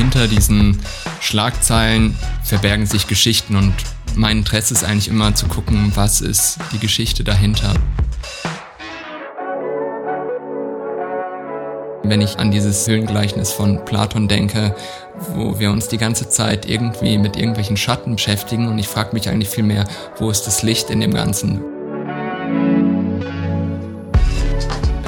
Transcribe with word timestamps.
hinter 0.00 0.28
diesen 0.28 0.78
Schlagzeilen 1.20 2.16
verbergen 2.42 2.86
sich 2.86 3.06
Geschichten 3.06 3.54
und 3.54 3.74
mein 4.16 4.38
Interesse 4.38 4.72
ist 4.72 4.82
eigentlich 4.82 5.08
immer 5.08 5.34
zu 5.34 5.46
gucken, 5.46 5.92
was 5.94 6.22
ist 6.22 6.58
die 6.72 6.78
Geschichte 6.78 7.22
dahinter. 7.22 7.74
Wenn 12.02 12.22
ich 12.22 12.38
an 12.38 12.50
dieses 12.50 12.88
Höhlengleichnis 12.88 13.52
von 13.52 13.84
Platon 13.84 14.26
denke, 14.26 14.74
wo 15.34 15.58
wir 15.58 15.70
uns 15.70 15.88
die 15.88 15.98
ganze 15.98 16.30
Zeit 16.30 16.66
irgendwie 16.66 17.18
mit 17.18 17.36
irgendwelchen 17.36 17.76
Schatten 17.76 18.16
beschäftigen 18.16 18.68
und 18.68 18.78
ich 18.78 18.88
frage 18.88 19.12
mich 19.12 19.28
eigentlich 19.28 19.50
viel 19.50 19.64
mehr, 19.64 19.84
wo 20.16 20.30
ist 20.30 20.46
das 20.46 20.62
Licht 20.62 20.88
in 20.88 21.00
dem 21.00 21.12
Ganzen? 21.12 21.79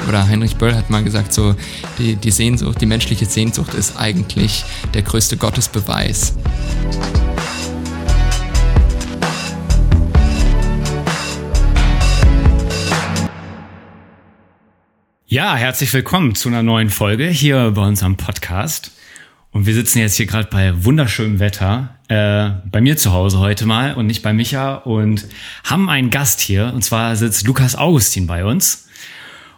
Oder 0.07 0.27
Heinrich 0.27 0.57
Böll 0.57 0.75
hat 0.75 0.89
mal 0.89 1.03
gesagt, 1.03 1.33
so 1.33 1.55
die, 1.97 2.15
die 2.15 2.31
Sehnsucht, 2.31 2.81
die 2.81 2.85
menschliche 2.85 3.25
Sehnsucht 3.25 3.73
ist 3.73 3.97
eigentlich 3.97 4.65
der 4.93 5.01
größte 5.01 5.37
Gottesbeweis. 5.37 6.35
Ja, 15.25 15.55
herzlich 15.55 15.91
willkommen 15.93 16.35
zu 16.35 16.49
einer 16.49 16.63
neuen 16.63 16.89
Folge 16.89 17.27
hier 17.27 17.71
bei 17.71 17.81
unserem 17.81 18.17
Podcast. 18.17 18.91
Und 19.51 19.65
wir 19.65 19.73
sitzen 19.73 19.99
jetzt 19.99 20.15
hier 20.15 20.25
gerade 20.25 20.49
bei 20.51 20.83
wunderschönem 20.83 21.39
Wetter, 21.39 21.95
äh, 22.07 22.51
bei 22.69 22.81
mir 22.81 22.97
zu 22.97 23.13
Hause 23.13 23.39
heute 23.39 23.65
mal 23.65 23.93
und 23.93 24.07
nicht 24.07 24.21
bei 24.21 24.33
Micha 24.33 24.75
und 24.75 25.27
haben 25.63 25.89
einen 25.89 26.09
Gast 26.09 26.41
hier. 26.41 26.71
Und 26.73 26.83
zwar 26.83 27.15
sitzt 27.15 27.47
Lukas 27.47 27.75
Augustin 27.75 28.27
bei 28.27 28.45
uns. 28.45 28.89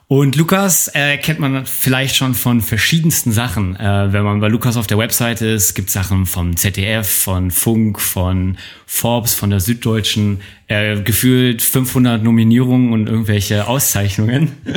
Und 0.07 0.35
Lukas 0.35 0.87
äh, 0.93 1.17
kennt 1.17 1.39
man 1.39 1.65
vielleicht 1.65 2.15
schon 2.15 2.35
von 2.35 2.61
verschiedensten 2.61 3.31
Sachen. 3.31 3.75
Äh, 3.75 4.13
wenn 4.13 4.23
man 4.23 4.39
bei 4.39 4.49
Lukas 4.49 4.77
auf 4.77 4.85
der 4.85 4.99
Webseite 4.99 5.47
ist, 5.47 5.73
gibt 5.73 5.89
Sachen 5.89 6.27
vom 6.27 6.55
ZDF, 6.55 7.09
von 7.09 7.49
Funk, 7.49 7.99
von 7.99 8.57
Forbes, 8.85 9.33
von 9.33 9.49
der 9.49 9.59
Süddeutschen, 9.59 10.41
äh, 10.67 11.01
gefühlt 11.01 11.63
500 11.63 12.21
Nominierungen 12.21 12.93
und 12.93 13.09
irgendwelche 13.09 13.67
Auszeichnungen. 13.67 14.51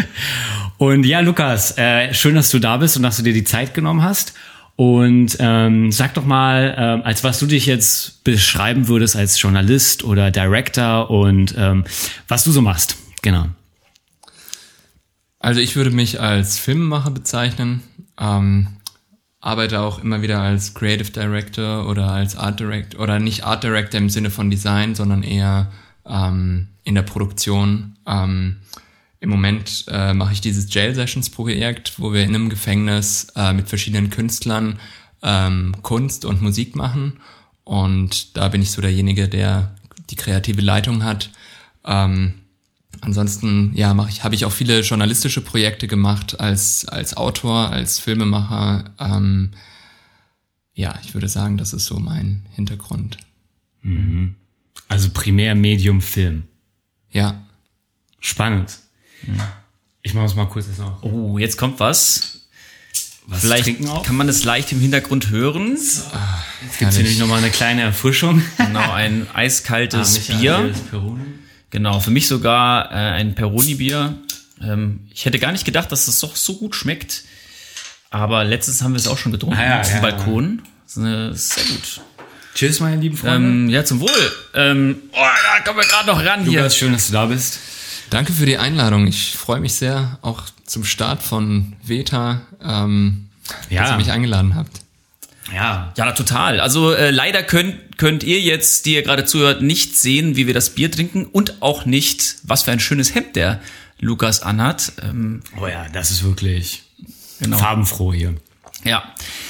Und 0.79 1.05
ja, 1.05 1.19
Lukas, 1.19 1.77
äh, 1.77 2.15
schön, 2.15 2.37
dass 2.37 2.51
du 2.51 2.61
da 2.61 2.77
bist 2.77 2.97
und 2.97 3.03
dass 3.03 3.17
du 3.17 3.25
dir 3.25 3.33
die 3.33 3.43
Zeit 3.43 3.75
genommen 3.75 4.05
hast. 4.05 4.35
Und 4.77 5.37
ähm, 5.41 5.91
sag 5.91 6.15
doch 6.15 6.25
mal, 6.25 6.73
ähm, 6.79 7.03
als 7.03 7.25
was 7.25 7.41
du 7.41 7.47
dich 7.47 7.67
jetzt 7.67 8.23
beschreiben 8.23 8.87
würdest 8.87 9.17
als 9.17 9.43
Journalist 9.43 10.05
oder 10.05 10.31
Director 10.31 11.11
und 11.11 11.53
ähm, 11.59 11.83
was 12.29 12.45
du 12.45 12.53
so 12.53 12.63
machst. 12.63 12.97
Genau. 13.23 13.47
Also 15.39 15.61
ich 15.61 15.77
würde 15.77 15.91
mich 15.91 16.21
als 16.21 16.59
Filmemacher 16.59 17.11
bezeichnen, 17.11 17.83
ähm, 18.19 18.69
arbeite 19.41 19.81
auch 19.81 20.01
immer 20.01 20.21
wieder 20.23 20.41
als 20.41 20.75
Creative 20.75 21.13
Director 21.13 21.89
oder 21.89 22.11
als 22.11 22.37
Art 22.37 22.59
Director 22.59 23.01
oder 23.01 23.21
nicht 23.21 23.45
Art 23.45 23.63
Director 23.63 24.01
im 24.01 24.11
Sinne 24.11 24.31
von 24.31 24.51
Design, 24.51 24.95
sondern 24.95 25.23
eher 25.23 25.71
ähm, 26.05 26.69
in 26.83 26.95
der 26.97 27.03
Produktion. 27.03 27.97
Ähm, 28.07 28.57
im 29.21 29.31
Moment 29.31 29.85
äh, 29.89 30.15
mache 30.15 30.33
ich 30.33 30.41
dieses 30.41 30.73
Jail 30.73 30.95
Sessions 30.95 31.31
Projekt, 31.31 31.99
wo 31.99 32.13
wir 32.13 32.23
in 32.23 32.35
einem 32.35 32.49
Gefängnis 32.49 33.29
äh, 33.37 33.53
mit 33.53 33.69
verschiedenen 33.69 34.11
Künstlern 34.11 34.79
ähm, 35.23 35.75
Kunst 35.83 36.25
und 36.25 36.43
Musik 36.43 36.77
machen. 36.77 37.21
Und 37.65 38.37
da 38.37 38.49
bin 38.49 38.63
ich 38.63 38.71
so 38.71 38.81
derjenige, 38.81 39.29
der 39.29 39.75
die 40.11 40.17
kreative 40.17 40.63
Leitung 40.63 41.05
hat. 41.05 41.31
Ähm, 41.85 42.35
ansonsten, 43.01 43.73
ja, 43.75 43.95
mache 43.95 44.11
ich, 44.11 44.25
habe 44.25 44.35
ich 44.35 44.45
auch 44.45 44.53
viele 44.53 44.81
journalistische 44.81 45.41
Projekte 45.41 45.87
gemacht 45.87 46.41
als 46.41 46.87
als 46.87 47.17
Autor, 47.17 47.71
als 47.71 47.99
Filmemacher. 47.99 48.85
Ähm, 48.99 49.51
ja, 50.75 50.99
ich 51.05 51.15
würde 51.15 51.29
sagen, 51.29 51.59
das 51.59 51.73
ist 51.73 51.87
so 51.87 51.99
mein 51.99 52.47
Hintergrund. 52.55 53.19
Mhm. 53.83 54.37
Also 54.89 55.11
primär 55.11 55.55
Medium 55.55 56.01
Film. 56.01 56.45
Ja. 57.11 57.43
Spannend. 58.21 58.79
Ich 60.03 60.15
mache 60.15 60.27
es 60.27 60.35
mal 60.35 60.47
kurz 60.47 60.67
jetzt 60.67 60.79
noch. 60.79 61.03
Oh, 61.03 61.39
jetzt 61.39 61.57
kommt 61.57 61.81
was. 61.81 62.49
was 63.27 63.41
Vielleicht 63.41 63.83
kann 64.05 64.17
man 64.17 64.29
es 64.29 64.45
leicht 64.45 64.73
im 64.73 64.81
Hintergrund 64.81 65.31
hören. 65.31 65.77
So. 65.77 66.03
Ah, 66.13 66.43
jetzt 66.63 66.79
gibt 66.79 66.91
es 66.91 66.97
hier 66.97 67.05
nämlich 67.05 67.21
nochmal 67.21 67.39
eine 67.39 67.51
kleine 67.51 67.83
Erfrischung. 67.83 68.43
Genau, 68.57 68.93
ein 68.93 69.27
eiskaltes 69.35 70.31
ah, 70.31 70.39
Bier. 70.39 70.75
Genau, 71.71 72.01
für 72.01 72.11
mich 72.11 72.27
sogar 72.27 72.91
äh, 72.91 72.95
ein 72.95 73.35
Peroni-Bier. 73.35 74.17
Ähm, 74.63 75.01
ich 75.13 75.25
hätte 75.25 75.39
gar 75.39 75.53
nicht 75.53 75.65
gedacht, 75.65 75.93
dass 75.93 76.07
das 76.07 76.21
doch 76.21 76.35
so 76.37 76.57
gut 76.57 76.75
schmeckt. 76.75 77.25
Aber 78.11 78.45
letztens 78.45 78.83
haben 78.83 78.93
wir 78.93 78.99
es 78.99 79.07
auch 79.07 79.19
schon 79.19 79.33
getrunken 79.33 79.59
ah, 79.59 79.69
ja, 79.69 79.81
auf 79.81 79.87
dem 79.87 79.97
ja, 79.97 80.01
Balkon. 80.01 80.63
Das 80.85 80.97
ist 80.97 81.51
sehr 81.51 81.65
gut. 81.65 82.01
Tschüss, 82.55 82.81
meine 82.81 83.01
lieben 83.01 83.17
Freunde. 83.17 83.49
Ähm, 83.49 83.69
ja, 83.69 83.85
zum 83.85 84.01
Wohl. 84.01 84.33
Ähm, 84.55 84.97
oh, 85.13 85.17
da 85.17 85.63
kommen 85.65 85.79
wir 85.79 85.87
gerade 85.87 86.07
noch 86.07 86.25
ran 86.25 86.45
Lukas, 86.45 86.51
hier. 86.51 86.71
schön, 86.71 86.93
dass 86.93 87.09
du 87.09 87.13
da 87.13 87.27
bist. 87.27 87.59
Danke 88.11 88.33
für 88.33 88.47
die 88.47 88.57
Einladung. 88.57 89.07
Ich 89.07 89.37
freue 89.37 89.61
mich 89.61 89.75
sehr, 89.75 90.19
auch 90.23 90.45
zum 90.65 90.85
Start 90.85 91.23
von 91.23 91.77
Veta, 91.83 92.41
ähm, 92.65 93.29
ja. 93.69 93.83
dass 93.83 93.91
ihr 93.93 93.97
mich 93.99 94.11
eingeladen 94.11 94.55
habt. 94.55 94.81
Ja, 95.55 95.93
ja, 95.97 96.13
total. 96.13 96.61
Also 96.61 96.93
äh, 96.93 97.11
leider 97.11 97.43
könnt, 97.43 97.99
könnt 97.99 98.23
ihr 98.23 98.41
jetzt, 98.41 98.87
die 98.87 98.95
ihr 98.95 99.03
gerade 99.03 99.25
zuhört, 99.25 99.63
nicht 99.63 99.97
sehen, 99.97 100.37
wie 100.37 100.47
wir 100.47 100.55
das 100.55 100.71
Bier 100.71 100.91
trinken 100.91 101.25
und 101.27 101.63
auch 101.63 101.87
nicht, 101.87 102.37
was 102.43 102.63
für 102.65 102.73
ein 102.73 102.81
schönes 102.81 103.15
Hemd 103.15 103.37
der 103.37 103.61
Lukas 103.99 104.43
anhat. 104.43 104.93
Ähm, 105.03 105.43
oh 105.61 105.67
ja, 105.67 105.87
das 105.89 106.11
ist 106.11 106.23
wirklich 106.23 106.83
genau. 107.41 107.59
farbenfroh 107.59 108.13
hier. 108.13 108.35
Ja. 108.85 109.03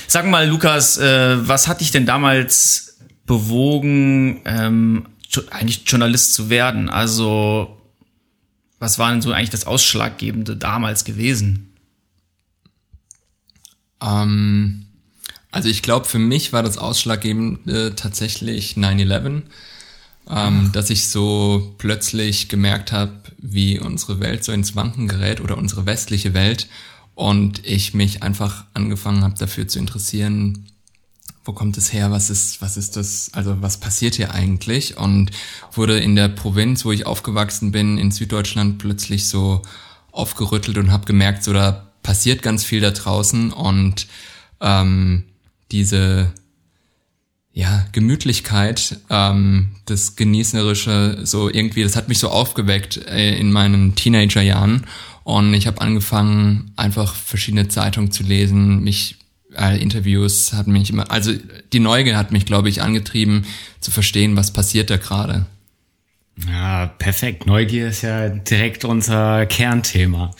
Sag 0.07 0.27
mal, 0.27 0.49
Lukas, 0.49 0.99
äh, 0.99 1.49
was 1.49 1.69
hat 1.69 1.81
dich 1.81 1.91
denn 1.91 2.07
damals 2.07 2.99
bewogen, 3.27 4.41
ähm, 4.45 5.07
eigentlich 5.51 5.83
Journalist 5.87 6.35
zu 6.35 6.49
werden? 6.49 6.89
Also 6.89 7.79
was 8.79 8.99
war 8.99 9.11
denn 9.11 9.23
so 9.23 9.33
eigentlich 9.33 9.51
das 9.51 9.67
Ausschlaggebende 9.67 10.57
damals 10.57 11.05
gewesen? 11.05 11.77
Ähm, 14.01 14.87
also 15.51 15.69
ich 15.69 15.83
glaube, 15.83 16.07
für 16.07 16.19
mich 16.19 16.53
war 16.53 16.63
das 16.63 16.79
Ausschlaggebende 16.79 17.95
tatsächlich 17.97 18.75
9-11, 18.75 19.43
ähm, 20.31 20.71
dass 20.73 20.91
ich 20.91 21.09
so 21.09 21.75
plötzlich 21.79 22.49
gemerkt 22.49 22.93
habe, 22.93 23.13
wie 23.39 23.81
unsere 23.81 24.21
Welt 24.21 24.45
so 24.45 24.53
ins 24.53 24.77
Wanken 24.77 25.09
gerät 25.09 25.41
oder 25.41 25.57
unsere 25.57 25.87
westliche 25.87 26.35
Welt 26.35 26.69
und 27.15 27.65
ich 27.67 27.95
mich 27.95 28.23
einfach 28.23 28.65
angefangen 28.75 29.25
habe 29.25 29.35
dafür 29.39 29.67
zu 29.67 29.79
interessieren, 29.79 30.67
wo 31.45 31.53
kommt 31.53 31.79
es 31.79 31.95
her, 31.95 32.11
was 32.11 32.29
ist, 32.29 32.61
was 32.61 32.77
ist 32.77 32.97
das, 32.97 33.31
also 33.33 33.63
was 33.63 33.81
passiert 33.81 34.17
hier 34.17 34.35
eigentlich? 34.35 34.99
Und 34.99 35.31
wurde 35.73 35.99
in 35.99 36.15
der 36.15 36.29
Provinz, 36.29 36.85
wo 36.85 36.93
ich 36.93 37.07
aufgewachsen 37.07 37.73
bin, 37.73 37.97
in 37.97 38.11
Süddeutschland 38.11 38.77
plötzlich 38.77 39.29
so 39.29 39.63
aufgerüttelt 40.13 40.77
und 40.77 40.93
habe 40.93 41.07
gemerkt, 41.07 41.43
so 41.43 41.55
da 41.55 41.89
passiert 42.03 42.43
ganz 42.43 42.65
viel 42.65 42.83
da 42.83 42.91
draußen 42.91 43.51
und 43.51 44.09
ähm, 44.61 45.25
diese 45.71 46.33
ja, 47.53 47.87
Gemütlichkeit, 47.93 49.01
ähm, 49.11 49.71
das 49.87 50.15
Genießerische, 50.15 51.21
so 51.25 51.51
irgendwie, 51.51 51.83
das 51.83 51.97
hat 51.97 52.09
mich 52.09 52.19
so 52.19 52.29
aufgeweckt 52.29 52.99
äh, 53.09 53.37
in 53.37 53.51
meinen 53.51 53.97
Teenagerjahren. 53.97 54.87
Und 55.25 55.53
ich 55.55 55.67
habe 55.67 55.81
angefangen, 55.81 56.71
einfach 56.77 57.15
verschiedene 57.15 57.69
Zeitungen 57.69 58.13
zu 58.13 58.23
lesen, 58.23 58.85
mich 58.85 59.17
äh, 59.57 59.81
Interviews 59.83 60.53
hat 60.53 60.69
mich 60.69 60.91
immer, 60.91 61.11
also 61.11 61.33
die 61.73 61.81
Neugier 61.81 62.17
hat 62.17 62.33
mich, 62.33 62.47
glaube 62.47 62.69
ich, 62.69 62.81
angetrieben 62.81 63.45
zu 63.81 63.91
verstehen, 63.91 64.37
was 64.37 64.53
passiert 64.53 64.91
da 64.91 64.97
gerade. 64.97 65.47
Ja, 66.47 66.87
perfekt. 66.87 67.47
Neugier 67.47 67.89
ist 67.89 68.03
ja 68.03 68.29
direkt 68.29 68.85
unser 68.85 69.47
Kernthema. 69.47 70.31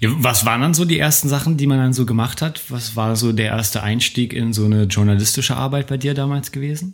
Was 0.00 0.44
waren 0.44 0.60
dann 0.60 0.74
so 0.74 0.84
die 0.84 0.98
ersten 0.98 1.28
Sachen, 1.28 1.56
die 1.56 1.66
man 1.66 1.78
dann 1.78 1.92
so 1.92 2.06
gemacht 2.06 2.40
hat? 2.40 2.70
Was 2.70 2.94
war 2.94 3.16
so 3.16 3.32
der 3.32 3.46
erste 3.46 3.82
Einstieg 3.82 4.32
in 4.32 4.52
so 4.52 4.64
eine 4.64 4.84
journalistische 4.84 5.56
Arbeit 5.56 5.88
bei 5.88 5.96
dir 5.96 6.14
damals 6.14 6.52
gewesen? 6.52 6.92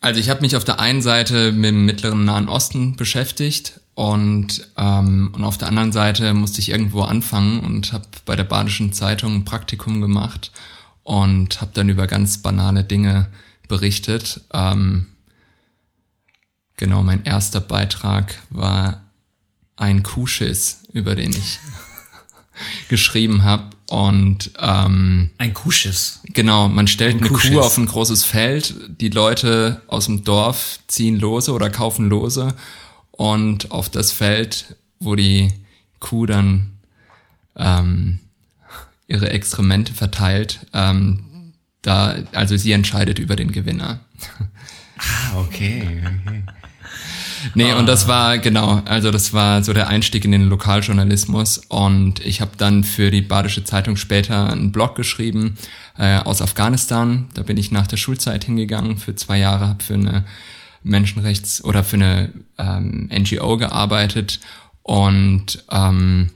Also 0.00 0.20
ich 0.20 0.30
habe 0.30 0.42
mich 0.42 0.56
auf 0.56 0.64
der 0.64 0.80
einen 0.80 1.02
Seite 1.02 1.52
mit 1.52 1.70
dem 1.70 1.84
mittleren 1.84 2.24
Nahen 2.24 2.48
Osten 2.48 2.96
beschäftigt 2.96 3.80
und, 3.94 4.68
ähm, 4.76 5.32
und 5.34 5.42
auf 5.42 5.58
der 5.58 5.68
anderen 5.68 5.90
Seite 5.90 6.34
musste 6.34 6.60
ich 6.60 6.70
irgendwo 6.70 7.02
anfangen 7.02 7.60
und 7.60 7.92
habe 7.92 8.06
bei 8.24 8.36
der 8.36 8.44
Badischen 8.44 8.92
Zeitung 8.92 9.34
ein 9.34 9.44
Praktikum 9.44 10.00
gemacht 10.00 10.52
und 11.02 11.60
habe 11.60 11.72
dann 11.74 11.88
über 11.88 12.06
ganz 12.06 12.38
banale 12.38 12.84
Dinge 12.84 13.28
berichtet. 13.66 14.42
Ähm, 14.52 15.06
genau, 16.76 17.02
mein 17.02 17.24
erster 17.24 17.60
Beitrag 17.60 18.36
war 18.50 19.07
ein 19.78 20.02
Kuhschiss, 20.02 20.82
über 20.92 21.14
den 21.14 21.30
ich 21.30 21.58
geschrieben 22.88 23.44
habe. 23.44 23.64
Und 23.88 24.50
ähm, 24.58 25.30
ein 25.38 25.54
Kuhschiss. 25.54 26.20
Genau, 26.24 26.68
man 26.68 26.88
stellt 26.88 27.16
ein 27.16 27.20
eine 27.20 27.28
Kuhschiss. 27.28 27.52
Kuh 27.52 27.60
auf 27.60 27.78
ein 27.78 27.86
großes 27.86 28.24
Feld, 28.24 28.74
die 29.00 29.08
Leute 29.08 29.80
aus 29.86 30.06
dem 30.06 30.24
Dorf 30.24 30.80
ziehen 30.88 31.18
Lose 31.18 31.52
oder 31.52 31.70
kaufen 31.70 32.08
Lose 32.08 32.54
und 33.12 33.70
auf 33.70 33.88
das 33.88 34.12
Feld, 34.12 34.76
wo 35.00 35.14
die 35.14 35.52
Kuh 36.00 36.26
dann 36.26 36.72
ähm, 37.56 38.18
ihre 39.06 39.30
Exkremente 39.30 39.94
verteilt, 39.94 40.60
ähm, 40.74 41.24
da, 41.80 42.16
also 42.32 42.56
sie 42.56 42.72
entscheidet 42.72 43.18
über 43.18 43.36
den 43.36 43.52
Gewinner. 43.52 44.00
Ah, 45.00 45.38
okay. 45.38 46.02
okay. 46.26 46.42
Nee, 47.54 47.72
und 47.72 47.86
das 47.86 48.08
war, 48.08 48.38
genau, 48.38 48.82
also 48.84 49.10
das 49.10 49.32
war 49.32 49.62
so 49.62 49.72
der 49.72 49.88
Einstieg 49.88 50.24
in 50.24 50.32
den 50.32 50.48
Lokaljournalismus 50.48 51.58
und 51.68 52.24
ich 52.24 52.40
habe 52.40 52.52
dann 52.56 52.84
für 52.84 53.10
die 53.10 53.22
Badische 53.22 53.64
Zeitung 53.64 53.96
später 53.96 54.52
einen 54.52 54.72
Blog 54.72 54.94
geschrieben 54.94 55.56
äh, 55.98 56.18
aus 56.18 56.42
Afghanistan. 56.42 57.28
Da 57.34 57.42
bin 57.42 57.56
ich 57.56 57.70
nach 57.70 57.86
der 57.86 57.96
Schulzeit 57.96 58.44
hingegangen 58.44 58.98
für 58.98 59.14
zwei 59.14 59.38
Jahre, 59.38 59.68
habe 59.68 59.82
für 59.82 59.94
eine 59.94 60.24
Menschenrechts- 60.84 61.62
oder 61.62 61.84
für 61.84 61.96
eine 61.96 62.32
ähm, 62.58 63.10
NGO 63.12 63.56
gearbeitet 63.56 64.40
und 64.82 65.64
ähm, 65.70 66.30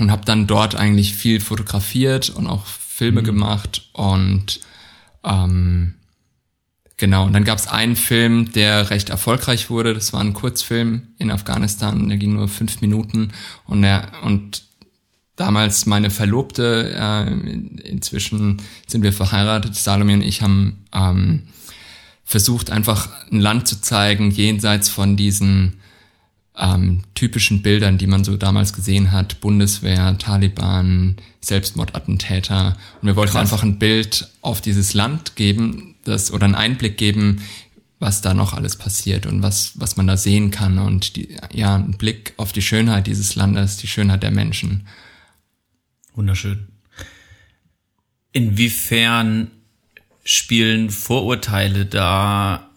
und 0.00 0.10
habe 0.10 0.24
dann 0.24 0.46
dort 0.46 0.74
eigentlich 0.74 1.14
viel 1.14 1.40
fotografiert 1.40 2.30
und 2.30 2.46
auch 2.46 2.64
Filme 2.66 3.20
mhm. 3.20 3.26
gemacht 3.26 3.88
und 3.92 4.60
ähm, 5.24 5.94
Genau, 7.00 7.24
und 7.24 7.32
dann 7.32 7.44
gab 7.44 7.56
es 7.56 7.66
einen 7.66 7.96
Film, 7.96 8.52
der 8.52 8.90
recht 8.90 9.08
erfolgreich 9.08 9.70
wurde. 9.70 9.94
Das 9.94 10.12
war 10.12 10.20
ein 10.20 10.34
Kurzfilm 10.34 11.08
in 11.16 11.30
Afghanistan, 11.30 12.10
der 12.10 12.18
ging 12.18 12.34
nur 12.34 12.46
fünf 12.46 12.82
Minuten 12.82 13.32
und 13.64 13.80
der 13.80 14.12
und 14.22 14.64
damals 15.34 15.86
meine 15.86 16.10
Verlobte, 16.10 16.92
äh, 16.94 17.88
inzwischen 17.88 18.60
sind 18.86 19.02
wir 19.02 19.14
verheiratet, 19.14 19.76
Salome 19.76 20.12
und 20.12 20.20
ich 20.20 20.42
haben 20.42 20.84
ähm, 20.92 21.44
versucht, 22.22 22.70
einfach 22.70 23.08
ein 23.32 23.40
Land 23.40 23.66
zu 23.66 23.80
zeigen, 23.80 24.30
jenseits 24.30 24.90
von 24.90 25.16
diesen 25.16 25.80
ähm, 26.54 27.04
typischen 27.14 27.62
Bildern, 27.62 27.96
die 27.96 28.08
man 28.08 28.24
so 28.24 28.36
damals 28.36 28.74
gesehen 28.74 29.10
hat, 29.10 29.40
Bundeswehr, 29.40 30.18
Taliban, 30.18 31.16
Selbstmordattentäter. 31.40 32.76
Und 33.00 33.08
wir 33.08 33.16
wollten 33.16 33.32
Krass. 33.32 33.40
einfach 33.40 33.62
ein 33.62 33.78
Bild 33.78 34.28
auf 34.42 34.60
dieses 34.60 34.92
Land 34.92 35.34
geben, 35.36 35.89
das 36.04 36.32
oder 36.32 36.44
einen 36.44 36.54
Einblick 36.54 36.96
geben, 36.96 37.42
was 37.98 38.22
da 38.22 38.32
noch 38.32 38.54
alles 38.54 38.76
passiert 38.76 39.26
und 39.26 39.42
was, 39.42 39.72
was 39.74 39.96
man 39.96 40.06
da 40.06 40.16
sehen 40.16 40.50
kann 40.50 40.78
und 40.78 41.16
die, 41.16 41.36
ja, 41.52 41.76
ein 41.76 41.98
Blick 41.98 42.32
auf 42.38 42.52
die 42.52 42.62
Schönheit 42.62 43.06
dieses 43.06 43.34
Landes, 43.34 43.76
die 43.76 43.86
Schönheit 43.86 44.22
der 44.22 44.30
Menschen. 44.30 44.86
Wunderschön. 46.14 46.68
Inwiefern 48.32 49.50
spielen 50.24 50.90
Vorurteile 50.90 51.84
da 51.84 52.70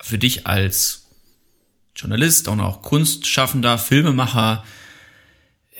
für 0.00 0.18
dich 0.18 0.46
als 0.46 1.06
Journalist 1.94 2.48
und 2.48 2.60
auch 2.60 2.82
Kunstschaffender, 2.82 3.76
Filmemacher 3.76 4.64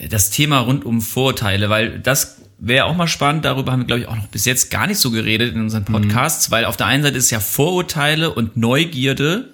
das 0.08 0.30
Thema 0.30 0.58
rund 0.60 0.84
um 0.84 1.00
Vorurteile, 1.00 1.70
weil 1.70 2.00
das 2.00 2.41
wäre 2.64 2.84
auch 2.84 2.94
mal 2.94 3.08
spannend. 3.08 3.44
Darüber 3.44 3.72
haben 3.72 3.80
wir, 3.80 3.86
glaube 3.86 4.02
ich, 4.02 4.08
auch 4.08 4.16
noch 4.16 4.28
bis 4.28 4.44
jetzt 4.44 4.70
gar 4.70 4.86
nicht 4.86 4.98
so 4.98 5.10
geredet 5.10 5.54
in 5.54 5.60
unseren 5.60 5.82
mhm. 5.82 5.92
Podcasts, 5.92 6.48
mhm. 6.48 6.52
weil 6.52 6.64
auf 6.64 6.76
der 6.76 6.86
einen 6.86 7.02
Seite 7.02 7.18
ist 7.18 7.30
ja 7.30 7.40
Vorurteile 7.40 8.32
und 8.32 8.56
Neugierde 8.56 9.52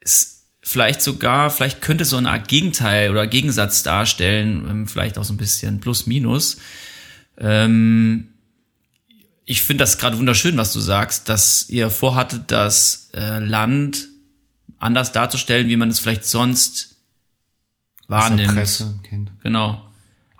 ist 0.00 0.44
vielleicht 0.62 1.00
sogar, 1.00 1.50
vielleicht 1.50 1.80
könnte 1.80 2.04
so 2.04 2.18
eine 2.18 2.30
Art 2.30 2.46
Gegenteil 2.46 3.10
oder 3.10 3.26
Gegensatz 3.26 3.82
darstellen, 3.82 4.66
ähm, 4.68 4.86
vielleicht 4.86 5.16
auch 5.16 5.24
so 5.24 5.32
ein 5.32 5.38
bisschen 5.38 5.80
plus 5.80 6.06
minus. 6.06 6.58
Ähm, 7.38 8.28
ich 9.46 9.62
finde 9.62 9.82
das 9.82 9.96
gerade 9.96 10.18
wunderschön, 10.18 10.58
was 10.58 10.74
du 10.74 10.80
sagst, 10.80 11.30
dass 11.30 11.70
ihr 11.70 11.88
vorhattet, 11.88 12.42
das 12.48 13.08
äh, 13.14 13.38
Land 13.38 14.08
anders 14.78 15.12
darzustellen, 15.12 15.68
wie 15.68 15.76
man 15.76 15.88
es 15.88 16.00
vielleicht 16.00 16.26
sonst 16.26 16.96
wahrnimmt. 18.06 18.54
Presse 18.54 19.00
kennt. 19.02 19.32
Genau. 19.42 19.87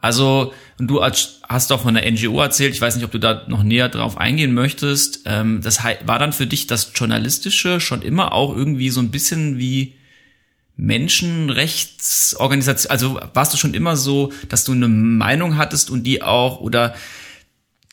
Also, 0.01 0.55
du 0.79 1.03
hast 1.03 1.71
doch 1.71 1.83
von 1.83 1.95
der 1.95 2.11
NGO 2.11 2.41
erzählt, 2.41 2.73
ich 2.73 2.81
weiß 2.81 2.97
nicht, 2.97 3.05
ob 3.05 3.11
du 3.11 3.19
da 3.19 3.43
noch 3.49 3.65
näher 3.65 3.89
drauf 3.89 4.17
eingehen 4.17 4.55
möchtest. 4.55 5.23
Ähm, 5.25 5.61
das 5.61 5.83
war 5.83 6.19
dann 6.19 6.33
für 6.33 6.47
dich 6.47 6.69
das 6.69 6.93
Journalistische 6.95 7.81
schon 7.81 8.03
immer 8.03 8.33
auch 8.33 8.57
irgendwie 8.57 8.91
so 8.91 9.01
ein 9.01 9.11
bisschen 9.11 9.59
wie 9.59 9.95
Menschenrechtsorganisation, 10.77 12.91
also 12.91 13.21
warst 13.35 13.53
du 13.53 13.59
schon 13.59 13.75
immer 13.75 13.97
so, 13.97 14.33
dass 14.49 14.65
du 14.65 14.71
eine 14.73 14.87
Meinung 14.87 15.57
hattest 15.57 15.91
und 15.91 16.05
die 16.05 16.23
auch 16.23 16.61
oder 16.61 16.95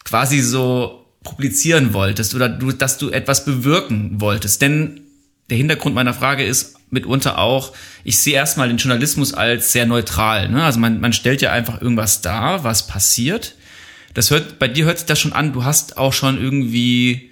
quasi 0.04 0.42
so 0.42 1.08
publizieren 1.24 1.94
wolltest 1.94 2.36
oder 2.36 2.48
du, 2.48 2.72
dass 2.72 3.00
du 3.00 3.10
etwas 3.10 3.44
bewirken 3.44 4.22
wolltest. 4.22 4.62
Denn 4.62 5.02
der 5.50 5.58
Hintergrund 5.58 5.96
meiner 5.96 6.14
Frage 6.14 6.46
ist 6.46 6.75
mitunter 6.96 7.38
auch, 7.38 7.74
ich 8.04 8.18
sehe 8.18 8.34
erstmal 8.34 8.68
den 8.68 8.78
Journalismus 8.78 9.34
als 9.34 9.72
sehr 9.72 9.86
neutral. 9.86 10.50
Ne? 10.50 10.64
Also 10.64 10.80
man, 10.80 11.00
man 11.00 11.14
stellt 11.14 11.42
ja 11.42 11.52
einfach 11.52 11.82
irgendwas 11.82 12.22
dar, 12.22 12.64
was 12.64 12.88
passiert. 12.88 13.56
Das 14.14 14.32
hört, 14.32 14.60
bei 14.60 14.68
dir 14.68 14.86
hört 14.86 14.98
sich 14.98 15.06
das 15.06 15.20
schon 15.20 15.34
an, 15.34 15.54
du 15.54 15.64
hast 15.64 15.98
auch 15.98 16.14
schon 16.14 16.42
irgendwie 16.42 17.32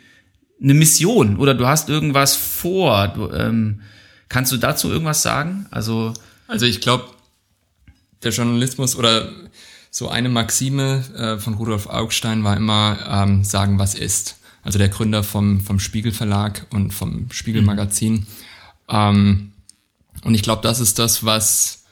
eine 0.61 0.73
Mission 0.73 1.37
oder 1.37 1.53
du 1.53 1.65
hast 1.67 1.89
irgendwas 1.89 2.35
vor. 2.35 3.07
Du, 3.07 3.31
ähm, 3.31 3.81
kannst 4.29 4.51
du 4.51 4.57
dazu 4.57 4.89
irgendwas 4.89 5.21
sagen? 5.21 5.65
Also, 5.71 6.13
also 6.47 6.65
ich 6.65 6.81
glaube, 6.81 7.05
der 8.23 8.31
Journalismus 8.31 8.95
oder 8.95 9.29
so 9.91 10.09
eine 10.09 10.29
Maxime 10.29 11.03
äh, 11.15 11.37
von 11.39 11.53
Rudolf 11.53 11.87
Augstein 11.87 12.43
war 12.43 12.57
immer 12.57 12.97
ähm, 13.09 13.43
sagen, 13.43 13.79
was 13.79 13.95
ist. 13.95 14.37
Also 14.63 14.79
der 14.79 14.89
Gründer 14.89 15.23
vom, 15.23 15.61
vom 15.61 15.79
Spiegel 15.79 16.11
Verlag 16.11 16.65
und 16.71 16.91
vom 16.93 17.27
Spiegel 17.31 17.61
Magazin. 17.61 18.13
Mhm. 18.13 18.25
Ähm, 18.89 19.52
und 20.23 20.35
ich 20.35 20.41
glaube, 20.41 20.61
das 20.61 20.79
ist 20.79 20.99
das, 20.99 21.23
was, 21.23 21.83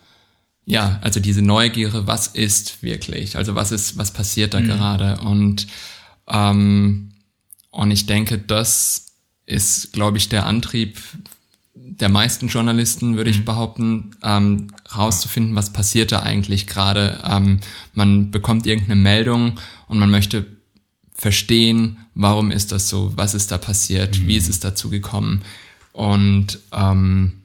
ja, 0.65 0.99
also 1.01 1.19
diese 1.19 1.41
Neugierde, 1.41 2.07
was 2.07 2.27
ist 2.27 2.81
wirklich? 2.83 3.35
Also 3.37 3.55
was 3.55 3.71
ist, 3.71 3.97
was 3.97 4.11
passiert 4.11 4.53
da 4.53 4.59
mhm. 4.59 4.67
gerade? 4.67 5.19
Und, 5.21 5.67
ähm, 6.27 7.13
und 7.71 7.91
ich 7.91 8.05
denke, 8.05 8.37
das 8.37 9.07
ist, 9.45 9.93
glaube 9.93 10.17
ich, 10.17 10.29
der 10.29 10.45
Antrieb 10.45 10.97
der 11.73 12.09
meisten 12.09 12.47
Journalisten, 12.47 13.15
würde 13.15 13.29
ich 13.29 13.39
mhm. 13.39 13.45
behaupten, 13.45 14.11
ähm, 14.23 14.67
rauszufinden, 14.95 15.55
was 15.55 15.71
passiert 15.71 16.11
da 16.11 16.21
eigentlich 16.21 16.67
gerade. 16.67 17.19
Ähm, 17.23 17.59
man 17.93 18.31
bekommt 18.31 18.65
irgendeine 18.65 18.99
Meldung 18.99 19.59
und 19.87 19.99
man 19.99 20.09
möchte 20.09 20.45
verstehen, 21.13 21.97
warum 22.15 22.49
ist 22.49 22.71
das 22.71 22.89
so, 22.89 23.13
was 23.15 23.35
ist 23.35 23.51
da 23.51 23.57
passiert, 23.57 24.19
mhm. 24.19 24.27
wie 24.27 24.37
ist 24.37 24.49
es 24.49 24.59
dazu 24.59 24.89
gekommen. 24.89 25.43
Und 25.91 26.59
ähm, 26.71 27.40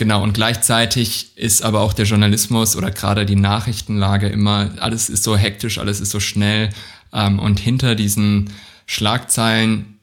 Genau, 0.00 0.22
und 0.22 0.32
gleichzeitig 0.32 1.36
ist 1.36 1.62
aber 1.62 1.82
auch 1.82 1.92
der 1.92 2.06
Journalismus 2.06 2.74
oder 2.74 2.90
gerade 2.90 3.26
die 3.26 3.36
Nachrichtenlage 3.36 4.28
immer, 4.28 4.70
alles 4.78 5.10
ist 5.10 5.24
so 5.24 5.36
hektisch, 5.36 5.76
alles 5.76 6.00
ist 6.00 6.08
so 6.08 6.20
schnell. 6.20 6.70
Ähm, 7.12 7.38
und 7.38 7.60
hinter 7.60 7.94
diesen 7.94 8.48
Schlagzeilen 8.86 9.98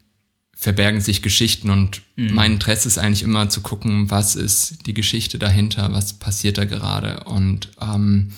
verbergen 0.56 1.02
sich 1.02 1.24
Geschichten 1.24 1.72
und 1.72 2.04
mhm. 2.16 2.32
mein 2.36 2.52
Interesse 2.54 2.88
ist 2.88 3.00
eigentlich 3.00 3.24
immer 3.24 3.50
zu 3.50 3.62
gucken, 3.62 4.12
was 4.12 4.36
ist 4.36 4.86
die 4.86 4.94
Geschichte 4.94 5.40
dahinter, 5.40 5.92
was 5.92 6.14
passiert 6.14 6.60
da 6.60 6.66
gerade. 6.66 7.24
Und, 7.24 7.72
ähm, 7.82 8.34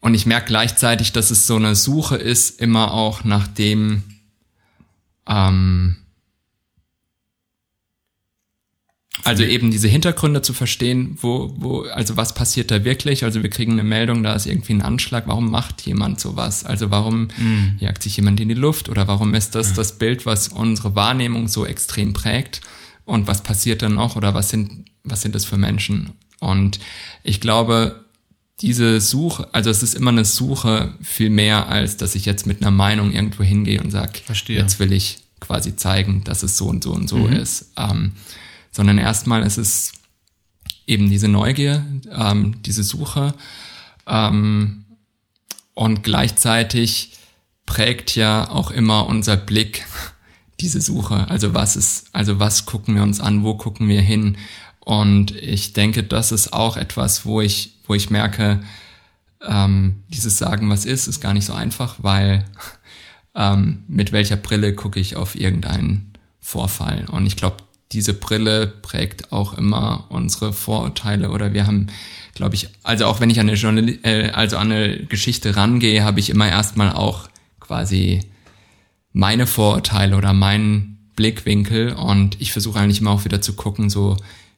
und 0.00 0.14
ich 0.14 0.24
merke 0.24 0.46
gleichzeitig, 0.46 1.12
dass 1.12 1.30
es 1.30 1.46
so 1.46 1.56
eine 1.56 1.74
Suche 1.74 2.16
ist, 2.16 2.62
immer 2.62 2.94
auch 2.94 3.24
nach 3.24 3.46
dem, 3.46 4.04
ähm, 5.26 5.96
Also 9.24 9.42
eben 9.42 9.70
diese 9.70 9.88
Hintergründe 9.88 10.42
zu 10.42 10.52
verstehen, 10.52 11.18
wo, 11.20 11.52
wo, 11.56 11.82
also 11.82 12.16
was 12.16 12.34
passiert 12.34 12.70
da 12.70 12.84
wirklich? 12.84 13.24
Also 13.24 13.42
wir 13.42 13.50
kriegen 13.50 13.72
eine 13.72 13.82
Meldung, 13.82 14.22
da 14.22 14.34
ist 14.34 14.46
irgendwie 14.46 14.74
ein 14.74 14.82
Anschlag. 14.82 15.24
Warum 15.26 15.50
macht 15.50 15.82
jemand 15.82 16.20
sowas? 16.20 16.64
Also 16.64 16.90
warum 16.90 17.28
mhm. 17.36 17.74
jagt 17.78 18.02
sich 18.02 18.16
jemand 18.16 18.40
in 18.40 18.48
die 18.48 18.54
Luft? 18.54 18.88
Oder 18.88 19.08
warum 19.08 19.34
ist 19.34 19.54
das 19.54 19.70
mhm. 19.70 19.74
das 19.74 19.98
Bild, 19.98 20.26
was 20.26 20.48
unsere 20.48 20.94
Wahrnehmung 20.94 21.48
so 21.48 21.66
extrem 21.66 22.12
prägt? 22.12 22.60
Und 23.04 23.26
was 23.26 23.42
passiert 23.42 23.82
dann 23.82 23.94
noch? 23.94 24.16
Oder 24.16 24.34
was 24.34 24.50
sind, 24.50 24.84
was 25.02 25.22
sind 25.22 25.34
das 25.34 25.44
für 25.44 25.56
Menschen? 25.56 26.12
Und 26.40 26.78
ich 27.22 27.40
glaube, 27.40 28.04
diese 28.60 29.00
Suche, 29.00 29.48
also 29.52 29.70
es 29.70 29.82
ist 29.82 29.94
immer 29.94 30.10
eine 30.10 30.24
Suche 30.24 30.94
viel 31.00 31.30
mehr, 31.30 31.68
als 31.68 31.96
dass 31.96 32.14
ich 32.14 32.24
jetzt 32.24 32.46
mit 32.46 32.60
einer 32.60 32.70
Meinung 32.70 33.12
irgendwo 33.12 33.44
hingehe 33.44 33.80
und 33.80 33.90
sage, 33.90 34.20
jetzt 34.48 34.80
will 34.80 34.92
ich 34.92 35.18
quasi 35.40 35.76
zeigen, 35.76 36.24
dass 36.24 36.42
es 36.42 36.56
so 36.56 36.66
und 36.66 36.82
so 36.82 36.92
und 36.92 37.08
so 37.08 37.18
mhm. 37.18 37.34
ist. 37.34 37.72
Ähm, 37.76 38.12
sondern 38.70 38.98
erstmal 38.98 39.42
ist 39.42 39.58
es 39.58 39.92
eben 40.86 41.10
diese 41.10 41.28
Neugier, 41.28 41.84
ähm, 42.10 42.62
diese 42.62 42.82
Suche 42.82 43.34
ähm, 44.06 44.84
und 45.74 46.02
gleichzeitig 46.02 47.12
prägt 47.66 48.16
ja 48.16 48.48
auch 48.50 48.70
immer 48.70 49.06
unser 49.06 49.36
Blick 49.36 49.86
diese 50.60 50.80
Suche. 50.80 51.28
Also 51.28 51.54
was 51.54 51.76
ist, 51.76 52.06
also 52.12 52.40
was 52.40 52.66
gucken 52.66 52.94
wir 52.94 53.02
uns 53.02 53.20
an, 53.20 53.44
wo 53.44 53.54
gucken 53.54 53.88
wir 53.88 54.00
hin? 54.00 54.36
Und 54.80 55.36
ich 55.36 55.74
denke, 55.74 56.02
das 56.02 56.32
ist 56.32 56.52
auch 56.52 56.76
etwas, 56.76 57.26
wo 57.26 57.40
ich, 57.40 57.74
wo 57.86 57.94
ich 57.94 58.10
merke, 58.10 58.60
ähm, 59.46 60.02
dieses 60.08 60.38
Sagen, 60.38 60.70
was 60.70 60.84
ist, 60.84 61.06
ist 61.06 61.20
gar 61.20 61.34
nicht 61.34 61.44
so 61.44 61.52
einfach, 61.52 61.96
weil 61.98 62.44
ähm, 63.34 63.84
mit 63.86 64.12
welcher 64.12 64.36
Brille 64.36 64.74
gucke 64.74 64.98
ich 64.98 65.14
auf 65.14 65.36
irgendeinen 65.36 66.12
Vorfall? 66.40 67.04
Und 67.10 67.26
ich 67.26 67.36
glaube, 67.36 67.58
diese 67.92 68.14
Brille 68.14 68.66
prägt 68.66 69.32
auch 69.32 69.54
immer 69.54 70.06
unsere 70.10 70.52
Vorurteile 70.52 71.30
oder 71.30 71.54
wir 71.54 71.66
haben, 71.66 71.86
glaube 72.34 72.54
ich, 72.54 72.68
also 72.82 73.06
auch 73.06 73.20
wenn 73.20 73.30
ich 73.30 73.40
an 73.40 73.48
eine, 73.48 73.56
Journal 73.56 73.98
äh, 74.02 74.30
also 74.30 74.58
an 74.58 74.70
eine 74.70 75.04
Geschichte 75.06 75.56
rangehe, 75.56 76.04
habe 76.04 76.20
ich 76.20 76.30
immer 76.30 76.48
erstmal 76.48 76.92
auch 76.92 77.28
quasi 77.60 78.20
meine 79.12 79.46
Vorurteile 79.46 80.16
oder 80.16 80.32
meinen 80.32 81.10
Blickwinkel 81.16 81.94
und 81.94 82.40
ich 82.40 82.52
versuche 82.52 82.78
eigentlich 82.78 83.00
immer 83.00 83.10
auch 83.10 83.24
wieder 83.24 83.40
zu 83.40 83.54
gucken, 83.54 83.90
so 83.90 84.16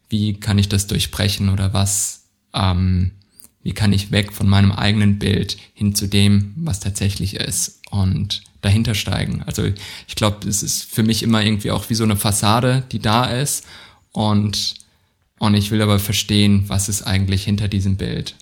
wie 0.08 0.34
kann 0.38 0.58
ich 0.58 0.68
das 0.68 0.88
durchbrechen 0.88 1.48
oder 1.48 1.72
was, 1.72 2.24
ähm, 2.52 3.12
wie 3.62 3.72
kann 3.72 3.92
ich 3.92 4.10
weg 4.10 4.32
von 4.32 4.48
meinem 4.48 4.72
eigenen 4.72 5.18
Bild 5.18 5.56
hin 5.72 5.94
zu 5.94 6.08
dem, 6.08 6.52
was 6.56 6.80
tatsächlich 6.80 7.36
ist 7.36 7.80
und 7.90 8.42
dahinter 8.60 8.94
steigen. 8.94 9.42
Also 9.46 9.64
ich 10.06 10.14
glaube, 10.14 10.48
es 10.48 10.62
ist 10.62 10.84
für 10.84 11.02
mich 11.02 11.22
immer 11.22 11.42
irgendwie 11.42 11.70
auch 11.70 11.90
wie 11.90 11.94
so 11.94 12.04
eine 12.04 12.16
Fassade, 12.16 12.84
die 12.92 12.98
da 12.98 13.24
ist 13.24 13.66
und 14.12 14.74
und 15.38 15.54
ich 15.54 15.70
will 15.70 15.80
aber 15.80 15.98
verstehen, 15.98 16.64
was 16.66 16.90
ist 16.90 17.02
eigentlich 17.02 17.44
hinter 17.44 17.66
diesem 17.66 17.96
Bild. 17.96 18.34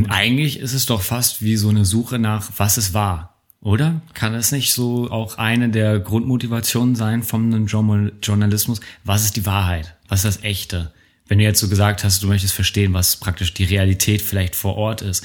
Und 0.00 0.10
eigentlich 0.10 0.58
ist 0.60 0.72
es 0.72 0.86
doch 0.86 1.02
fast 1.02 1.42
wie 1.42 1.56
so 1.56 1.68
eine 1.68 1.84
Suche 1.84 2.18
nach, 2.18 2.50
was 2.56 2.78
es 2.78 2.94
war. 2.94 3.29
Oder? 3.62 4.00
Kann 4.14 4.32
das 4.32 4.52
nicht 4.52 4.72
so 4.72 5.10
auch 5.10 5.36
eine 5.36 5.68
der 5.68 5.98
Grundmotivationen 5.98 6.94
sein 6.94 7.22
vom 7.22 7.66
Journalismus? 7.66 8.80
Was 9.04 9.24
ist 9.24 9.36
die 9.36 9.44
Wahrheit? 9.44 9.94
Was 10.08 10.24
ist 10.24 10.36
das 10.36 10.44
Echte? 10.44 10.92
Wenn 11.28 11.38
du 11.38 11.44
jetzt 11.44 11.60
so 11.60 11.68
gesagt 11.68 12.02
hast, 12.02 12.22
du 12.22 12.26
möchtest 12.26 12.54
verstehen, 12.54 12.94
was 12.94 13.16
praktisch 13.16 13.52
die 13.52 13.64
Realität 13.64 14.22
vielleicht 14.22 14.56
vor 14.56 14.76
Ort 14.76 15.02
ist. 15.02 15.24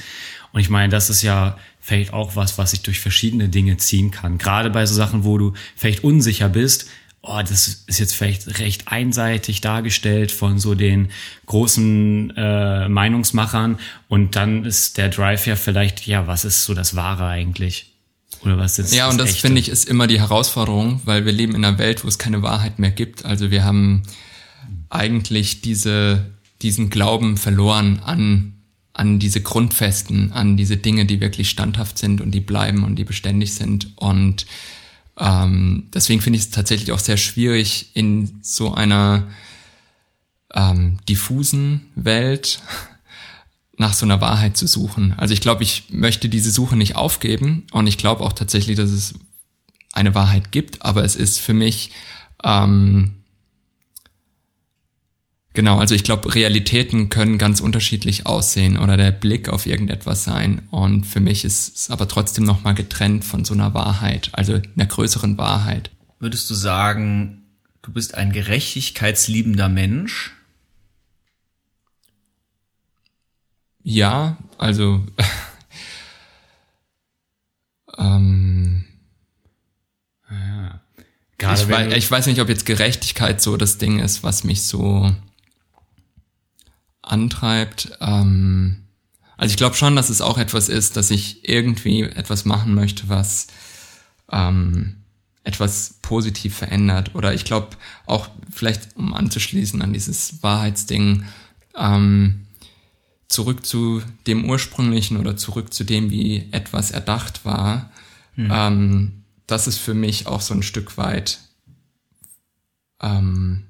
Und 0.52 0.60
ich 0.60 0.68
meine, 0.68 0.90
das 0.90 1.10
ist 1.10 1.22
ja 1.22 1.58
vielleicht 1.80 2.12
auch 2.12 2.36
was, 2.36 2.58
was 2.58 2.72
sich 2.72 2.82
durch 2.82 3.00
verschiedene 3.00 3.48
Dinge 3.48 3.78
ziehen 3.78 4.10
kann. 4.10 4.38
Gerade 4.38 4.70
bei 4.70 4.84
so 4.86 4.94
Sachen, 4.94 5.24
wo 5.24 5.38
du 5.38 5.54
vielleicht 5.74 6.04
unsicher 6.04 6.48
bist, 6.48 6.88
oh, 7.22 7.40
das 7.40 7.84
ist 7.86 7.98
jetzt 7.98 8.14
vielleicht 8.14 8.60
recht 8.60 8.88
einseitig 8.88 9.62
dargestellt 9.62 10.30
von 10.30 10.58
so 10.58 10.74
den 10.74 11.08
großen 11.46 12.36
äh, 12.36 12.88
Meinungsmachern 12.88 13.78
und 14.08 14.36
dann 14.36 14.64
ist 14.64 14.98
der 14.98 15.08
Drive 15.08 15.46
ja 15.46 15.56
vielleicht, 15.56 16.06
ja, 16.06 16.26
was 16.26 16.44
ist 16.44 16.64
so 16.64 16.74
das 16.74 16.94
Wahre 16.94 17.26
eigentlich? 17.26 17.95
Oder 18.42 18.58
was 18.58 18.78
ist 18.78 18.94
Ja, 18.94 19.08
und 19.08 19.18
das 19.18 19.36
finde 19.36 19.60
ich 19.60 19.68
ist 19.68 19.88
immer 19.88 20.06
die 20.06 20.20
Herausforderung, 20.20 21.00
weil 21.04 21.24
wir 21.24 21.32
leben 21.32 21.54
in 21.54 21.64
einer 21.64 21.78
Welt, 21.78 22.04
wo 22.04 22.08
es 22.08 22.18
keine 22.18 22.42
Wahrheit 22.42 22.78
mehr 22.78 22.90
gibt. 22.90 23.24
Also 23.24 23.50
wir 23.50 23.64
haben 23.64 24.02
eigentlich 24.88 25.60
diese, 25.60 26.26
diesen 26.62 26.90
Glauben 26.90 27.36
verloren 27.36 28.00
an, 28.04 28.54
an 28.92 29.18
diese 29.18 29.40
Grundfesten, 29.40 30.32
an 30.32 30.56
diese 30.56 30.76
Dinge, 30.76 31.06
die 31.06 31.20
wirklich 31.20 31.50
standhaft 31.50 31.98
sind 31.98 32.20
und 32.20 32.30
die 32.30 32.40
bleiben 32.40 32.84
und 32.84 32.96
die 32.96 33.04
beständig 33.04 33.54
sind. 33.54 33.92
Und 33.96 34.46
ähm, 35.18 35.88
deswegen 35.92 36.20
finde 36.20 36.38
ich 36.38 36.44
es 36.44 36.50
tatsächlich 36.50 36.92
auch 36.92 36.98
sehr 36.98 37.16
schwierig, 37.16 37.90
in 37.94 38.40
so 38.42 38.74
einer 38.74 39.28
ähm, 40.54 40.98
diffusen 41.08 41.86
Welt 41.94 42.60
nach 43.78 43.94
so 43.94 44.06
einer 44.06 44.20
Wahrheit 44.20 44.56
zu 44.56 44.66
suchen. 44.66 45.14
Also 45.16 45.34
ich 45.34 45.40
glaube, 45.40 45.62
ich 45.62 45.84
möchte 45.90 46.28
diese 46.28 46.50
Suche 46.50 46.76
nicht 46.76 46.96
aufgeben 46.96 47.66
und 47.72 47.86
ich 47.86 47.98
glaube 47.98 48.24
auch 48.24 48.32
tatsächlich, 48.32 48.76
dass 48.76 48.90
es 48.90 49.14
eine 49.92 50.14
Wahrheit 50.14 50.52
gibt, 50.52 50.82
aber 50.82 51.04
es 51.04 51.16
ist 51.16 51.38
für 51.38 51.54
mich 51.54 51.90
ähm, 52.44 53.16
Genau, 55.56 55.78
also 55.78 55.94
ich 55.94 56.04
glaube, 56.04 56.34
Realitäten 56.34 57.08
können 57.08 57.38
ganz 57.38 57.60
unterschiedlich 57.60 58.26
aussehen 58.26 58.76
oder 58.76 58.98
der 58.98 59.10
Blick 59.10 59.48
auf 59.48 59.64
irgendetwas 59.64 60.22
sein. 60.22 60.60
Und 60.70 61.04
für 61.04 61.20
mich 61.20 61.46
ist 61.46 61.74
es 61.74 61.90
aber 61.90 62.06
trotzdem 62.08 62.44
nochmal 62.44 62.74
getrennt 62.74 63.24
von 63.24 63.42
so 63.46 63.54
einer 63.54 63.72
Wahrheit, 63.72 64.28
also 64.32 64.60
einer 64.76 64.84
größeren 64.84 65.38
Wahrheit. 65.38 65.90
Würdest 66.18 66.50
du 66.50 66.54
sagen, 66.54 67.44
du 67.80 67.90
bist 67.90 68.14
ein 68.14 68.32
gerechtigkeitsliebender 68.32 69.70
Mensch? 69.70 70.35
Ja, 73.88 74.36
also 74.58 75.00
ähm, 77.96 78.84
ja. 80.28 80.80
ich, 81.54 81.68
weiß, 81.68 81.94
ich 81.94 82.10
weiß 82.10 82.26
nicht, 82.26 82.40
ob 82.40 82.48
jetzt 82.48 82.66
Gerechtigkeit 82.66 83.40
so 83.40 83.56
das 83.56 83.78
Ding 83.78 84.00
ist, 84.00 84.24
was 84.24 84.42
mich 84.42 84.64
so 84.64 85.14
antreibt. 87.00 87.96
Ähm, 88.00 88.88
also 89.36 89.52
ich 89.52 89.56
glaube 89.56 89.76
schon, 89.76 89.94
dass 89.94 90.10
es 90.10 90.20
auch 90.20 90.38
etwas 90.38 90.68
ist, 90.68 90.96
dass 90.96 91.12
ich 91.12 91.48
irgendwie 91.48 92.02
etwas 92.02 92.44
machen 92.44 92.74
möchte, 92.74 93.08
was 93.08 93.46
ähm, 94.32 94.96
etwas 95.44 96.00
positiv 96.02 96.56
verändert. 96.56 97.14
Oder 97.14 97.34
ich 97.34 97.44
glaube 97.44 97.68
auch 98.06 98.30
vielleicht, 98.52 98.96
um 98.96 99.14
anzuschließen 99.14 99.80
an 99.80 99.92
dieses 99.92 100.42
Wahrheitsding, 100.42 101.24
ähm, 101.78 102.45
zurück 103.28 103.66
zu 103.66 104.02
dem 104.26 104.48
ursprünglichen 104.48 105.16
oder 105.16 105.36
zurück 105.36 105.72
zu 105.74 105.84
dem, 105.84 106.10
wie 106.10 106.48
etwas 106.52 106.90
erdacht 106.90 107.44
war. 107.44 107.90
Mhm. 108.36 108.50
Ähm, 108.52 109.12
das 109.46 109.66
ist 109.66 109.78
für 109.78 109.94
mich 109.94 110.26
auch 110.26 110.40
so 110.40 110.54
ein 110.54 110.62
Stück 110.62 110.96
weit 110.96 111.40
ähm, 113.00 113.64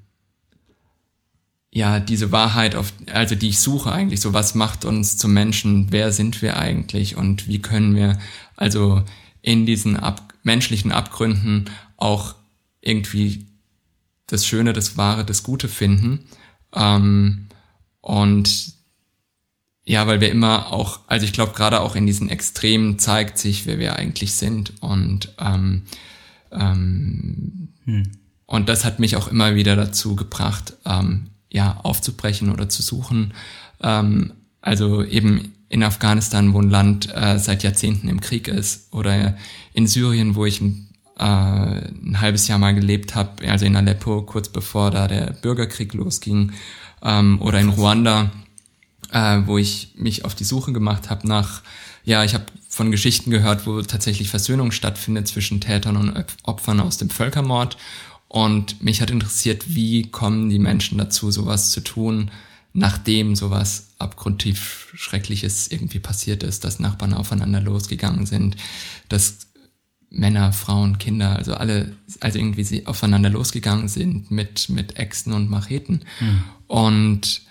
ja, 1.71 1.99
diese 1.99 2.31
Wahrheit, 2.31 2.75
auf, 2.75 2.91
also 3.11 3.35
die 3.35 3.49
ich 3.49 3.59
suche 3.59 3.91
eigentlich, 3.91 4.21
so 4.21 4.33
was 4.33 4.55
macht 4.55 4.85
uns 4.85 5.17
zum 5.17 5.33
Menschen, 5.33 5.91
wer 5.91 6.11
sind 6.11 6.41
wir 6.41 6.57
eigentlich 6.57 7.15
und 7.15 7.47
wie 7.47 7.61
können 7.61 7.95
wir 7.95 8.17
also 8.55 9.03
in 9.41 9.65
diesen 9.65 9.97
ab, 9.97 10.33
menschlichen 10.43 10.91
Abgründen 10.91 11.69
auch 11.97 12.35
irgendwie 12.81 13.45
das 14.27 14.45
Schöne, 14.45 14.73
das 14.73 14.97
Wahre, 14.97 15.23
das 15.23 15.43
Gute 15.43 15.67
finden. 15.67 16.25
Ähm, 16.73 17.47
und 18.01 18.76
ja, 19.87 20.05
weil 20.05 20.19
wir 20.19 20.29
immer 20.29 20.73
auch, 20.73 20.99
also 21.07 21.25
ich 21.25 21.31
glaube, 21.31 21.53
gerade 21.53 21.79
auch 21.79 21.95
in 21.95 22.05
diesen 22.05 22.27
Extremen 22.27 22.99
zeigt 22.99 23.37
sich, 23.37 23.65
wer 23.65 23.79
wir 23.79 23.95
eigentlich 23.95 24.33
sind. 24.33 24.73
Und, 24.81 25.33
ähm, 25.39 25.83
ähm, 26.51 27.69
hm. 27.85 28.11
und 28.45 28.67
das 28.67 28.83
hat 28.83 28.99
mich 28.99 29.15
auch 29.15 29.29
immer 29.29 29.55
wieder 29.55 29.77
dazu 29.77 30.17
gebracht, 30.17 30.73
ähm, 30.85 31.27
ja, 31.49 31.79
aufzubrechen 31.83 32.51
oder 32.51 32.67
zu 32.67 32.83
suchen. 32.83 33.33
Ähm, 33.81 34.33
also 34.59 35.05
eben 35.05 35.53
in 35.69 35.83
Afghanistan, 35.83 36.53
wo 36.53 36.61
ein 36.61 36.69
Land 36.69 37.07
äh, 37.15 37.39
seit 37.39 37.63
Jahrzehnten 37.63 38.09
im 38.09 38.19
Krieg 38.19 38.49
ist, 38.49 38.93
oder 38.93 39.37
in 39.71 39.87
Syrien, 39.87 40.35
wo 40.35 40.45
ich 40.45 40.59
ein, 40.59 40.89
äh, 41.17 41.23
ein 41.23 42.19
halbes 42.19 42.49
Jahr 42.49 42.59
mal 42.59 42.75
gelebt 42.75 43.15
habe, 43.15 43.49
also 43.49 43.65
in 43.65 43.77
Aleppo, 43.77 44.23
kurz 44.23 44.49
bevor 44.49 44.91
da 44.91 45.07
der 45.07 45.31
Bürgerkrieg 45.41 45.93
losging, 45.93 46.51
ähm, 47.01 47.41
oder 47.41 47.61
in 47.61 47.69
Ruanda, 47.69 48.31
äh, 49.11 49.41
wo 49.45 49.57
ich 49.57 49.93
mich 49.95 50.25
auf 50.25 50.35
die 50.35 50.43
Suche 50.43 50.73
gemacht 50.73 51.09
habe 51.09 51.27
nach, 51.27 51.61
ja, 52.03 52.23
ich 52.23 52.33
habe 52.33 52.45
von 52.69 52.91
Geschichten 52.91 53.31
gehört, 53.31 53.65
wo 53.65 53.81
tatsächlich 53.81 54.29
Versöhnung 54.29 54.71
stattfindet 54.71 55.27
zwischen 55.27 55.61
Tätern 55.61 55.97
und 55.97 56.25
Opfern 56.43 56.79
aus 56.79 56.97
dem 56.97 57.09
Völkermord 57.09 57.77
und 58.27 58.83
mich 58.83 59.01
hat 59.01 59.09
interessiert, 59.09 59.75
wie 59.75 60.09
kommen 60.09 60.49
die 60.49 60.59
Menschen 60.59 60.97
dazu, 60.97 61.31
sowas 61.31 61.71
zu 61.71 61.81
tun, 61.81 62.31
nachdem 62.73 63.35
sowas 63.35 63.89
abgrundtief 63.97 64.91
Schreckliches 64.93 65.69
irgendwie 65.69 65.99
passiert 65.99 66.43
ist, 66.43 66.63
dass 66.63 66.79
Nachbarn 66.79 67.13
aufeinander 67.13 67.61
losgegangen 67.61 68.25
sind, 68.25 68.57
dass 69.09 69.47
Männer, 70.09 70.53
Frauen, 70.53 70.97
Kinder, 70.97 71.35
also 71.35 71.55
alle, 71.55 71.93
also 72.19 72.37
irgendwie 72.37 72.63
sie 72.63 72.85
aufeinander 72.85 73.29
losgegangen 73.29 73.87
sind 73.87 74.31
mit, 74.31 74.69
mit 74.69 74.97
Äxten 74.97 75.33
und 75.33 75.49
Macheten. 75.49 76.01
Mhm. 76.19 76.43
Und, 76.67 77.41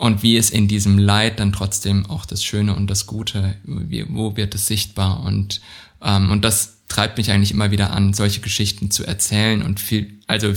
und 0.00 0.22
wie 0.22 0.38
ist 0.38 0.48
in 0.48 0.66
diesem 0.66 0.96
Leid 0.96 1.40
dann 1.40 1.52
trotzdem 1.52 2.06
auch 2.06 2.24
das 2.24 2.42
Schöne 2.42 2.74
und 2.74 2.86
das 2.86 3.04
Gute, 3.04 3.56
wie, 3.64 4.06
wo 4.08 4.34
wird 4.34 4.54
es 4.54 4.66
sichtbar 4.66 5.22
und, 5.24 5.60
ähm, 6.00 6.30
und 6.30 6.42
das 6.42 6.78
treibt 6.88 7.18
mich 7.18 7.30
eigentlich 7.30 7.50
immer 7.50 7.70
wieder 7.70 7.90
an, 7.90 8.14
solche 8.14 8.40
Geschichten 8.40 8.90
zu 8.90 9.04
erzählen 9.04 9.60
und 9.60 9.78
viel, 9.78 10.18
also 10.26 10.54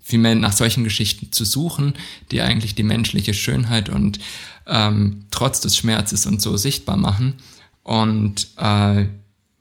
vielmehr 0.00 0.36
nach 0.36 0.52
solchen 0.52 0.84
Geschichten 0.84 1.32
zu 1.32 1.44
suchen, 1.44 1.94
die 2.30 2.42
eigentlich 2.42 2.76
die 2.76 2.84
menschliche 2.84 3.34
Schönheit 3.34 3.88
und 3.88 4.20
ähm, 4.68 5.24
trotz 5.32 5.60
des 5.60 5.76
Schmerzes 5.76 6.26
und 6.26 6.40
so 6.40 6.56
sichtbar 6.56 6.96
machen. 6.96 7.34
Und, 7.82 8.50
äh, 8.56 9.06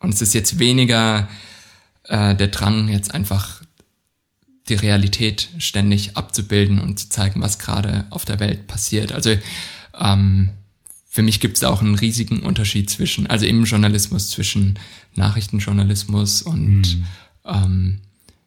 und 0.01 0.13
es 0.13 0.21
ist 0.21 0.35
jetzt 0.35 0.59
weniger 0.59 1.27
äh, 2.03 2.35
der 2.35 2.49
Drang, 2.49 2.89
jetzt 2.89 3.11
einfach 3.15 3.63
die 4.69 4.75
Realität 4.75 5.49
ständig 5.57 6.15
abzubilden 6.17 6.79
und 6.79 6.99
zu 6.99 7.09
zeigen, 7.09 7.41
was 7.41 7.59
gerade 7.59 8.05
auf 8.09 8.25
der 8.25 8.39
Welt 8.39 8.67
passiert. 8.67 9.11
Also 9.11 9.35
ähm, 9.99 10.49
für 11.07 11.21
mich 11.23 11.39
gibt 11.39 11.57
es 11.57 11.63
auch 11.63 11.81
einen 11.81 11.95
riesigen 11.95 12.41
Unterschied 12.41 12.89
zwischen, 12.89 13.27
also 13.27 13.45
im 13.45 13.63
Journalismus 13.65 14.29
zwischen 14.29 14.77
Nachrichtenjournalismus 15.15 16.43
und 16.43 16.81
mhm. 16.81 17.05
ähm, 17.45 18.01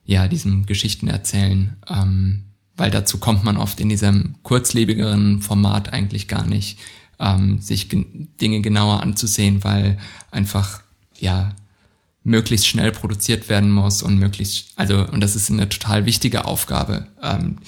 ja, 0.05 0.29
diesem 0.29 0.67
Geschichten 0.67 1.09
erzählen. 1.09 1.76
Ähm, 1.88 2.45
weil 2.76 2.91
dazu 2.91 3.19
kommt 3.19 3.45
man 3.45 3.57
oft 3.57 3.81
in 3.81 3.88
diesem 3.88 4.37
kurzlebigeren 4.43 5.43
Format 5.43 5.93
eigentlich 5.93 6.29
gar 6.29 6.47
nicht, 6.47 6.79
ähm, 7.19 7.61
sich 7.61 7.88
Dinge 7.88 8.61
genauer 8.61 9.02
anzusehen, 9.02 9.62
weil 9.64 9.99
einfach, 10.31 10.83
ja, 11.19 11.55
möglichst 12.25 12.67
schnell 12.67 12.93
produziert 12.93 13.49
werden 13.49 13.71
muss 13.71 14.02
und 14.02 14.19
möglichst, 14.19 14.69
also, 14.76 15.07
und 15.09 15.21
das 15.21 15.35
ist 15.35 15.50
eine 15.50 15.69
total 15.69 16.07
wichtige 16.07 16.45
Aufgabe, 16.45 17.09
ähm, 17.23 17.59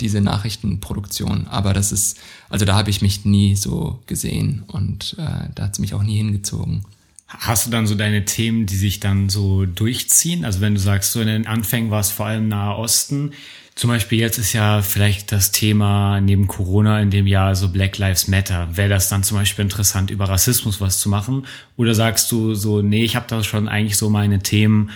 diese 0.00 0.20
Nachrichtenproduktion. 0.20 1.46
Aber 1.48 1.72
das 1.72 1.92
ist, 1.92 2.18
also 2.48 2.64
da 2.64 2.74
habe 2.74 2.90
ich 2.90 3.02
mich 3.02 3.24
nie 3.24 3.56
so 3.56 4.00
gesehen 4.06 4.62
und 4.68 5.16
äh, 5.18 5.48
da 5.54 5.64
hat 5.64 5.72
es 5.72 5.78
mich 5.78 5.94
auch 5.94 6.02
nie 6.02 6.16
hingezogen. 6.16 6.84
Hast 7.26 7.66
du 7.66 7.70
dann 7.70 7.86
so 7.86 7.96
deine 7.96 8.24
Themen, 8.24 8.66
die 8.66 8.76
sich 8.76 9.00
dann 9.00 9.28
so 9.28 9.66
durchziehen? 9.66 10.44
Also 10.44 10.60
wenn 10.60 10.74
du 10.74 10.80
sagst, 10.80 11.12
so 11.12 11.20
in 11.20 11.26
den 11.26 11.46
Anfängen 11.46 11.90
war 11.90 12.00
es 12.00 12.10
vor 12.10 12.26
allem 12.26 12.48
Nahe 12.48 12.76
Osten. 12.76 13.32
Zum 13.74 13.90
Beispiel 13.90 14.20
jetzt 14.20 14.38
ist 14.38 14.52
ja 14.52 14.82
vielleicht 14.82 15.32
das 15.32 15.50
Thema 15.50 16.20
neben 16.20 16.46
Corona 16.46 17.00
in 17.00 17.10
dem 17.10 17.26
Jahr 17.26 17.56
so 17.56 17.68
Black 17.68 17.98
Lives 17.98 18.28
Matter. 18.28 18.68
Wäre 18.76 18.88
das 18.88 19.08
dann 19.08 19.24
zum 19.24 19.36
Beispiel 19.36 19.64
interessant, 19.64 20.12
über 20.12 20.28
Rassismus 20.28 20.80
was 20.80 21.00
zu 21.00 21.08
machen? 21.08 21.46
Oder 21.76 21.94
sagst 21.94 22.30
du 22.30 22.54
so, 22.54 22.82
nee, 22.82 23.02
ich 23.04 23.16
habe 23.16 23.26
da 23.28 23.42
schon 23.42 23.66
eigentlich 23.66 23.96
so 23.96 24.10
meine 24.10 24.38
Themen, 24.38 24.90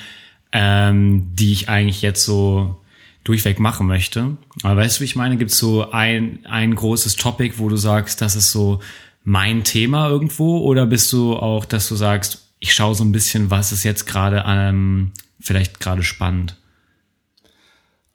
ähm, 0.53 1.27
die 1.35 1.53
ich 1.53 1.69
eigentlich 1.69 2.03
jetzt 2.03 2.25
so 2.25 2.81
durchweg 3.25 3.59
machen 3.59 3.89
möchte. 3.89 4.37
Aber 4.63 4.77
weißt 4.77 4.97
du, 4.97 5.01
wie 5.01 5.07
ich 5.07 5.17
meine? 5.17 5.37
Gibt 5.37 5.51
es 5.51 5.59
so 5.59 5.91
ein, 5.91 6.47
ein 6.47 6.75
großes 6.75 7.17
Topic, 7.17 7.55
wo 7.59 7.69
du 7.69 7.77
sagst, 7.77 8.21
das 8.21 8.37
ist 8.37 8.53
so 8.53 8.81
mein 9.25 9.65
Thema 9.65 10.09
irgendwo? 10.09 10.59
Oder 10.59 10.87
bist 10.87 11.13
du 11.13 11.37
auch, 11.37 11.65
dass 11.65 11.89
du 11.89 11.97
sagst, 11.97 12.49
ich 12.61 12.73
schaue 12.75 12.95
so 12.95 13.05
ein 13.05 13.13
bisschen, 13.13 13.51
was 13.51 13.73
ist 13.73 13.83
jetzt 13.83 14.07
gerade 14.07 14.45
ähm, 14.47 15.11
vielleicht 15.41 15.81
gerade 15.81 16.05
spannend? 16.05 16.57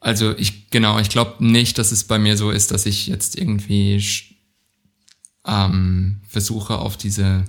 Also 0.04 0.36
ich, 0.36 0.68
genau, 0.68 0.98
ich 0.98 1.08
glaube 1.08 1.42
nicht, 1.42 1.78
dass 1.78 1.90
es 1.90 2.04
bei 2.04 2.18
mir 2.18 2.36
so 2.36 2.50
ist, 2.50 2.70
dass 2.70 2.84
ich 2.84 3.06
jetzt 3.06 3.38
irgendwie 3.38 4.04
ähm, 5.46 6.20
versuche 6.28 6.76
auf 6.76 6.98
diese, 6.98 7.46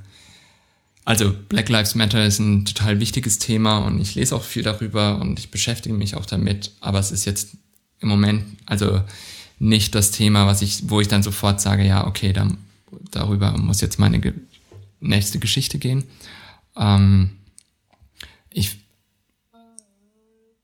also 1.04 1.36
Black 1.50 1.68
Lives 1.68 1.96
Matter 1.96 2.26
ist 2.26 2.40
ein 2.40 2.64
total 2.64 3.02
wichtiges 3.02 3.40
Thema 3.40 3.80
und 3.80 4.00
ich 4.00 4.16
lese 4.16 4.34
auch 4.34 4.44
viel 4.44 4.64
darüber 4.64 5.20
und 5.20 5.38
ich 5.38 5.52
beschäftige 5.52 5.94
mich 5.94 6.16
auch 6.16 6.26
damit, 6.26 6.72
aber 6.80 6.98
es 7.00 7.12
ist 7.12 7.26
jetzt 7.26 7.58
im 8.00 8.08
Moment, 8.08 8.46
also 8.66 9.04
nicht 9.60 9.94
das 9.94 10.12
Thema, 10.12 10.48
was 10.48 10.62
ich, 10.62 10.90
wo 10.90 11.02
ich 11.02 11.10
dann 11.10 11.24
sofort 11.24 11.60
sage, 11.60 11.86
ja, 11.86 12.08
okay, 12.08 12.32
dann 12.32 12.58
darüber 13.12 13.52
muss 13.58 13.82
jetzt 13.82 14.00
meine 14.00 14.22
ge 14.22 14.34
nächste 15.02 15.40
Geschichte 15.40 15.78
gehen. 15.78 16.06
Ähm, 16.78 17.32
ich, 18.50 18.78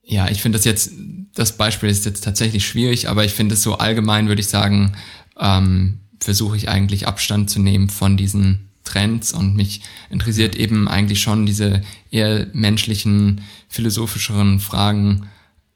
ja, 0.02 0.30
ich 0.30 0.40
finde 0.40 0.56
das 0.56 0.64
jetzt 0.64 0.92
das 1.34 1.56
Beispiel 1.56 1.88
ist 1.88 2.04
jetzt 2.04 2.24
tatsächlich 2.24 2.66
schwierig, 2.66 3.08
aber 3.08 3.24
ich 3.24 3.32
finde 3.32 3.54
es 3.54 3.62
so 3.62 3.78
allgemein, 3.78 4.28
würde 4.28 4.40
ich 4.40 4.48
sagen, 4.48 4.92
ähm, 5.38 6.00
versuche 6.20 6.56
ich 6.56 6.68
eigentlich 6.68 7.06
Abstand 7.06 7.50
zu 7.50 7.60
nehmen 7.60 7.88
von 7.88 8.16
diesen 8.16 8.68
Trends 8.84 9.32
und 9.32 9.54
mich 9.54 9.82
interessiert 10.10 10.56
eben 10.56 10.88
eigentlich 10.88 11.22
schon 11.22 11.46
diese 11.46 11.82
eher 12.10 12.46
menschlichen, 12.52 13.42
philosophischeren 13.68 14.60
Fragen, 14.60 15.28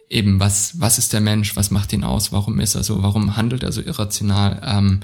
eben 0.08 0.38
was, 0.40 0.80
was 0.80 0.98
ist 0.98 1.12
der 1.12 1.20
Mensch, 1.20 1.56
was 1.56 1.70
macht 1.70 1.92
ihn 1.92 2.04
aus, 2.04 2.32
warum 2.32 2.60
ist 2.60 2.74
er 2.74 2.84
so, 2.84 3.02
warum 3.02 3.36
handelt 3.36 3.62
er 3.62 3.72
so 3.72 3.80
irrational, 3.80 4.60
ähm, 4.64 5.00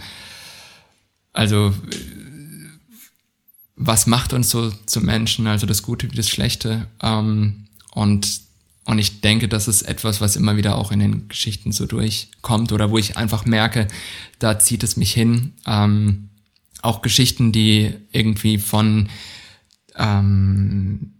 also 1.32 1.72
was 3.74 4.06
macht 4.06 4.32
uns 4.32 4.50
so 4.50 4.70
zu 4.86 5.00
Menschen, 5.00 5.46
also 5.46 5.66
das 5.66 5.82
Gute 5.82 6.10
wie 6.10 6.16
das 6.16 6.28
Schlechte 6.28 6.86
ähm, 7.02 7.66
und 7.92 8.41
und 8.84 8.98
ich 8.98 9.20
denke, 9.20 9.48
das 9.48 9.68
ist 9.68 9.82
etwas, 9.82 10.20
was 10.20 10.36
immer 10.36 10.56
wieder 10.56 10.76
auch 10.76 10.90
in 10.90 10.98
den 10.98 11.28
Geschichten 11.28 11.72
so 11.72 11.86
durchkommt 11.86 12.72
oder 12.72 12.90
wo 12.90 12.98
ich 12.98 13.16
einfach 13.16 13.44
merke, 13.44 13.86
da 14.38 14.58
zieht 14.58 14.82
es 14.82 14.96
mich 14.96 15.12
hin. 15.12 15.52
Ähm, 15.66 16.30
auch 16.82 17.00
Geschichten, 17.00 17.52
die 17.52 17.94
irgendwie 18.10 18.58
von 18.58 19.08
ähm, 19.96 21.12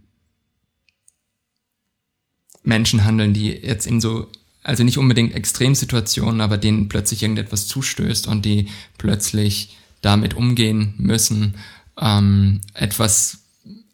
Menschen 2.64 3.04
handeln, 3.04 3.32
die 3.32 3.50
jetzt 3.50 3.86
in 3.86 4.00
so, 4.00 4.28
also 4.64 4.82
nicht 4.82 4.98
unbedingt 4.98 5.34
Extremsituationen, 5.34 6.40
aber 6.40 6.58
denen 6.58 6.88
plötzlich 6.88 7.22
irgendetwas 7.22 7.68
zustößt 7.68 8.26
und 8.26 8.44
die 8.44 8.68
plötzlich 8.98 9.76
damit 10.00 10.34
umgehen 10.34 10.94
müssen, 10.98 11.54
ähm, 12.00 12.60
etwas 12.74 13.41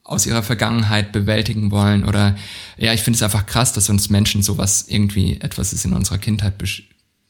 aus 0.08 0.24
ihrer 0.26 0.42
Vergangenheit 0.42 1.12
bewältigen 1.12 1.70
wollen 1.70 2.04
oder 2.04 2.36
ja, 2.78 2.94
ich 2.94 3.02
finde 3.02 3.16
es 3.16 3.22
einfach 3.22 3.44
krass, 3.44 3.74
dass 3.74 3.90
uns 3.90 4.08
Menschen 4.08 4.42
sowas 4.42 4.86
irgendwie 4.88 5.38
etwas 5.40 5.74
ist 5.74 5.84
in 5.84 5.92
unserer 5.92 6.16
Kindheit 6.16 6.54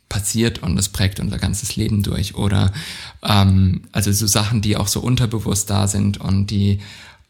passiert 0.08 0.62
und 0.62 0.76
das 0.76 0.88
prägt 0.88 1.18
unser 1.18 1.38
ganzes 1.38 1.74
Leben 1.74 2.04
durch 2.04 2.36
oder 2.36 2.72
ähm, 3.22 3.82
also 3.90 4.12
so 4.12 4.28
Sachen, 4.28 4.62
die 4.62 4.76
auch 4.76 4.86
so 4.86 5.00
unterbewusst 5.00 5.68
da 5.68 5.88
sind 5.88 6.18
und 6.18 6.46
die 6.46 6.78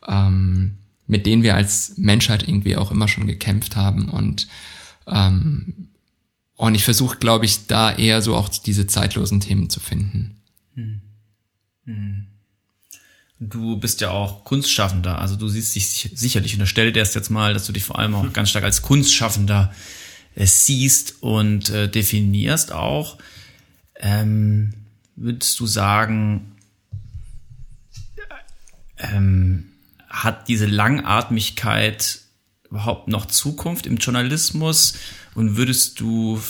ähm, 0.07 0.77
mit 1.07 1.25
denen 1.25 1.43
wir 1.43 1.55
als 1.55 1.95
Menschheit 1.97 2.47
irgendwie 2.47 2.77
auch 2.77 2.91
immer 2.91 3.09
schon 3.09 3.27
gekämpft 3.27 3.75
haben 3.75 4.11
und 4.11 4.49
ähm, 5.07 5.89
und 6.57 6.75
ich 6.75 6.83
versuche, 6.83 7.19
glaube 7.19 7.45
ich, 7.45 7.69
da 7.69 7.93
eher 7.93 8.21
so 8.21 8.35
auch 8.35 8.49
diese 8.49 8.89
zeitlosen 8.89 9.39
Themen 9.39 9.71
zu 9.71 9.79
finden. 9.79 10.43
Hm. 10.75 11.01
Hm. 11.85 12.27
Du 13.41 13.77
bist 13.77 14.01
ja 14.01 14.11
auch 14.11 14.45
Kunstschaffender, 14.45 15.19
also 15.19 15.37
du 15.37 15.47
siehst 15.49 15.77
dich 15.77 16.11
sicherlich, 16.15 16.55
unterstelle 16.55 16.93
dir 16.93 16.99
erst 16.99 17.15
jetzt 17.15 17.31
mal, 17.31 17.55
dass 17.55 17.67
du 17.67 17.73
dich 17.73 17.85
vor 17.85 17.99
allem 17.99 18.15
auch 18.17 18.33
ganz 18.33 18.51
stark 18.51 18.65
als 18.65 18.83
Kunstschaffender 18.83 19.73
äh, 20.35 20.47
siehst 20.47 21.23
und 21.23 21.71
äh, 21.71 21.89
definierst 21.89 22.73
auch. 22.73 23.19
Ähm, 24.01 24.75
würdest 25.15 25.59
du 25.61 25.67
sagen, 25.67 26.57
ähm, 28.99 29.73
hat 30.09 30.49
diese 30.49 30.67
Langatmigkeit 30.67 32.21
überhaupt 32.69 33.09
noch 33.09 33.27
Zukunft 33.27 33.87
im 33.87 33.99
Journalismus? 33.99 34.95
Und 35.35 35.57
würdest 35.57 36.01
du 36.01 36.41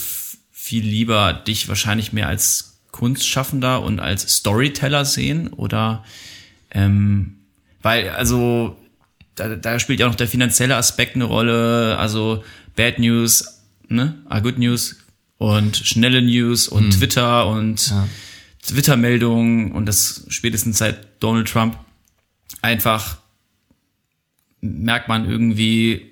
viel 0.51 0.83
lieber 0.83 1.33
dich 1.33 1.67
wahrscheinlich 1.67 2.13
mehr 2.13 2.27
als 2.27 2.79
Kunstschaffender 2.91 3.81
und 3.81 3.99
als 3.99 4.37
Storyteller 4.37 5.05
sehen? 5.05 5.49
Oder 5.49 6.03
ähm, 6.71 7.37
weil, 7.81 8.09
also, 8.09 8.77
da, 9.35 9.55
da 9.55 9.79
spielt 9.79 9.99
ja 9.99 10.05
auch 10.05 10.11
noch 10.11 10.17
der 10.17 10.27
finanzielle 10.27 10.75
Aspekt 10.75 11.15
eine 11.15 11.25
Rolle. 11.25 11.97
Also, 11.97 12.43
Bad 12.75 12.99
News, 12.99 13.63
ne, 13.87 14.21
are 14.27 14.41
good 14.41 14.57
news 14.57 14.97
und 15.37 15.77
schnelle 15.77 16.21
News 16.21 16.67
und 16.67 16.85
hm. 16.85 16.91
Twitter 16.91 17.47
und 17.47 17.89
ja. 17.89 18.07
Twitter-Meldungen 18.61 19.71
und 19.71 19.85
das 19.85 20.25
spätestens 20.27 20.77
seit 20.77 21.23
Donald 21.23 21.47
Trump 21.47 21.77
einfach 22.61 23.17
merkt 24.61 25.07
man 25.07 25.29
irgendwie, 25.29 26.11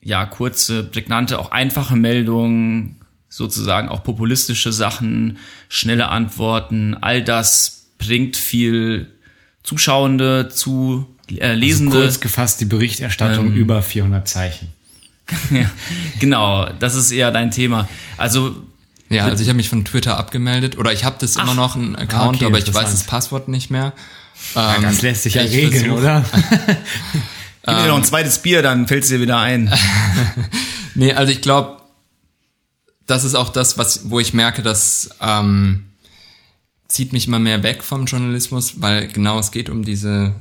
ja, 0.00 0.26
kurze, 0.26 0.82
prägnante, 0.84 1.38
auch 1.38 1.52
einfache 1.52 1.96
Meldungen, 1.96 2.96
sozusagen 3.28 3.88
auch 3.88 4.02
populistische 4.02 4.72
Sachen, 4.72 5.38
schnelle 5.68 6.08
Antworten, 6.08 6.94
all 6.94 7.22
das 7.22 7.90
bringt 7.98 8.36
viel 8.36 9.12
Zuschauende 9.66 10.48
zu 10.48 11.06
äh, 11.28 11.52
Lesende. 11.52 11.96
Also 11.96 12.06
kurz 12.06 12.20
gefasst 12.20 12.60
die 12.60 12.66
Berichterstattung 12.66 13.48
ähm, 13.48 13.54
über 13.54 13.82
400 13.82 14.26
Zeichen. 14.26 14.68
ja, 15.50 15.68
genau, 16.20 16.70
das 16.78 16.94
ist 16.94 17.10
eher 17.10 17.32
dein 17.32 17.50
Thema. 17.50 17.88
Also 18.16 18.54
ja, 19.08 19.24
also 19.24 19.42
ich 19.42 19.48
habe 19.48 19.56
mich 19.56 19.68
von 19.68 19.84
Twitter 19.84 20.18
abgemeldet 20.18 20.78
oder 20.78 20.92
ich 20.92 21.04
habe 21.04 21.16
das 21.18 21.36
Ach, 21.36 21.42
immer 21.42 21.54
noch 21.54 21.74
ein 21.74 21.96
Account, 21.96 22.36
okay, 22.36 22.46
aber 22.46 22.58
ich 22.58 22.72
weiß 22.72 22.90
das 22.90 23.04
Passwort 23.04 23.48
nicht 23.48 23.70
mehr. 23.70 23.92
Ja, 24.54 24.78
das 24.80 25.02
lässt 25.02 25.24
sich 25.24 25.34
ja 25.34 25.42
regeln, 25.42 25.72
versuch, 25.72 25.98
oder? 25.98 26.24
Gib 27.66 27.76
mir 27.76 27.88
noch 27.88 27.96
ein 27.96 28.04
zweites 28.04 28.38
Bier, 28.38 28.62
dann 28.62 28.86
fällt 28.86 29.02
es 29.02 29.08
dir 29.08 29.20
wieder 29.20 29.38
ein. 29.38 29.72
nee, 30.94 31.12
also 31.12 31.32
ich 31.32 31.40
glaube, 31.40 31.82
das 33.06 33.24
ist 33.24 33.34
auch 33.34 33.48
das, 33.48 33.78
was, 33.78 34.10
wo 34.10 34.20
ich 34.20 34.32
merke, 34.32 34.62
dass 34.62 35.10
ähm, 35.20 35.86
zieht 36.88 37.12
mich 37.12 37.26
immer 37.26 37.38
mehr 37.38 37.62
weg 37.62 37.82
vom 37.82 38.06
Journalismus, 38.06 38.80
weil 38.80 39.08
genau 39.08 39.38
es 39.38 39.50
geht 39.50 39.68
um 39.68 39.84
diese, 39.84 40.34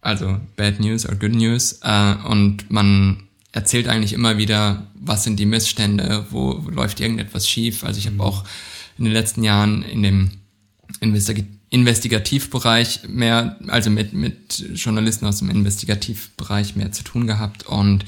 also 0.00 0.38
Bad 0.56 0.80
News 0.80 1.08
or 1.08 1.16
Good 1.16 1.34
News 1.34 1.80
äh, 1.82 2.14
und 2.26 2.70
man 2.70 3.24
erzählt 3.52 3.88
eigentlich 3.88 4.12
immer 4.12 4.38
wieder, 4.38 4.86
was 4.94 5.24
sind 5.24 5.38
die 5.38 5.46
Missstände, 5.46 6.26
wo, 6.30 6.64
wo 6.64 6.70
läuft 6.70 7.00
irgendetwas 7.00 7.48
schief. 7.48 7.84
Also 7.84 7.98
ich 7.98 8.06
habe 8.06 8.16
mhm. 8.16 8.20
auch 8.20 8.44
in 8.98 9.04
den 9.04 9.12
letzten 9.12 9.42
Jahren 9.42 9.82
in 9.82 10.02
dem 10.02 10.30
Investig 11.00 11.46
Investigativbereich 11.70 13.02
mehr, 13.06 13.56
also 13.68 13.90
mit, 13.90 14.12
mit 14.12 14.58
Journalisten 14.74 15.24
aus 15.26 15.38
dem 15.38 15.50
Investigativbereich 15.50 16.74
mehr 16.74 16.90
zu 16.90 17.04
tun 17.04 17.28
gehabt 17.28 17.64
und, 17.64 18.04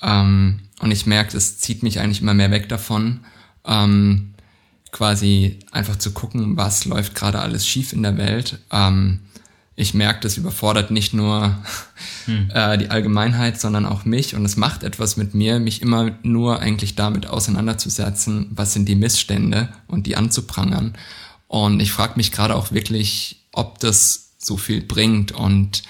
ähm, 0.00 0.60
und 0.80 0.90
ich 0.90 1.04
merke, 1.04 1.36
es 1.36 1.58
zieht 1.58 1.82
mich 1.82 2.00
eigentlich 2.00 2.22
immer 2.22 2.32
mehr 2.32 2.50
weg 2.50 2.70
davon. 2.70 3.20
Ähm, 3.66 4.33
quasi 4.94 5.58
einfach 5.72 5.96
zu 5.96 6.12
gucken, 6.12 6.56
was 6.56 6.84
läuft 6.84 7.16
gerade 7.16 7.40
alles 7.40 7.66
schief 7.66 7.92
in 7.92 8.04
der 8.04 8.16
Welt. 8.16 8.60
Ähm, 8.70 9.20
ich 9.74 9.92
merke, 9.92 10.20
das 10.20 10.36
überfordert 10.36 10.92
nicht 10.92 11.12
nur 11.12 11.58
hm. 12.26 12.48
äh, 12.54 12.78
die 12.78 12.90
Allgemeinheit, 12.90 13.60
sondern 13.60 13.86
auch 13.86 14.04
mich 14.04 14.36
und 14.36 14.44
es 14.44 14.56
macht 14.56 14.84
etwas 14.84 15.16
mit 15.16 15.34
mir, 15.34 15.58
mich 15.58 15.82
immer 15.82 16.12
nur 16.22 16.60
eigentlich 16.60 16.94
damit 16.94 17.26
auseinanderzusetzen, 17.26 18.46
was 18.52 18.72
sind 18.72 18.88
die 18.88 18.94
Missstände 18.94 19.68
und 19.88 20.06
die 20.06 20.16
anzuprangern. 20.16 20.96
Und 21.48 21.80
ich 21.80 21.90
frage 21.90 22.14
mich 22.16 22.30
gerade 22.30 22.54
auch 22.54 22.70
wirklich, 22.70 23.44
ob 23.52 23.80
das 23.80 24.34
so 24.38 24.56
viel 24.56 24.80
bringt 24.80 25.32
und 25.32 25.82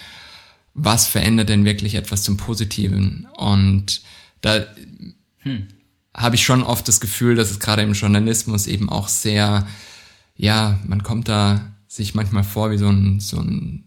was 0.72 1.06
verändert 1.06 1.50
denn 1.50 1.66
wirklich 1.66 1.94
etwas 1.94 2.22
zum 2.22 2.38
Positiven? 2.38 3.28
Und 3.36 4.00
da 4.40 4.64
hm. 5.40 5.68
Habe 6.16 6.36
ich 6.36 6.44
schon 6.44 6.62
oft 6.62 6.86
das 6.86 7.00
Gefühl, 7.00 7.34
dass 7.34 7.50
es 7.50 7.58
gerade 7.58 7.82
im 7.82 7.92
Journalismus 7.92 8.66
eben 8.66 8.88
auch 8.88 9.08
sehr, 9.08 9.66
ja, 10.36 10.78
man 10.86 11.02
kommt 11.02 11.28
da 11.28 11.72
sich 11.88 12.14
manchmal 12.14 12.44
vor 12.44 12.70
wie 12.70 12.78
so 12.78 12.88
ein, 12.88 13.20
so 13.20 13.40
ein, 13.40 13.84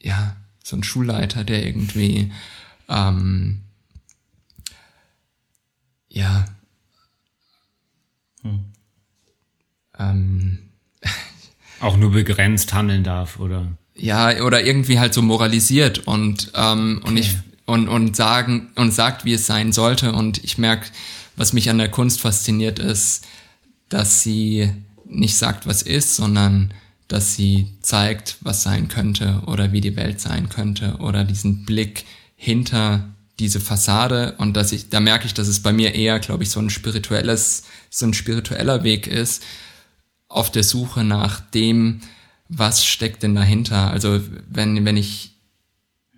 ja, 0.00 0.36
so 0.64 0.76
ein 0.76 0.82
Schulleiter, 0.82 1.44
der 1.44 1.66
irgendwie, 1.66 2.32
ähm, 2.88 3.60
ja, 6.08 6.46
hm. 8.42 8.60
ähm, 9.98 10.58
auch 11.80 11.96
nur 11.96 12.12
begrenzt 12.12 12.72
handeln 12.72 13.04
darf, 13.04 13.38
oder? 13.38 13.66
Ja, 13.94 14.42
oder 14.42 14.64
irgendwie 14.64 14.98
halt 14.98 15.12
so 15.12 15.22
moralisiert 15.22 16.06
und, 16.06 16.52
ähm, 16.54 16.98
okay. 17.00 17.08
und 17.08 17.16
ich 17.16 17.36
und, 17.68 17.86
und 17.86 18.16
sagen 18.16 18.70
und 18.76 18.92
sagt, 18.92 19.26
wie 19.26 19.34
es 19.34 19.44
sein 19.44 19.72
sollte. 19.72 20.12
Und 20.12 20.42
ich 20.42 20.56
merke, 20.56 20.86
was 21.38 21.52
mich 21.52 21.70
an 21.70 21.78
der 21.78 21.90
Kunst 21.90 22.20
fasziniert, 22.20 22.78
ist, 22.78 23.24
dass 23.88 24.22
sie 24.22 24.70
nicht 25.06 25.36
sagt, 25.36 25.66
was 25.66 25.82
ist, 25.82 26.16
sondern 26.16 26.74
dass 27.06 27.34
sie 27.34 27.68
zeigt, 27.80 28.36
was 28.42 28.62
sein 28.62 28.88
könnte 28.88 29.42
oder 29.46 29.72
wie 29.72 29.80
die 29.80 29.96
Welt 29.96 30.20
sein 30.20 30.50
könnte 30.50 30.96
oder 30.98 31.24
diesen 31.24 31.64
Blick 31.64 32.04
hinter 32.36 33.08
diese 33.38 33.60
Fassade 33.60 34.34
und 34.38 34.56
dass 34.56 34.72
ich, 34.72 34.90
da 34.90 35.00
merke 35.00 35.26
ich, 35.26 35.32
dass 35.32 35.48
es 35.48 35.62
bei 35.62 35.72
mir 35.72 35.94
eher, 35.94 36.18
glaube 36.18 36.42
ich, 36.42 36.50
so 36.50 36.60
ein 36.60 36.70
spirituelles, 36.70 37.62
so 37.88 38.04
ein 38.04 38.14
spiritueller 38.14 38.82
Weg 38.82 39.06
ist, 39.06 39.42
auf 40.28 40.50
der 40.50 40.64
Suche 40.64 41.04
nach 41.04 41.40
dem, 41.40 42.00
was 42.48 42.84
steckt 42.84 43.22
denn 43.22 43.34
dahinter? 43.34 43.90
Also 43.90 44.20
wenn, 44.50 44.84
wenn 44.84 44.96
ich 44.96 45.36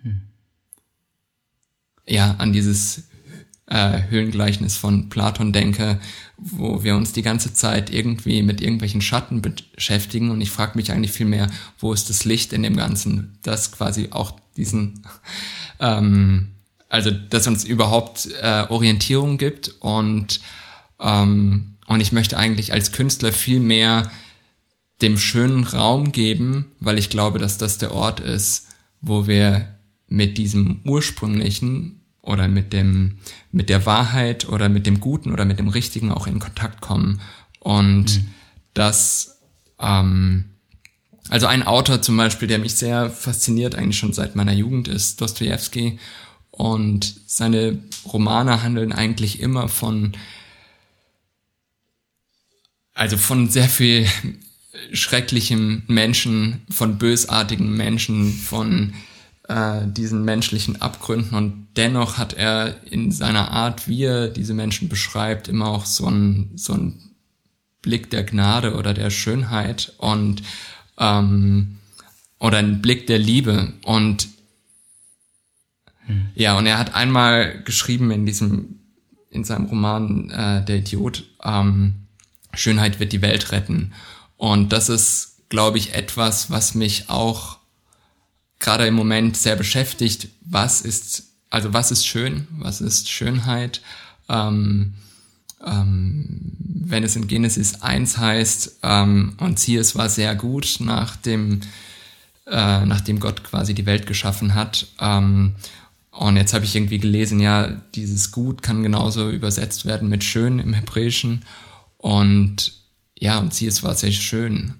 hm. 0.01 0.23
ja 2.07 2.35
an 2.39 2.53
dieses 2.53 3.03
äh, 3.71 4.03
Höhlengleichnis 4.09 4.75
von 4.75 5.09
Platon 5.09 5.53
denke, 5.53 5.99
wo 6.37 6.83
wir 6.83 6.95
uns 6.95 7.13
die 7.13 7.21
ganze 7.21 7.53
Zeit 7.53 7.89
irgendwie 7.89 8.43
mit 8.43 8.59
irgendwelchen 8.59 9.01
Schatten 9.01 9.41
beschäftigen. 9.41 10.29
Und 10.29 10.41
ich 10.41 10.51
frage 10.51 10.73
mich 10.75 10.91
eigentlich 10.91 11.13
viel 11.13 11.25
mehr, 11.25 11.47
wo 11.79 11.93
ist 11.93 12.09
das 12.09 12.25
Licht 12.25 12.51
in 12.51 12.63
dem 12.63 12.75
Ganzen, 12.75 13.37
das 13.43 13.71
quasi 13.71 14.09
auch 14.11 14.33
diesen, 14.57 15.03
ähm, 15.79 16.49
also 16.89 17.11
das 17.11 17.47
uns 17.47 17.63
überhaupt 17.63 18.27
äh, 18.41 18.65
Orientierung 18.67 19.37
gibt. 19.37 19.75
Und 19.79 20.41
ähm, 20.99 21.77
und 21.87 21.99
ich 21.99 22.11
möchte 22.11 22.37
eigentlich 22.37 22.71
als 22.71 22.91
Künstler 22.91 23.33
viel 23.33 23.59
mehr 23.59 24.09
dem 25.01 25.17
schönen 25.17 25.63
Raum 25.63 26.11
geben, 26.11 26.71
weil 26.79 26.97
ich 26.97 27.09
glaube, 27.09 27.39
dass 27.39 27.57
das 27.57 27.77
der 27.79 27.93
Ort 27.93 28.19
ist, 28.19 28.67
wo 29.01 29.27
wir 29.27 29.67
mit 30.07 30.37
diesem 30.37 30.81
ursprünglichen 30.85 32.00
oder 32.21 32.47
mit 32.47 32.73
dem, 32.73 33.17
mit 33.51 33.69
der 33.69 33.85
Wahrheit 33.85 34.47
oder 34.47 34.69
mit 34.69 34.85
dem 34.85 34.99
Guten 34.99 35.31
oder 35.31 35.45
mit 35.45 35.59
dem 35.59 35.69
Richtigen 35.69 36.11
auch 36.11 36.27
in 36.27 36.39
Kontakt 36.39 36.81
kommen. 36.81 37.21
Und 37.59 38.15
mhm. 38.15 38.27
das, 38.73 39.39
ähm, 39.79 40.45
also 41.29 41.47
ein 41.47 41.63
Autor 41.63 42.01
zum 42.01 42.17
Beispiel, 42.17 42.47
der 42.47 42.59
mich 42.59 42.75
sehr 42.75 43.09
fasziniert, 43.09 43.75
eigentlich 43.75 43.97
schon 43.97 44.13
seit 44.13 44.35
meiner 44.35 44.53
Jugend, 44.53 44.87
ist 44.87 45.21
Dostoevsky. 45.21 45.99
Und 46.51 47.15
seine 47.25 47.79
Romane 48.05 48.61
handeln 48.61 48.91
eigentlich 48.91 49.39
immer 49.39 49.67
von, 49.67 50.11
also 52.93 53.17
von 53.17 53.49
sehr 53.49 53.69
viel 53.69 54.07
schrecklichen 54.93 55.83
Menschen, 55.87 56.61
von 56.69 56.97
bösartigen 56.97 57.75
Menschen, 57.75 58.31
von 58.33 58.93
äh, 59.51 59.81
diesen 59.85 60.23
menschlichen 60.23 60.81
Abgründen. 60.81 61.35
Und 61.35 61.67
dennoch 61.75 62.17
hat 62.17 62.33
er 62.33 62.75
in 62.89 63.11
seiner 63.11 63.51
Art, 63.51 63.87
wie 63.87 64.03
er 64.03 64.29
diese 64.29 64.53
Menschen 64.53 64.87
beschreibt, 64.87 65.49
immer 65.49 65.67
auch 65.67 65.85
so 65.85 66.07
ein 66.07 66.51
so 66.55 66.77
Blick 67.81 68.09
der 68.11 68.23
Gnade 68.23 68.75
oder 68.75 68.93
der 68.93 69.09
Schönheit 69.09 69.93
und 69.97 70.41
ähm, 70.97 71.79
oder 72.39 72.59
ein 72.59 72.81
Blick 72.81 73.07
der 73.07 73.19
Liebe. 73.19 73.73
Und 73.83 74.29
hm. 76.05 76.27
ja 76.33 76.57
und 76.57 76.65
er 76.65 76.77
hat 76.77 76.95
einmal 76.95 77.61
geschrieben 77.63 78.09
in 78.11 78.25
diesem 78.25 78.79
in 79.31 79.43
seinem 79.43 79.65
Roman 79.65 80.29
äh, 80.29 80.63
der 80.63 80.77
Idiot 80.77 81.25
ähm, 81.43 82.07
Schönheit 82.53 82.99
wird 83.01 83.11
die 83.11 83.21
Welt 83.21 83.51
retten. 83.51 83.93
Und 84.37 84.71
das 84.71 84.89
ist, 84.89 85.49
glaube 85.49 85.77
ich, 85.77 85.93
etwas, 85.93 86.51
was 86.51 86.75
mich 86.75 87.09
auch 87.09 87.60
gerade 88.61 88.87
im 88.87 88.93
Moment 88.93 89.35
sehr 89.35 89.57
beschäftigt. 89.57 90.29
Was 90.45 90.81
ist, 90.81 91.23
also 91.49 91.73
was 91.73 91.91
ist 91.91 92.07
schön? 92.07 92.47
Was 92.51 92.79
ist 92.79 93.09
Schönheit? 93.09 93.81
Ähm, 94.29 94.93
ähm, 95.65 96.53
wenn 96.59 97.03
es 97.03 97.15
in 97.15 97.27
Genesis 97.27 97.81
1 97.81 98.17
heißt, 98.17 98.79
ähm, 98.83 99.33
und 99.39 99.59
siehe, 99.59 99.79
es 99.79 99.95
war 99.95 100.09
sehr 100.09 100.35
gut, 100.35 100.77
nachdem, 100.79 101.61
äh, 102.47 102.85
nachdem 102.85 103.19
Gott 103.19 103.43
quasi 103.43 103.73
die 103.73 103.85
Welt 103.85 104.07
geschaffen 104.07 104.55
hat. 104.55 104.87
Ähm, 104.99 105.55
und 106.11 106.35
jetzt 106.35 106.53
habe 106.53 106.65
ich 106.65 106.75
irgendwie 106.75 106.99
gelesen, 106.99 107.39
ja, 107.39 107.67
dieses 107.95 108.31
Gut 108.31 108.61
kann 108.61 108.83
genauso 108.83 109.29
übersetzt 109.29 109.85
werden 109.85 110.09
mit 110.09 110.23
schön 110.23 110.59
im 110.59 110.73
Hebräischen. 110.73 111.45
Und 111.97 112.73
ja, 113.17 113.39
und 113.39 113.53
sie, 113.53 113.67
es 113.67 113.83
war 113.83 113.95
sehr 113.95 114.11
schön. 114.11 114.75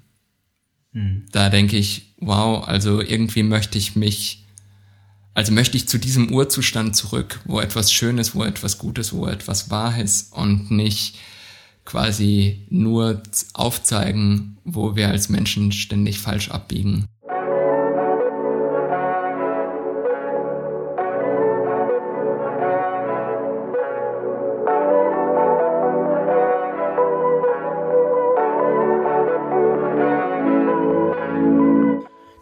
Hm. 0.94 1.26
Da 1.32 1.50
denke 1.50 1.78
ich, 1.78 2.11
wow, 2.22 2.66
also 2.66 3.02
irgendwie 3.02 3.44
möchte 3.44 3.78
ich 3.78 3.96
mich, 3.96 4.46
also 5.34 5.52
möchte 5.52 5.76
ich 5.76 5.90
zu 5.90 5.98
diesem 5.98 6.32
Urzustand 6.32 6.96
zurück, 6.96 7.42
wo 7.46 7.60
etwas 7.60 7.92
Schönes, 7.92 8.36
wo 8.36 8.44
etwas 8.44 8.78
Gutes, 8.78 9.12
wo 9.12 9.26
etwas 9.28 9.70
wahr 9.70 10.00
ist 10.00 10.34
und 10.34 10.72
nicht 10.72 11.18
quasi 11.84 12.66
nur 12.70 13.22
aufzeigen, 13.54 14.58
wo 14.64 14.96
wir 14.96 15.10
als 15.10 15.30
Menschen 15.30 15.72
ständig 15.72 16.20
falsch 16.20 16.50
abbiegen. 16.52 17.06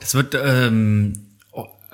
Es 0.10 0.16
wird, 0.16 0.34
ähm, 0.34 1.14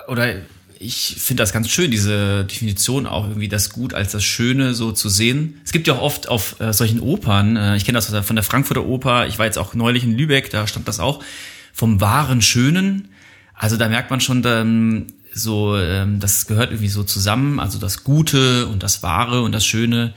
oder 0.08 0.36
ich 0.78 1.16
finde 1.18 1.42
das 1.42 1.52
ganz 1.52 1.68
schön, 1.68 1.90
diese 1.90 2.46
Definition 2.46 3.06
auch 3.06 3.28
irgendwie 3.28 3.48
das 3.48 3.68
Gut 3.68 3.92
als 3.92 4.12
das 4.12 4.24
Schöne 4.24 4.72
so 4.72 4.90
zu 4.90 5.10
sehen. 5.10 5.60
Es 5.66 5.72
gibt 5.72 5.86
ja 5.86 5.92
auch 5.92 6.00
oft 6.00 6.26
auf 6.26 6.58
äh, 6.58 6.72
solchen 6.72 7.00
Opern, 7.00 7.58
äh, 7.58 7.76
ich 7.76 7.84
kenne 7.84 7.96
das 7.96 8.06
von 8.06 8.34
der 8.34 8.42
Frankfurter 8.42 8.86
Oper, 8.86 9.26
ich 9.26 9.38
war 9.38 9.44
jetzt 9.44 9.58
auch 9.58 9.74
neulich 9.74 10.02
in 10.02 10.16
Lübeck, 10.16 10.48
da 10.48 10.66
stand 10.66 10.88
das 10.88 10.98
auch, 10.98 11.22
vom 11.74 12.00
wahren 12.00 12.40
Schönen. 12.40 13.08
Also 13.52 13.76
da 13.76 13.86
merkt 13.86 14.08
man 14.08 14.22
schon 14.22 14.40
dann 14.40 15.12
so, 15.34 15.76
ähm, 15.76 16.18
das 16.18 16.46
gehört 16.46 16.70
irgendwie 16.70 16.88
so 16.88 17.02
zusammen, 17.02 17.60
also 17.60 17.78
das 17.78 18.02
Gute 18.02 18.66
und 18.68 18.82
das 18.82 19.02
Wahre 19.02 19.42
und 19.42 19.52
das 19.52 19.66
Schöne. 19.66 20.14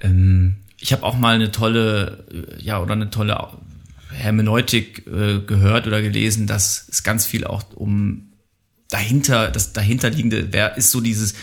Ähm, 0.00 0.56
ich 0.80 0.90
habe 0.94 1.02
auch 1.02 1.18
mal 1.18 1.34
eine 1.34 1.50
tolle, 1.50 2.24
äh, 2.32 2.62
ja, 2.62 2.80
oder 2.80 2.94
eine 2.94 3.10
tolle 3.10 3.36
Hermeneutik 4.16 5.06
äh, 5.06 5.40
gehört 5.40 5.86
oder 5.86 6.02
gelesen, 6.02 6.46
dass 6.46 6.86
es 6.90 7.02
ganz 7.02 7.26
viel 7.26 7.44
auch 7.44 7.64
um 7.74 8.32
dahinter, 8.88 9.50
das 9.50 9.72
dahinterliegende, 9.72 10.52
wer 10.52 10.76
ist 10.76 10.90
so 10.90 11.00
dieses, 11.00 11.34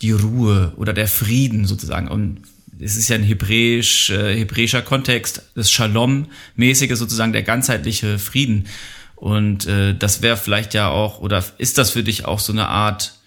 die 0.00 0.12
Ruhe 0.12 0.72
oder 0.76 0.92
der 0.92 1.08
Frieden 1.08 1.66
sozusagen. 1.66 2.08
Und 2.08 2.42
es 2.80 2.96
ist 2.96 3.08
ja 3.08 3.16
ein 3.16 3.22
hebräisch, 3.22 4.10
äh, 4.10 4.36
hebräischer 4.36 4.82
Kontext, 4.82 5.42
das 5.54 5.70
Shalom-mäßige 5.70 6.96
sozusagen, 6.96 7.32
der 7.32 7.42
ganzheitliche 7.42 8.18
Frieden. 8.18 8.66
Und 9.14 9.66
äh, 9.66 9.94
das 9.94 10.20
wäre 10.20 10.36
vielleicht 10.36 10.74
ja 10.74 10.88
auch, 10.88 11.20
oder 11.20 11.44
ist 11.58 11.78
das 11.78 11.90
für 11.90 12.02
dich 12.02 12.24
auch 12.24 12.40
so 12.40 12.52
eine 12.52 12.68
Art 12.68 13.20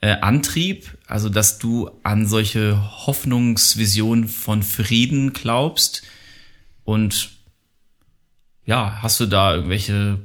äh, 0.00 0.12
Antrieb, 0.20 0.96
also 1.06 1.28
dass 1.28 1.58
du 1.58 1.90
an 2.04 2.26
solche 2.26 2.80
Hoffnungsvisionen 3.06 4.28
von 4.28 4.62
Frieden 4.62 5.32
glaubst 5.32 6.02
und 6.84 7.30
ja, 8.70 9.02
hast 9.02 9.18
du 9.18 9.26
da 9.26 9.52
irgendwelche 9.52 10.20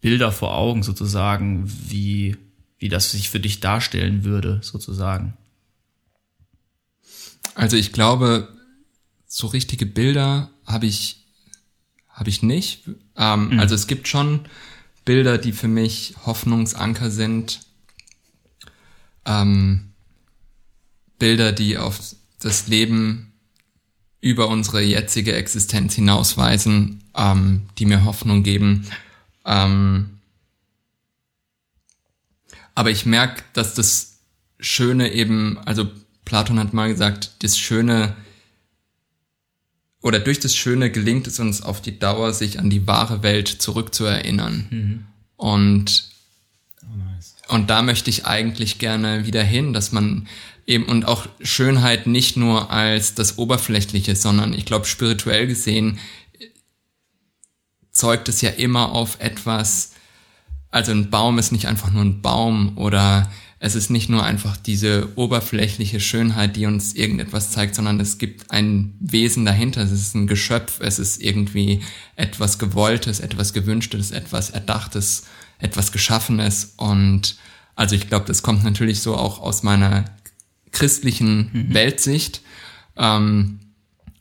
Bilder 0.00 0.32
vor 0.32 0.56
Augen 0.56 0.82
sozusagen, 0.82 1.62
wie, 1.88 2.36
wie 2.80 2.88
das 2.88 3.12
sich 3.12 3.30
für 3.30 3.38
dich 3.38 3.60
darstellen 3.60 4.24
würde, 4.24 4.58
sozusagen? 4.62 5.36
Also 7.54 7.76
ich 7.76 7.92
glaube, 7.92 8.48
so 9.28 9.46
richtige 9.46 9.86
Bilder 9.86 10.50
habe 10.66 10.86
ich, 10.86 11.24
habe 12.08 12.30
ich 12.30 12.42
nicht. 12.42 12.82
Ähm, 13.16 13.50
mhm. 13.50 13.60
Also 13.60 13.76
es 13.76 13.86
gibt 13.86 14.08
schon 14.08 14.40
Bilder, 15.04 15.38
die 15.38 15.52
für 15.52 15.68
mich 15.68 16.16
Hoffnungsanker 16.26 17.12
sind. 17.12 17.60
Ähm, 19.24 19.92
Bilder, 21.16 21.52
die 21.52 21.78
auf 21.78 22.00
das 22.40 22.66
Leben 22.66 23.31
über 24.22 24.48
unsere 24.48 24.80
jetzige 24.80 25.34
Existenz 25.34 25.94
hinausweisen, 25.94 27.02
ähm, 27.14 27.62
die 27.78 27.84
mir 27.84 28.06
Hoffnung 28.06 28.42
geben. 28.42 28.86
Ähm, 29.44 30.20
Aber 32.74 32.90
ich 32.90 33.04
merke, 33.04 33.42
dass 33.52 33.74
das 33.74 34.20
Schöne 34.58 35.12
eben, 35.12 35.58
also 35.66 35.90
Platon 36.24 36.58
hat 36.58 36.72
mal 36.72 36.88
gesagt, 36.88 37.32
das 37.40 37.58
Schöne 37.58 38.16
oder 40.00 40.18
durch 40.18 40.40
das 40.40 40.54
Schöne 40.56 40.90
gelingt 40.90 41.26
es 41.26 41.38
uns 41.38 41.62
auf 41.62 41.82
die 41.82 41.98
Dauer, 41.98 42.32
sich 42.32 42.58
an 42.58 42.70
die 42.70 42.86
wahre 42.86 43.22
Welt 43.22 43.48
zurückzuerinnern. 43.48 44.66
Mhm. 44.70 45.04
Und. 45.36 46.11
Und 47.52 47.68
da 47.68 47.82
möchte 47.82 48.08
ich 48.08 48.24
eigentlich 48.24 48.78
gerne 48.78 49.26
wieder 49.26 49.42
hin, 49.42 49.74
dass 49.74 49.92
man 49.92 50.26
eben 50.66 50.84
und 50.86 51.04
auch 51.06 51.26
Schönheit 51.42 52.06
nicht 52.06 52.36
nur 52.36 52.70
als 52.70 53.14
das 53.14 53.36
Oberflächliche, 53.36 54.16
sondern 54.16 54.54
ich 54.54 54.64
glaube 54.64 54.86
spirituell 54.86 55.46
gesehen 55.46 55.98
zeugt 57.92 58.30
es 58.30 58.40
ja 58.40 58.48
immer 58.48 58.92
auf 58.92 59.20
etwas, 59.20 59.92
also 60.70 60.92
ein 60.92 61.10
Baum 61.10 61.38
ist 61.38 61.52
nicht 61.52 61.66
einfach 61.66 61.90
nur 61.90 62.02
ein 62.02 62.22
Baum 62.22 62.78
oder 62.78 63.30
es 63.58 63.74
ist 63.74 63.90
nicht 63.90 64.08
nur 64.08 64.24
einfach 64.24 64.56
diese 64.56 65.10
oberflächliche 65.16 66.00
Schönheit, 66.00 66.56
die 66.56 66.64
uns 66.64 66.94
irgendetwas 66.94 67.50
zeigt, 67.50 67.74
sondern 67.74 68.00
es 68.00 68.16
gibt 68.16 68.50
ein 68.50 68.96
Wesen 68.98 69.44
dahinter. 69.44 69.82
Es 69.82 69.92
ist 69.92 70.16
ein 70.16 70.26
Geschöpf, 70.26 70.80
es 70.80 70.98
ist 70.98 71.22
irgendwie 71.22 71.80
etwas 72.16 72.58
Gewolltes, 72.58 73.20
etwas 73.20 73.52
Gewünschtes, 73.52 74.10
etwas 74.10 74.50
Erdachtes, 74.50 75.24
etwas 75.62 75.92
Geschaffenes. 75.92 76.74
Und 76.76 77.36
also 77.74 77.94
ich 77.94 78.08
glaube, 78.08 78.26
das 78.26 78.42
kommt 78.42 78.64
natürlich 78.64 79.00
so 79.00 79.16
auch 79.16 79.40
aus 79.40 79.62
meiner 79.62 80.04
christlichen 80.72 81.50
mhm. 81.52 81.74
Weltsicht. 81.74 82.42
Ähm, 82.96 83.60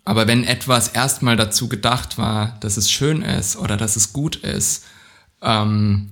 aber 0.04 0.27
wenn 0.27 0.43
etwas 0.43 0.89
erstmal 0.89 1.36
dazu 1.36 1.69
gedacht 1.69 2.17
war, 2.17 2.58
dass 2.62 2.77
es 2.77 2.89
schön 2.89 3.21
ist 3.21 3.56
oder 3.56 3.77
dass 3.77 3.95
es 3.95 4.13
gut 4.13 4.38
ist, 4.38 4.86
ähm, 5.41 6.12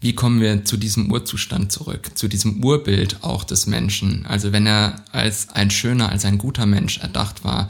wie 0.00 0.14
kommen 0.14 0.40
wir 0.40 0.64
zu 0.64 0.76
diesem 0.76 1.10
Urzustand 1.10 1.72
zurück, 1.72 2.10
zu 2.16 2.28
diesem 2.28 2.62
Urbild 2.62 3.22
auch 3.22 3.44
des 3.44 3.66
Menschen? 3.66 4.26
Also 4.26 4.52
wenn 4.52 4.66
er 4.66 5.02
als 5.12 5.48
ein 5.50 5.70
schöner, 5.70 6.10
als 6.10 6.24
ein 6.24 6.38
guter 6.38 6.66
Mensch 6.66 6.98
erdacht 6.98 7.44
war 7.44 7.68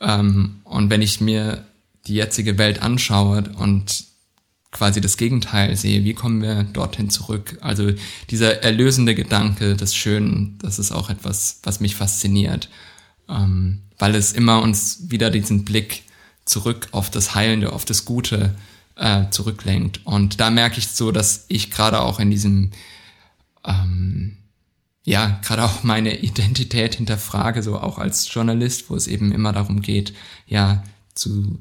ähm, 0.00 0.60
und 0.64 0.90
wenn 0.90 1.02
ich 1.02 1.20
mir 1.20 1.64
die 2.06 2.14
jetzige 2.14 2.58
Welt 2.58 2.82
anschaue 2.82 3.44
und 3.56 4.04
quasi 4.74 5.00
das 5.00 5.16
Gegenteil 5.16 5.76
sehe, 5.76 6.04
wie 6.04 6.14
kommen 6.14 6.42
wir 6.42 6.64
dorthin 6.64 7.08
zurück? 7.08 7.56
Also 7.60 7.92
dieser 8.28 8.62
erlösende 8.62 9.14
Gedanke 9.14 9.76
des 9.76 9.94
Schönen, 9.94 10.58
das 10.60 10.78
ist 10.78 10.92
auch 10.92 11.08
etwas, 11.08 11.60
was 11.62 11.80
mich 11.80 11.94
fasziniert, 11.94 12.68
ähm, 13.28 13.82
weil 13.98 14.16
es 14.16 14.32
immer 14.32 14.60
uns 14.60 15.10
wieder 15.10 15.30
diesen 15.30 15.64
Blick 15.64 16.02
zurück 16.44 16.88
auf 16.90 17.08
das 17.08 17.34
Heilende, 17.36 17.72
auf 17.72 17.84
das 17.84 18.04
Gute 18.04 18.54
äh, 18.96 19.30
zurücklenkt. 19.30 20.00
Und 20.04 20.40
da 20.40 20.50
merke 20.50 20.78
ich 20.78 20.88
so, 20.88 21.12
dass 21.12 21.46
ich 21.48 21.70
gerade 21.70 22.00
auch 22.00 22.18
in 22.18 22.32
diesem, 22.32 22.72
ähm, 23.64 24.38
ja, 25.04 25.38
gerade 25.44 25.62
auch 25.62 25.84
meine 25.84 26.18
Identität 26.18 26.96
hinterfrage, 26.96 27.62
so 27.62 27.78
auch 27.78 27.98
als 27.98 28.32
Journalist, 28.34 28.90
wo 28.90 28.96
es 28.96 29.06
eben 29.06 29.30
immer 29.30 29.52
darum 29.52 29.82
geht, 29.82 30.14
ja, 30.48 30.82
zu 31.14 31.60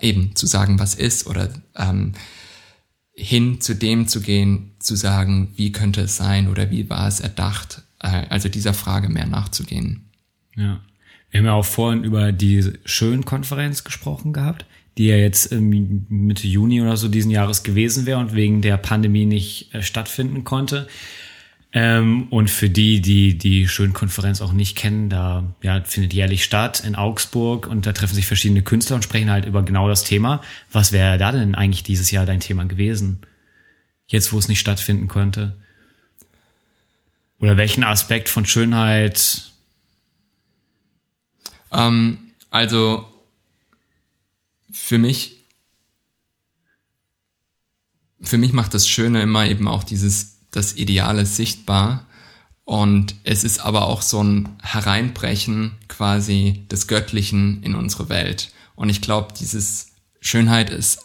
eben 0.00 0.34
zu 0.34 0.46
sagen, 0.46 0.78
was 0.78 0.94
ist 0.94 1.26
oder 1.26 1.50
ähm, 1.76 2.14
hin 3.16 3.60
zu 3.60 3.74
dem 3.74 4.08
zu 4.08 4.20
gehen, 4.20 4.72
zu 4.78 4.94
sagen, 4.94 5.52
wie 5.56 5.72
könnte 5.72 6.02
es 6.02 6.16
sein 6.16 6.48
oder 6.48 6.70
wie 6.70 6.88
war 6.90 7.08
es 7.08 7.20
erdacht, 7.20 7.82
äh, 8.00 8.26
also 8.28 8.48
dieser 8.48 8.74
Frage 8.74 9.08
mehr 9.08 9.26
nachzugehen. 9.26 10.10
Ja. 10.54 10.80
Wir 11.30 11.40
haben 11.40 11.46
ja 11.46 11.54
auch 11.54 11.64
vorhin 11.64 12.04
über 12.04 12.32
die 12.32 12.72
Schön-Konferenz 12.84 13.84
gesprochen 13.84 14.32
gehabt 14.32 14.66
die 14.98 15.06
ja 15.06 15.16
jetzt 15.16 15.52
Mitte 15.52 16.46
Juni 16.46 16.80
oder 16.80 16.96
so 16.96 17.08
diesen 17.08 17.30
Jahres 17.30 17.62
gewesen 17.62 18.06
wäre 18.06 18.18
und 18.18 18.34
wegen 18.34 18.62
der 18.62 18.76
Pandemie 18.78 19.26
nicht 19.26 19.74
äh, 19.74 19.82
stattfinden 19.82 20.44
konnte. 20.44 20.88
Ähm, 21.72 22.28
und 22.30 22.48
für 22.48 22.70
die, 22.70 23.00
die 23.00 23.36
die 23.36 23.68
Schönkonferenz 23.68 24.40
auch 24.40 24.52
nicht 24.52 24.76
kennen, 24.76 25.10
da 25.10 25.54
ja, 25.62 25.82
findet 25.82 26.14
jährlich 26.14 26.44
statt 26.44 26.82
in 26.86 26.94
Augsburg 26.94 27.66
und 27.66 27.86
da 27.86 27.92
treffen 27.92 28.14
sich 28.14 28.26
verschiedene 28.26 28.62
Künstler 28.62 28.96
und 28.96 29.02
sprechen 29.02 29.30
halt 29.30 29.44
über 29.44 29.62
genau 29.62 29.88
das 29.88 30.04
Thema. 30.04 30.40
Was 30.72 30.92
wäre 30.92 31.18
da 31.18 31.32
denn 31.32 31.54
eigentlich 31.54 31.82
dieses 31.82 32.10
Jahr 32.10 32.24
dein 32.24 32.40
Thema 32.40 32.64
gewesen? 32.64 33.20
Jetzt, 34.06 34.32
wo 34.32 34.38
es 34.38 34.48
nicht 34.48 34.60
stattfinden 34.60 35.08
konnte? 35.08 35.56
Oder 37.40 37.56
welchen 37.56 37.84
Aspekt 37.84 38.28
von 38.28 38.46
Schönheit? 38.46 39.50
Ähm, 41.72 42.18
also 42.50 43.06
für 44.72 44.98
mich, 44.98 45.44
für 48.22 48.38
mich 48.38 48.52
macht 48.52 48.72
das 48.72 48.88
Schöne 48.88 49.22
immer 49.22 49.46
eben 49.46 49.68
auch 49.68 49.84
dieses, 49.84 50.35
das 50.50 50.76
Ideale 50.76 51.26
sichtbar. 51.26 52.06
Und 52.64 53.14
es 53.22 53.44
ist 53.44 53.60
aber 53.60 53.86
auch 53.86 54.02
so 54.02 54.22
ein 54.22 54.48
Hereinbrechen 54.62 55.72
quasi 55.88 56.64
des 56.70 56.88
Göttlichen 56.88 57.62
in 57.62 57.74
unsere 57.74 58.08
Welt. 58.08 58.50
Und 58.74 58.88
ich 58.88 59.00
glaube, 59.00 59.34
dieses 59.38 59.92
Schönheit 60.20 60.70
ist 60.70 60.98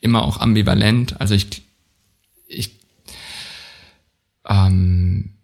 immer 0.00 0.22
auch 0.22 0.40
ambivalent. 0.40 1.20
Also 1.20 1.34
ich, 1.34 1.62
ich, 2.46 2.78
ähm, 4.48 5.34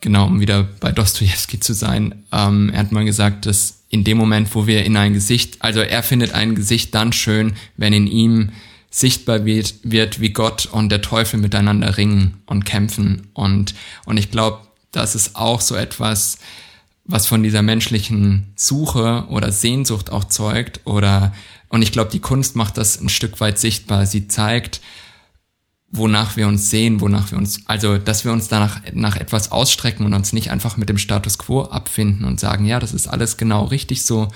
genau, 0.00 0.26
um 0.26 0.40
wieder 0.40 0.62
bei 0.62 0.92
Dostoevsky 0.92 1.60
zu 1.60 1.74
sein, 1.74 2.24
ähm, 2.32 2.70
er 2.70 2.80
hat 2.80 2.92
mal 2.92 3.04
gesagt, 3.04 3.46
dass 3.46 3.84
in 3.88 4.04
dem 4.04 4.18
Moment, 4.18 4.54
wo 4.54 4.66
wir 4.66 4.84
in 4.84 4.96
ein 4.96 5.12
Gesicht, 5.12 5.62
also 5.62 5.80
er 5.80 6.02
findet 6.02 6.32
ein 6.32 6.54
Gesicht 6.54 6.94
dann 6.94 7.12
schön, 7.12 7.54
wenn 7.76 7.92
in 7.92 8.06
ihm 8.06 8.52
sichtbar 8.90 9.44
wird, 9.44 9.74
wird 9.84 10.20
wie 10.20 10.30
Gott 10.30 10.66
und 10.66 10.90
der 10.90 11.00
Teufel 11.00 11.38
miteinander 11.38 11.96
ringen 11.96 12.42
und 12.46 12.64
kämpfen. 12.64 13.28
Und, 13.32 13.74
und 14.04 14.16
ich 14.16 14.30
glaube, 14.30 14.60
das 14.90 15.14
ist 15.14 15.36
auch 15.36 15.60
so 15.60 15.76
etwas, 15.76 16.38
was 17.04 17.26
von 17.26 17.42
dieser 17.42 17.62
menschlichen 17.62 18.52
Suche 18.56 19.26
oder 19.28 19.52
Sehnsucht 19.52 20.10
auch 20.10 20.24
zeugt. 20.24 20.80
Oder, 20.84 21.32
und 21.68 21.82
ich 21.82 21.92
glaube, 21.92 22.10
die 22.10 22.20
Kunst 22.20 22.56
macht 22.56 22.76
das 22.76 23.00
ein 23.00 23.08
Stück 23.08 23.40
weit 23.40 23.58
sichtbar. 23.58 24.06
Sie 24.06 24.28
zeigt, 24.28 24.80
wonach 25.92 26.36
wir 26.36 26.46
uns 26.46 26.70
sehen, 26.70 27.00
wonach 27.00 27.30
wir 27.30 27.38
uns, 27.38 27.66
also 27.66 27.98
dass 27.98 28.24
wir 28.24 28.32
uns 28.32 28.48
danach 28.48 28.80
nach 28.92 29.16
etwas 29.16 29.50
ausstrecken 29.50 30.06
und 30.06 30.14
uns 30.14 30.32
nicht 30.32 30.50
einfach 30.50 30.76
mit 30.76 30.88
dem 30.88 30.98
Status 30.98 31.38
quo 31.38 31.62
abfinden 31.62 32.24
und 32.24 32.38
sagen, 32.38 32.64
ja, 32.64 32.78
das 32.78 32.92
ist 32.92 33.08
alles 33.08 33.36
genau 33.36 33.64
richtig 33.64 34.04
so. 34.04 34.28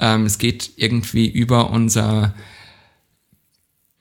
Ähm, 0.00 0.26
es 0.26 0.38
geht 0.38 0.72
irgendwie 0.76 1.28
über 1.28 1.70
unser, 1.70 2.34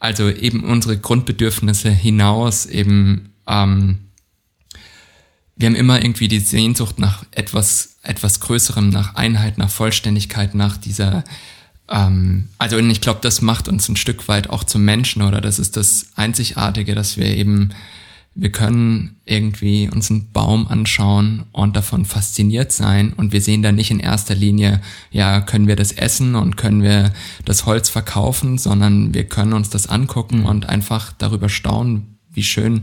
also 0.06 0.30
eben 0.30 0.64
unsere 0.64 0.98
Grundbedürfnisse 0.98 1.90
hinaus, 1.90 2.66
eben 2.66 3.34
ähm, 3.48 4.00
wir 5.56 5.68
haben 5.68 5.76
immer 5.76 6.02
irgendwie 6.02 6.28
die 6.28 6.40
Sehnsucht 6.40 7.00
nach 7.00 7.26
etwas, 7.32 7.98
etwas 8.04 8.40
Größerem, 8.40 8.90
nach 8.90 9.16
Einheit, 9.16 9.58
nach 9.58 9.70
Vollständigkeit, 9.70 10.54
nach 10.54 10.78
dieser 10.78 11.24
ähm, 11.90 12.50
also 12.58 12.78
ich 12.78 13.02
glaube, 13.02 13.20
das 13.22 13.42
macht 13.42 13.68
uns 13.68 13.90
ein 13.90 13.96
Stück 13.96 14.28
weit 14.28 14.50
auch 14.50 14.64
zum 14.64 14.84
Menschen 14.84 15.22
oder 15.22 15.42
das 15.42 15.60
ist 15.60 15.78
das 15.78 16.08
Einzigartige, 16.16 16.96
dass 16.96 17.18
wir 17.18 17.28
eben, 17.28 17.70
wir 18.36 18.52
können 18.52 19.16
irgendwie 19.24 19.90
uns 19.90 20.12
einen 20.12 20.32
Baum 20.34 20.68
anschauen 20.68 21.46
und 21.54 21.78
davon 21.78 22.04
fasziniert 22.04 22.74
sein 22.74 23.14
und 23.14 23.32
wir 23.32 23.40
sehen 23.40 23.64
da 23.64 23.72
nicht 23.72 23.92
in 23.92 24.02
erster 24.02 24.36
Linie, 24.36 24.82
ja, 25.10 25.40
können 25.40 25.68
wir 25.68 25.78
das 25.78 25.94
essen 25.94 26.36
und 26.36 26.58
können 26.58 26.84
wir 26.84 27.14
das 27.46 27.66
Holz 27.66 27.90
verkaufen, 27.90 28.58
sondern 28.58 29.14
wir 29.14 29.24
können 29.24 29.54
uns 29.54 29.70
das 29.70 29.88
angucken 29.88 30.46
und 30.46 30.68
einfach 30.68 31.14
darüber 31.14 31.48
staunen, 31.48 32.18
wie 32.30 32.44
schön 32.44 32.82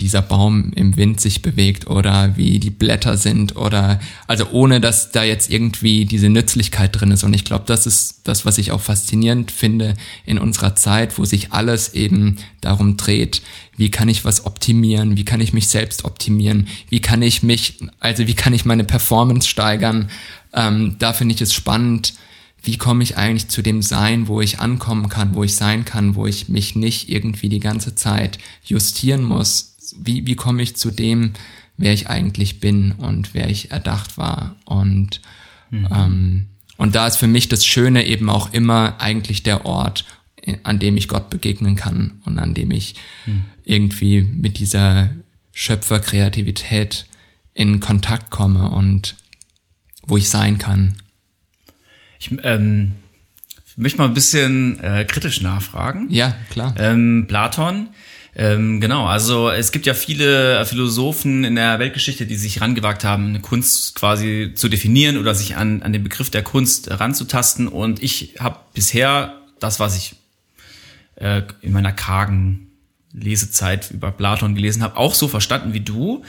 dieser 0.00 0.22
Baum 0.22 0.72
im 0.74 0.96
Wind 0.96 1.20
sich 1.20 1.42
bewegt 1.42 1.86
oder 1.86 2.36
wie 2.36 2.58
die 2.58 2.70
Blätter 2.70 3.16
sind 3.16 3.56
oder 3.56 4.00
also 4.26 4.48
ohne 4.50 4.80
dass 4.80 5.12
da 5.12 5.22
jetzt 5.22 5.50
irgendwie 5.50 6.04
diese 6.04 6.28
Nützlichkeit 6.28 6.98
drin 6.98 7.10
ist. 7.10 7.24
Und 7.24 7.34
ich 7.34 7.44
glaube, 7.44 7.64
das 7.66 7.86
ist 7.86 8.20
das, 8.24 8.44
was 8.44 8.58
ich 8.58 8.72
auch 8.72 8.80
faszinierend 8.80 9.50
finde 9.50 9.94
in 10.24 10.38
unserer 10.38 10.74
Zeit, 10.74 11.18
wo 11.18 11.24
sich 11.24 11.52
alles 11.52 11.94
eben 11.94 12.36
darum 12.60 12.96
dreht, 12.96 13.42
wie 13.76 13.90
kann 13.90 14.08
ich 14.08 14.24
was 14.24 14.44
optimieren, 14.44 15.16
wie 15.16 15.24
kann 15.24 15.40
ich 15.40 15.52
mich 15.52 15.68
selbst 15.68 16.04
optimieren, 16.04 16.68
wie 16.88 17.00
kann 17.00 17.22
ich 17.22 17.42
mich, 17.42 17.78
also 18.00 18.26
wie 18.26 18.34
kann 18.34 18.54
ich 18.54 18.64
meine 18.64 18.84
Performance 18.84 19.48
steigern, 19.48 20.10
ähm, 20.52 20.96
da 20.98 21.12
finde 21.12 21.34
ich 21.34 21.40
es 21.40 21.54
spannend, 21.54 22.14
wie 22.62 22.78
komme 22.78 23.02
ich 23.02 23.16
eigentlich 23.16 23.48
zu 23.48 23.62
dem 23.62 23.82
Sein, 23.82 24.28
wo 24.28 24.40
ich 24.40 24.60
ankommen 24.60 25.08
kann, 25.08 25.34
wo 25.34 25.42
ich 25.42 25.56
sein 25.56 25.84
kann, 25.84 26.14
wo 26.14 26.26
ich 26.26 26.48
mich 26.48 26.76
nicht 26.76 27.08
irgendwie 27.08 27.48
die 27.48 27.60
ganze 27.60 27.94
Zeit 27.94 28.38
justieren 28.64 29.24
muss, 29.24 29.71
wie, 29.98 30.26
wie 30.26 30.36
komme 30.36 30.62
ich 30.62 30.76
zu 30.76 30.90
dem, 30.90 31.32
wer 31.76 31.92
ich 31.92 32.08
eigentlich 32.08 32.60
bin 32.60 32.92
und 32.92 33.34
wer 33.34 33.48
ich 33.48 33.70
erdacht 33.70 34.18
war. 34.18 34.56
Und, 34.64 35.20
mhm. 35.70 35.88
ähm, 35.90 36.46
und 36.76 36.94
da 36.94 37.06
ist 37.06 37.16
für 37.16 37.26
mich 37.26 37.48
das 37.48 37.64
Schöne 37.64 38.06
eben 38.06 38.30
auch 38.30 38.52
immer 38.52 39.00
eigentlich 39.00 39.42
der 39.42 39.66
Ort, 39.66 40.04
an 40.64 40.78
dem 40.78 40.96
ich 40.96 41.08
Gott 41.08 41.30
begegnen 41.30 41.76
kann 41.76 42.20
und 42.24 42.38
an 42.38 42.54
dem 42.54 42.70
ich 42.70 42.96
mhm. 43.26 43.44
irgendwie 43.64 44.22
mit 44.22 44.58
dieser 44.58 45.10
Schöpferkreativität 45.52 47.06
in 47.54 47.80
Kontakt 47.80 48.30
komme 48.30 48.70
und 48.70 49.16
wo 50.06 50.16
ich 50.16 50.28
sein 50.28 50.58
kann. 50.58 50.96
Ich 52.18 52.30
ähm, 52.42 52.92
möchte 53.76 53.98
mal 53.98 54.06
ein 54.08 54.14
bisschen 54.14 54.80
äh, 54.80 55.04
kritisch 55.04 55.40
nachfragen. 55.40 56.06
Ja, 56.10 56.36
klar. 56.50 56.74
Ähm, 56.78 57.26
Platon, 57.28 57.88
ähm, 58.34 58.80
genau, 58.80 59.06
also 59.06 59.50
es 59.50 59.72
gibt 59.72 59.84
ja 59.84 59.92
viele 59.92 60.64
Philosophen 60.64 61.44
in 61.44 61.54
der 61.54 61.78
Weltgeschichte, 61.78 62.24
die 62.24 62.36
sich 62.36 62.62
rangewagt 62.62 63.04
haben, 63.04 63.28
eine 63.28 63.40
Kunst 63.40 63.94
quasi 63.94 64.52
zu 64.54 64.68
definieren 64.68 65.18
oder 65.18 65.34
sich 65.34 65.56
an, 65.56 65.82
an 65.82 65.92
den 65.92 66.02
Begriff 66.02 66.30
der 66.30 66.42
Kunst 66.42 66.90
ranzutasten. 66.90 67.68
Und 67.68 68.02
ich 68.02 68.36
habe 68.38 68.58
bisher 68.72 69.38
das, 69.60 69.80
was 69.80 69.96
ich 69.96 70.16
äh, 71.16 71.42
in 71.60 71.72
meiner 71.72 71.92
kargen 71.92 72.71
Lesezeit 73.14 73.90
über 73.90 74.10
Platon 74.10 74.54
gelesen 74.54 74.82
habe, 74.82 74.96
auch 74.96 75.14
so 75.14 75.28
verstanden 75.28 75.74
wie 75.74 75.80
du 75.80 76.22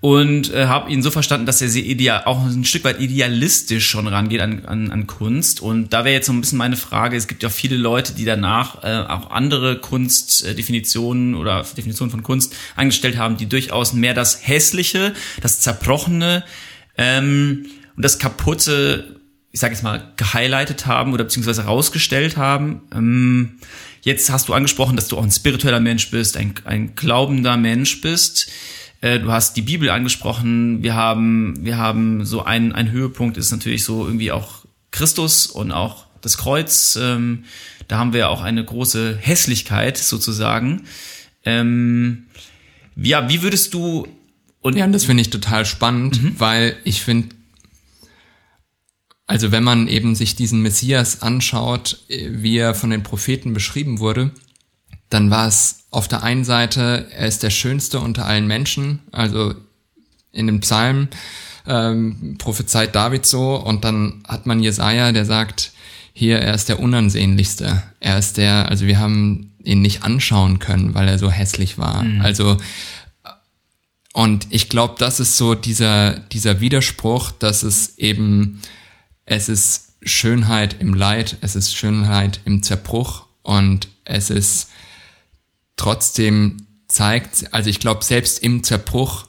und 0.00 0.52
äh, 0.52 0.66
habe 0.66 0.90
ihn 0.90 1.02
so 1.02 1.10
verstanden, 1.10 1.46
dass 1.46 1.62
er 1.62 1.68
sehr 1.70 1.84
ideal, 1.84 2.24
auch 2.24 2.44
ein 2.44 2.64
Stück 2.64 2.84
weit 2.84 3.00
idealistisch 3.00 3.88
schon 3.88 4.06
rangeht 4.06 4.42
an, 4.42 4.66
an, 4.66 4.90
an 4.90 5.06
Kunst. 5.06 5.62
Und 5.62 5.92
da 5.92 6.04
wäre 6.04 6.14
jetzt 6.14 6.26
so 6.26 6.32
ein 6.32 6.40
bisschen 6.40 6.58
meine 6.58 6.76
Frage, 6.76 7.16
es 7.16 7.28
gibt 7.28 7.42
ja 7.42 7.48
viele 7.48 7.76
Leute, 7.76 8.12
die 8.12 8.26
danach 8.26 8.84
äh, 8.84 9.04
auch 9.08 9.30
andere 9.30 9.78
Kunstdefinitionen 9.78 11.34
oder 11.34 11.62
Definitionen 11.62 12.10
von 12.10 12.22
Kunst 12.22 12.54
angestellt 12.76 13.16
haben, 13.16 13.38
die 13.38 13.48
durchaus 13.48 13.94
mehr 13.94 14.12
das 14.12 14.46
Hässliche, 14.46 15.14
das 15.40 15.60
Zerbrochene 15.60 16.44
ähm, 16.98 17.66
und 17.96 18.04
das 18.04 18.18
Kaputte, 18.18 19.16
ich 19.50 19.60
sage 19.60 19.72
jetzt 19.72 19.82
mal, 19.82 20.12
gehighlightet 20.16 20.84
haben 20.84 21.14
oder 21.14 21.24
beziehungsweise 21.24 21.64
rausgestellt 21.64 22.36
haben. 22.36 22.82
Ähm, 22.94 23.58
Jetzt 24.02 24.30
hast 24.30 24.48
du 24.48 24.54
angesprochen, 24.54 24.96
dass 24.96 25.08
du 25.08 25.16
auch 25.16 25.22
ein 25.22 25.30
spiritueller 25.30 25.80
Mensch 25.80 26.10
bist, 26.10 26.36
ein, 26.36 26.54
ein 26.64 26.94
glaubender 26.94 27.56
Mensch 27.56 28.00
bist. 28.00 28.50
Äh, 29.00 29.20
du 29.20 29.30
hast 29.30 29.56
die 29.56 29.62
Bibel 29.62 29.90
angesprochen. 29.90 30.82
Wir 30.82 30.94
haben, 30.94 31.54
wir 31.64 31.76
haben 31.76 32.24
so 32.24 32.42
ein, 32.44 32.72
ein 32.72 32.90
Höhepunkt 32.90 33.36
ist 33.36 33.50
natürlich 33.50 33.84
so 33.84 34.04
irgendwie 34.06 34.32
auch 34.32 34.64
Christus 34.90 35.46
und 35.46 35.72
auch 35.72 36.06
das 36.20 36.38
Kreuz. 36.38 36.98
Ähm, 37.00 37.44
da 37.86 37.98
haben 37.98 38.12
wir 38.12 38.30
auch 38.30 38.42
eine 38.42 38.64
große 38.64 39.16
Hässlichkeit 39.20 39.96
sozusagen. 39.96 40.82
Ähm, 41.44 42.26
ja, 42.96 43.28
wie 43.28 43.42
würdest 43.42 43.74
du 43.74 44.06
und 44.60 44.76
ja, 44.76 44.86
das 44.88 45.04
finde 45.04 45.20
ich 45.20 45.30
total 45.30 45.64
spannend, 45.64 46.22
mhm. 46.22 46.34
weil 46.38 46.76
ich 46.84 47.02
finde, 47.02 47.34
also 49.28 49.52
wenn 49.52 49.62
man 49.62 49.88
eben 49.88 50.14
sich 50.14 50.34
diesen 50.34 50.62
Messias 50.62 51.20
anschaut, 51.20 52.02
wie 52.08 52.56
er 52.56 52.74
von 52.74 52.88
den 52.90 53.02
Propheten 53.02 53.52
beschrieben 53.52 54.00
wurde, 54.00 54.32
dann 55.10 55.30
war 55.30 55.46
es 55.46 55.84
auf 55.90 56.08
der 56.08 56.22
einen 56.22 56.44
Seite, 56.44 57.06
er 57.10 57.28
ist 57.28 57.42
der 57.42 57.50
Schönste 57.50 58.00
unter 58.00 58.24
allen 58.24 58.46
Menschen, 58.46 59.00
also 59.12 59.54
in 60.32 60.46
dem 60.46 60.60
Psalm 60.60 61.08
ähm, 61.66 62.36
prophezeit 62.38 62.94
David 62.94 63.26
so, 63.26 63.56
und 63.56 63.84
dann 63.84 64.22
hat 64.26 64.46
man 64.46 64.62
Jesaja, 64.62 65.12
der 65.12 65.26
sagt, 65.26 65.72
hier, 66.14 66.38
er 66.38 66.54
ist 66.54 66.70
der 66.70 66.80
Unansehnlichste. 66.80 67.82
Er 68.00 68.18
ist 68.18 68.38
der, 68.38 68.70
also 68.70 68.86
wir 68.86 68.98
haben 68.98 69.52
ihn 69.62 69.82
nicht 69.82 70.04
anschauen 70.04 70.58
können, 70.58 70.94
weil 70.94 71.06
er 71.06 71.18
so 71.18 71.30
hässlich 71.30 71.76
war. 71.76 72.02
Mhm. 72.02 72.22
Also, 72.22 72.56
und 74.14 74.46
ich 74.48 74.70
glaube, 74.70 74.94
das 74.98 75.20
ist 75.20 75.36
so 75.36 75.54
dieser, 75.54 76.18
dieser 76.18 76.60
Widerspruch, 76.60 77.30
dass 77.30 77.62
es 77.62 77.98
eben 77.98 78.60
es 79.28 79.48
ist 79.48 79.92
Schönheit 80.02 80.76
im 80.80 80.94
Leid, 80.94 81.36
es 81.40 81.56
ist 81.56 81.74
Schönheit 81.74 82.40
im 82.44 82.62
Zerbruch 82.62 83.26
und 83.42 83.88
es 84.04 84.30
ist 84.30 84.70
trotzdem 85.76 86.66
zeigt, 86.88 87.52
also 87.52 87.68
ich 87.68 87.80
glaube, 87.80 88.04
selbst 88.04 88.42
im 88.42 88.62
Zerbruch 88.62 89.26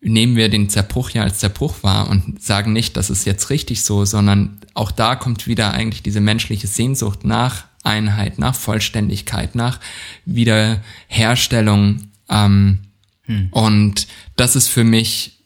nehmen 0.00 0.36
wir 0.36 0.48
den 0.48 0.68
Zerbruch 0.68 1.10
ja 1.10 1.22
als 1.22 1.38
Zerbruch 1.38 1.82
wahr 1.82 2.08
und 2.10 2.42
sagen 2.42 2.72
nicht, 2.72 2.96
das 2.96 3.10
ist 3.10 3.24
jetzt 3.24 3.50
richtig 3.50 3.82
so, 3.82 4.04
sondern 4.04 4.60
auch 4.74 4.90
da 4.90 5.16
kommt 5.16 5.46
wieder 5.46 5.72
eigentlich 5.72 6.02
diese 6.02 6.20
menschliche 6.20 6.66
Sehnsucht 6.66 7.24
nach 7.24 7.64
Einheit, 7.82 8.38
nach 8.38 8.54
Vollständigkeit, 8.54 9.54
nach 9.54 9.80
Wiederherstellung. 10.24 12.08
Ähm, 12.28 12.80
hm. 13.22 13.48
Und 13.52 14.06
das 14.34 14.56
ist 14.56 14.68
für 14.68 14.84
mich 14.84 15.38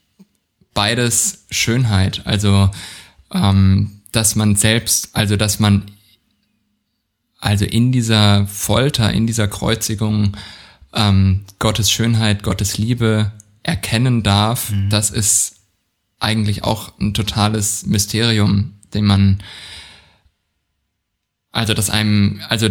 beides 0.75 1.45
Schönheit. 1.51 2.23
Also 2.27 2.71
ähm, 3.33 4.01
dass 4.12 4.37
man 4.37 4.57
selbst, 4.57 5.11
also 5.14 5.37
dass 5.37 5.61
man 5.61 5.90
also 7.38 7.64
in 7.64 7.93
dieser 7.93 8.47
Folter, 8.47 9.12
in 9.12 9.27
dieser 9.27 9.49
Kreuzigung 9.49 10.37
ähm, 10.93 11.45
Gottes 11.59 11.90
Schönheit, 11.90 12.43
Gottes 12.43 12.77
Liebe 12.77 13.33
erkennen 13.62 14.23
darf, 14.23 14.71
mhm. 14.71 14.90
das 14.90 15.11
ist 15.11 15.57
eigentlich 16.19 16.64
auch 16.64 16.93
ein 16.99 17.14
totales 17.14 17.87
Mysterium, 17.87 18.75
den 18.93 19.07
man 19.07 19.43
also 21.53 21.75
dass 21.75 21.90
einem, 21.90 22.40
also 22.49 22.69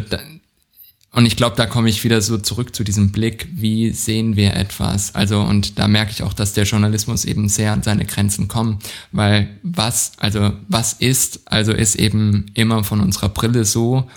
und 1.11 1.25
ich 1.25 1.35
glaube, 1.35 1.55
da 1.55 1.65
komme 1.65 1.89
ich 1.89 2.03
wieder 2.03 2.21
so 2.21 2.37
zurück 2.37 2.75
zu 2.75 2.83
diesem 2.83 3.11
Blick, 3.11 3.47
wie 3.51 3.91
sehen 3.91 4.35
wir 4.35 4.55
etwas? 4.55 5.15
Also, 5.15 5.41
und 5.41 5.79
da 5.79 5.87
merke 5.87 6.11
ich 6.11 6.21
auch, 6.21 6.33
dass 6.33 6.53
der 6.53 6.65
Journalismus 6.65 7.25
eben 7.25 7.49
sehr 7.49 7.73
an 7.73 7.81
seine 7.81 8.05
Grenzen 8.05 8.47
kommt, 8.47 8.83
weil 9.11 9.59
was, 9.63 10.11
also 10.17 10.51
was 10.67 10.93
ist, 10.93 11.41
also 11.45 11.73
ist 11.73 11.95
eben 11.95 12.45
immer 12.53 12.83
von 12.83 12.99
unserer 12.99 13.29
Brille 13.29 13.65
so, 13.65 14.07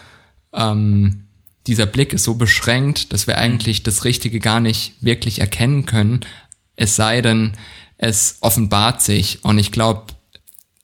ähm, 0.52 1.24
dieser 1.66 1.86
Blick 1.86 2.12
ist 2.12 2.24
so 2.24 2.34
beschränkt, 2.34 3.12
dass 3.12 3.26
wir 3.26 3.38
eigentlich 3.38 3.82
das 3.82 4.04
Richtige 4.04 4.40
gar 4.40 4.60
nicht 4.60 4.94
wirklich 5.00 5.38
erkennen 5.38 5.86
können, 5.86 6.20
es 6.76 6.96
sei 6.96 7.22
denn, 7.22 7.52
es 7.96 8.38
offenbart 8.40 9.00
sich. 9.00 9.44
Und 9.44 9.58
ich 9.58 9.70
glaube, 9.70 10.06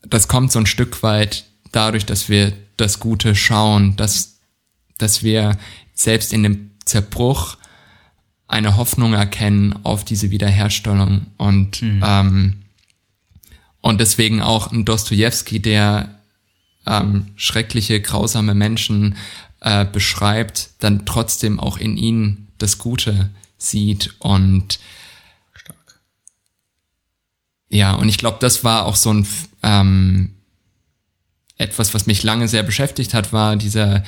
das 0.03 0.29
kommt 0.29 0.53
so 0.53 0.61
ein 0.61 0.67
Stück 0.67 1.03
weit 1.03 1.45
dadurch, 1.73 2.07
dass 2.07 2.29
wir 2.29 2.53
das 2.77 3.01
Gute 3.01 3.35
schauen, 3.35 3.97
dass, 3.97 4.39
dass 4.99 5.23
wir 5.23 5.59
selbst 5.99 6.33
in 6.33 6.45
dem 6.45 6.71
Zerbruch 6.85 7.57
eine 8.47 8.77
Hoffnung 8.77 9.13
erkennen 9.13 9.75
auf 9.83 10.05
diese 10.05 10.31
Wiederherstellung 10.31 11.27
und 11.37 11.83
mhm. 11.83 12.03
ähm, 12.05 12.63
und 13.81 14.01
deswegen 14.01 14.41
auch 14.41 14.73
ein 14.73 14.85
Dostoevsky, 14.85 15.61
der 15.61 16.21
ähm, 16.87 17.29
schreckliche, 17.37 18.01
grausame 18.01 18.55
Menschen 18.55 19.17
äh, 19.61 19.85
beschreibt, 19.85 20.71
dann 20.81 21.07
trotzdem 21.07 21.61
auch 21.61 21.79
in 21.79 21.97
ihnen 21.97 22.49
das 22.59 22.79
Gute 22.79 23.31
sieht 23.57 24.15
und 24.19 24.79
Stark. 25.55 26.01
ja, 27.69 27.95
und 27.95 28.09
ich 28.09 28.19
glaube, 28.19 28.39
das 28.41 28.65
war 28.65 28.87
auch 28.87 28.97
so 28.97 29.13
ein 29.13 29.27
ähm, 29.63 30.35
etwas, 31.57 31.93
was 31.95 32.07
mich 32.07 32.23
lange 32.23 32.49
sehr 32.49 32.63
beschäftigt 32.63 33.15
hat, 33.15 33.33
war 33.33 33.57
dieser 33.57 34.05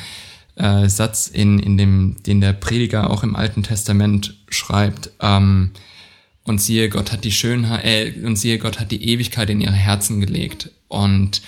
äh, 0.57 0.89
Satz, 0.89 1.29
in, 1.29 1.59
in 1.59 1.79
dem, 1.79 2.17
den 2.27 2.41
der 2.41 2.53
Prediger 2.53 3.11
auch 3.11 3.23
im 3.23 3.37
Alten 3.37 3.63
Testament 3.63 4.35
schreibt, 4.49 5.11
ähm, 5.21 5.73
und 6.45 6.61
siehe, 6.61 6.89
Gott 6.89 7.13
hat 7.13 7.25
die 7.25 7.33
Schönheit, 7.33 7.85
äh, 7.85 8.15
und 8.25 8.37
siehe, 8.37 8.59
Gott 8.59 8.81
hat 8.81 8.91
die 8.91 9.09
Ewigkeit 9.09 9.51
in 9.51 9.61
ihre 9.61 9.73
Herzen 9.73 10.21
gelegt. 10.21 10.71
Und, 10.89 11.43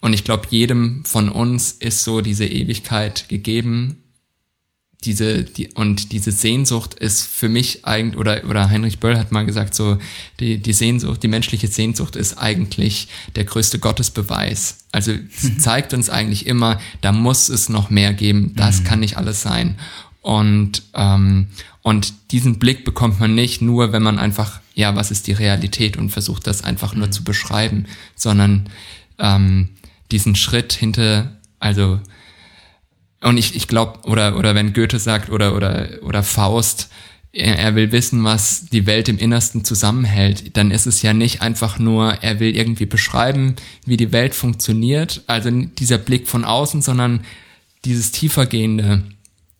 und 0.00 0.12
ich 0.12 0.22
glaube, 0.22 0.46
jedem 0.50 1.04
von 1.04 1.28
uns 1.28 1.72
ist 1.72 2.04
so 2.04 2.20
diese 2.20 2.46
Ewigkeit 2.46 3.28
gegeben, 3.28 4.03
diese 5.04 5.44
die 5.44 5.68
und 5.74 6.12
diese 6.12 6.32
Sehnsucht 6.32 6.94
ist 6.94 7.22
für 7.22 7.48
mich 7.48 7.84
eigentlich 7.84 8.18
oder 8.18 8.44
oder 8.48 8.70
Heinrich 8.70 9.00
Böll 9.00 9.18
hat 9.18 9.32
mal 9.32 9.44
gesagt 9.44 9.74
so 9.74 9.98
die 10.40 10.58
die 10.58 10.72
Sehnsucht 10.72 11.22
die 11.22 11.28
menschliche 11.28 11.68
Sehnsucht 11.68 12.16
ist 12.16 12.38
eigentlich 12.38 13.08
der 13.36 13.44
größte 13.44 13.78
Gottesbeweis 13.78 14.78
also 14.92 15.12
zeigt 15.58 15.94
uns 15.94 16.10
eigentlich 16.10 16.46
immer 16.46 16.80
da 17.00 17.12
muss 17.12 17.48
es 17.48 17.68
noch 17.68 17.90
mehr 17.90 18.14
geben 18.14 18.52
das 18.56 18.80
mhm. 18.80 18.84
kann 18.84 19.00
nicht 19.00 19.16
alles 19.16 19.42
sein 19.42 19.76
und 20.22 20.82
ähm, 20.94 21.48
und 21.82 22.14
diesen 22.30 22.58
Blick 22.58 22.84
bekommt 22.84 23.20
man 23.20 23.34
nicht 23.34 23.60
nur 23.60 23.92
wenn 23.92 24.02
man 24.02 24.18
einfach 24.18 24.60
ja 24.74 24.96
was 24.96 25.10
ist 25.10 25.26
die 25.26 25.32
Realität 25.32 25.96
und 25.96 26.10
versucht 26.10 26.46
das 26.46 26.64
einfach 26.64 26.94
nur 26.94 27.08
mhm. 27.08 27.12
zu 27.12 27.24
beschreiben 27.24 27.86
sondern 28.16 28.68
ähm, 29.18 29.70
diesen 30.10 30.34
Schritt 30.34 30.72
hinter 30.72 31.32
also 31.60 32.00
und 33.24 33.38
ich, 33.38 33.56
ich 33.56 33.68
glaube, 33.68 34.00
oder, 34.04 34.36
oder 34.36 34.54
wenn 34.54 34.72
Goethe 34.72 34.98
sagt, 34.98 35.30
oder, 35.30 35.56
oder, 35.56 35.88
oder 36.02 36.22
Faust, 36.22 36.90
er, 37.32 37.58
er 37.58 37.74
will 37.74 37.90
wissen, 37.90 38.22
was 38.22 38.66
die 38.66 38.86
Welt 38.86 39.08
im 39.08 39.18
Innersten 39.18 39.64
zusammenhält, 39.64 40.56
dann 40.56 40.70
ist 40.70 40.86
es 40.86 41.02
ja 41.02 41.14
nicht 41.14 41.42
einfach 41.42 41.78
nur, 41.78 42.22
er 42.22 42.38
will 42.38 42.54
irgendwie 42.54 42.86
beschreiben, 42.86 43.56
wie 43.86 43.96
die 43.96 44.12
Welt 44.12 44.34
funktioniert, 44.34 45.22
also 45.26 45.50
dieser 45.50 45.98
Blick 45.98 46.28
von 46.28 46.44
außen, 46.44 46.82
sondern 46.82 47.24
dieses 47.84 48.12
tiefergehende. 48.12 49.02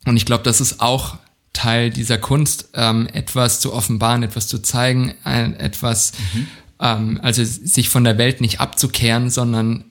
Und 0.04 0.16
ich 0.16 0.26
glaube, 0.26 0.44
das 0.44 0.60
ist 0.60 0.80
auch 0.80 1.16
Teil 1.54 1.90
dieser 1.90 2.18
Kunst, 2.18 2.68
ähm, 2.74 3.08
etwas 3.12 3.60
zu 3.60 3.72
offenbaren, 3.72 4.22
etwas 4.22 4.46
zu 4.48 4.60
zeigen, 4.60 5.14
ein, 5.24 5.58
etwas, 5.58 6.12
mhm. 6.34 6.46
ähm, 6.80 7.20
also 7.22 7.42
sich 7.44 7.88
von 7.88 8.04
der 8.04 8.18
Welt 8.18 8.40
nicht 8.40 8.60
abzukehren, 8.60 9.30
sondern 9.30 9.84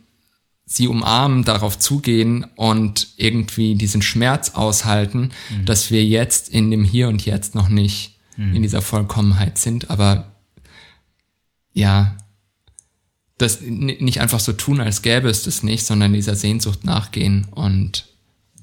sie 0.66 0.88
umarmen, 0.88 1.43
darauf 1.43 1.78
zugehen 1.78 2.45
und 2.55 3.09
irgendwie 3.18 3.76
diesen 3.76 4.01
Schmerz 4.01 4.51
aushalten, 4.51 5.32
mhm. 5.49 5.66
dass 5.66 5.91
wir 5.91 6.03
jetzt 6.05 6.49
in 6.49 6.72
dem 6.72 6.84
Hier 6.84 7.09
und 7.09 7.26
Jetzt 7.26 7.53
noch 7.53 7.70
nicht 7.70 8.18
mhm. 8.38 8.55
in 8.55 8.61
dieser 8.61 8.82
Vollkommenheit 8.82 9.57
sind. 9.57 9.89
Aber 9.89 10.32
ja, 11.74 12.18
das 13.38 13.61
nicht 13.61 14.22
einfach 14.22 14.39
so 14.39 14.53
tun, 14.53 14.80
als 14.80 15.01
gäbe 15.01 15.30
es 15.30 15.43
das 15.43 15.64
nicht, 15.64 15.86
sondern 15.86 16.14
dieser 16.14 16.36
Sehnsucht 16.36 16.86
nachgehen 16.86 17.45
und 17.51 18.05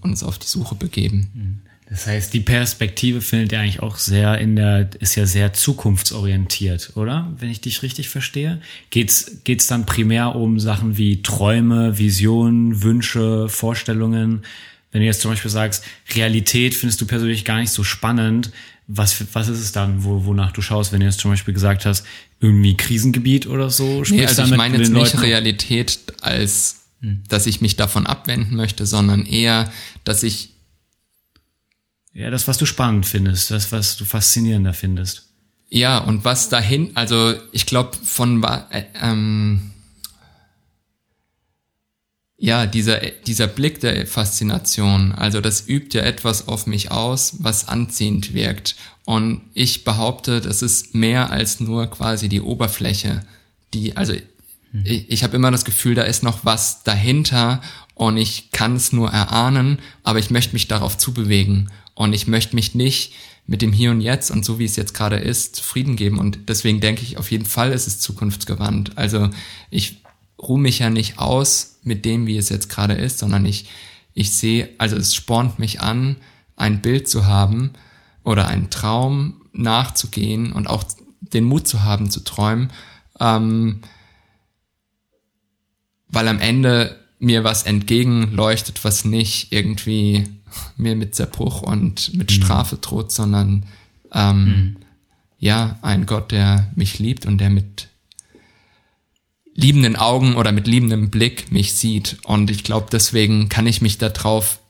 uns 0.00 0.22
auf 0.22 0.38
die 0.38 0.46
Suche 0.46 0.74
begeben. 0.74 1.62
Das 1.90 2.06
heißt, 2.06 2.32
die 2.32 2.40
Perspektive 2.40 3.20
findet 3.20 3.50
ja 3.50 3.60
eigentlich 3.60 3.80
auch 3.80 3.98
sehr 3.98 4.38
in 4.38 4.54
der, 4.54 4.90
ist 5.00 5.16
ja 5.16 5.26
sehr 5.26 5.52
zukunftsorientiert, 5.52 6.92
oder? 6.94 7.32
Wenn 7.36 7.50
ich 7.50 7.60
dich 7.60 7.82
richtig 7.82 8.08
verstehe. 8.08 8.60
Geht's, 8.90 9.38
geht's 9.42 9.66
dann 9.66 9.86
primär 9.86 10.36
um 10.36 10.60
Sachen 10.60 10.96
wie 10.96 11.20
Träume, 11.22 11.98
Visionen, 11.98 12.84
Wünsche, 12.84 13.48
Vorstellungen? 13.48 14.44
Wenn 14.92 15.00
du 15.00 15.06
jetzt 15.06 15.20
zum 15.20 15.32
Beispiel 15.32 15.50
sagst, 15.50 15.82
Realität 16.14 16.74
findest 16.74 17.00
du 17.00 17.06
persönlich 17.06 17.44
gar 17.44 17.58
nicht 17.58 17.72
so 17.72 17.82
spannend, 17.82 18.52
was, 18.86 19.24
was 19.32 19.48
ist 19.48 19.60
es 19.60 19.72
dann, 19.72 20.04
wo, 20.04 20.24
wonach 20.24 20.52
du 20.52 20.62
schaust, 20.62 20.92
wenn 20.92 21.00
du 21.00 21.06
jetzt 21.06 21.18
zum 21.18 21.32
Beispiel 21.32 21.54
gesagt 21.54 21.86
hast, 21.86 22.06
irgendwie 22.40 22.76
Krisengebiet 22.76 23.48
oder 23.48 23.68
so? 23.68 24.04
Nee, 24.08 24.26
also 24.26 24.44
ich 24.44 24.56
meine 24.56 24.78
jetzt 24.78 24.92
nicht 24.92 25.20
Realität 25.20 25.98
als, 26.20 26.82
hm. 27.00 27.22
dass 27.28 27.46
ich 27.46 27.60
mich 27.60 27.74
davon 27.74 28.06
abwenden 28.06 28.54
möchte, 28.54 28.86
sondern 28.86 29.26
eher, 29.26 29.72
dass 30.04 30.22
ich 30.22 30.50
ja, 32.12 32.30
das, 32.30 32.48
was 32.48 32.58
du 32.58 32.66
spannend 32.66 33.06
findest, 33.06 33.50
das, 33.50 33.70
was 33.72 33.96
du 33.96 34.04
faszinierender 34.04 34.74
findest. 34.74 35.28
Ja, 35.68 35.98
und 35.98 36.24
was 36.24 36.48
dahin, 36.48 36.90
also 36.96 37.34
ich 37.52 37.66
glaube 37.66 37.96
von 38.02 38.42
äh, 38.42 38.84
ähm, 39.00 39.70
ja, 42.36 42.66
dieser, 42.66 42.98
dieser 43.26 43.46
Blick 43.46 43.80
der 43.80 44.06
Faszination, 44.06 45.12
also 45.12 45.40
das 45.40 45.68
übt 45.68 45.96
ja 45.96 46.04
etwas 46.04 46.48
auf 46.48 46.66
mich 46.66 46.90
aus, 46.90 47.36
was 47.38 47.68
anziehend 47.68 48.34
wirkt. 48.34 48.74
Und 49.04 49.42
ich 49.54 49.84
behaupte, 49.84 50.40
das 50.40 50.62
ist 50.62 50.94
mehr 50.94 51.30
als 51.30 51.60
nur 51.60 51.86
quasi 51.88 52.28
die 52.28 52.40
Oberfläche, 52.40 53.24
die, 53.74 53.96
also 53.96 54.14
mhm. 54.72 54.84
ich, 54.84 55.10
ich 55.10 55.22
habe 55.22 55.36
immer 55.36 55.50
das 55.50 55.64
Gefühl, 55.64 55.94
da 55.94 56.02
ist 56.02 56.22
noch 56.24 56.44
was 56.44 56.82
dahinter 56.82 57.60
und 57.94 58.16
ich 58.16 58.50
kann 58.50 58.74
es 58.74 58.92
nur 58.92 59.10
erahnen, 59.10 59.78
aber 60.02 60.18
ich 60.18 60.30
möchte 60.30 60.54
mich 60.54 60.66
darauf 60.66 60.96
zubewegen 60.98 61.70
und 62.00 62.14
ich 62.14 62.26
möchte 62.26 62.54
mich 62.54 62.74
nicht 62.74 63.12
mit 63.46 63.60
dem 63.60 63.74
Hier 63.74 63.90
und 63.90 64.00
Jetzt 64.00 64.30
und 64.30 64.42
so 64.42 64.58
wie 64.58 64.64
es 64.64 64.74
jetzt 64.74 64.94
gerade 64.94 65.16
ist, 65.16 65.56
zufrieden 65.56 65.96
geben. 65.96 66.18
Und 66.18 66.48
deswegen 66.48 66.80
denke 66.80 67.02
ich, 67.02 67.18
auf 67.18 67.30
jeden 67.30 67.44
Fall 67.44 67.72
ist 67.72 67.86
es 67.86 68.00
zukunftsgewandt. 68.00 68.96
Also 68.96 69.28
ich 69.68 70.02
ruhe 70.40 70.58
mich 70.58 70.78
ja 70.78 70.88
nicht 70.88 71.18
aus 71.18 71.78
mit 71.82 72.06
dem, 72.06 72.26
wie 72.26 72.38
es 72.38 72.48
jetzt 72.48 72.70
gerade 72.70 72.94
ist, 72.94 73.18
sondern 73.18 73.44
ich, 73.44 73.66
ich 74.14 74.32
sehe, 74.32 74.70
also 74.78 74.96
es 74.96 75.14
spornt 75.14 75.58
mich 75.58 75.82
an, 75.82 76.16
ein 76.56 76.80
Bild 76.80 77.06
zu 77.06 77.26
haben 77.26 77.74
oder 78.24 78.48
einen 78.48 78.70
Traum 78.70 79.42
nachzugehen 79.52 80.52
und 80.52 80.68
auch 80.68 80.84
den 81.20 81.44
Mut 81.44 81.68
zu 81.68 81.82
haben, 81.82 82.08
zu 82.08 82.20
träumen, 82.20 82.72
ähm, 83.20 83.82
weil 86.08 86.28
am 86.28 86.40
Ende 86.40 86.98
mir 87.18 87.44
was 87.44 87.64
entgegenleuchtet, 87.64 88.84
was 88.84 89.04
nicht 89.04 89.52
irgendwie 89.52 90.24
mir 90.76 90.96
mit 90.96 91.14
Zerbruch 91.14 91.62
und 91.62 92.14
mit 92.14 92.30
mhm. 92.30 92.34
Strafe 92.34 92.76
droht, 92.76 93.12
sondern 93.12 93.66
ähm, 94.12 94.44
mhm. 94.44 94.76
ja, 95.38 95.78
ein 95.82 96.06
Gott, 96.06 96.32
der 96.32 96.70
mich 96.74 96.98
liebt 96.98 97.26
und 97.26 97.38
der 97.38 97.50
mit 97.50 97.88
liebenden 99.54 99.96
Augen 99.96 100.36
oder 100.36 100.52
mit 100.52 100.66
liebendem 100.66 101.10
Blick 101.10 101.52
mich 101.52 101.74
sieht. 101.74 102.18
Und 102.24 102.50
ich 102.50 102.64
glaube, 102.64 102.88
deswegen 102.90 103.48
kann 103.48 103.66
ich 103.66 103.82
mich 103.82 103.98
darauf 103.98 104.60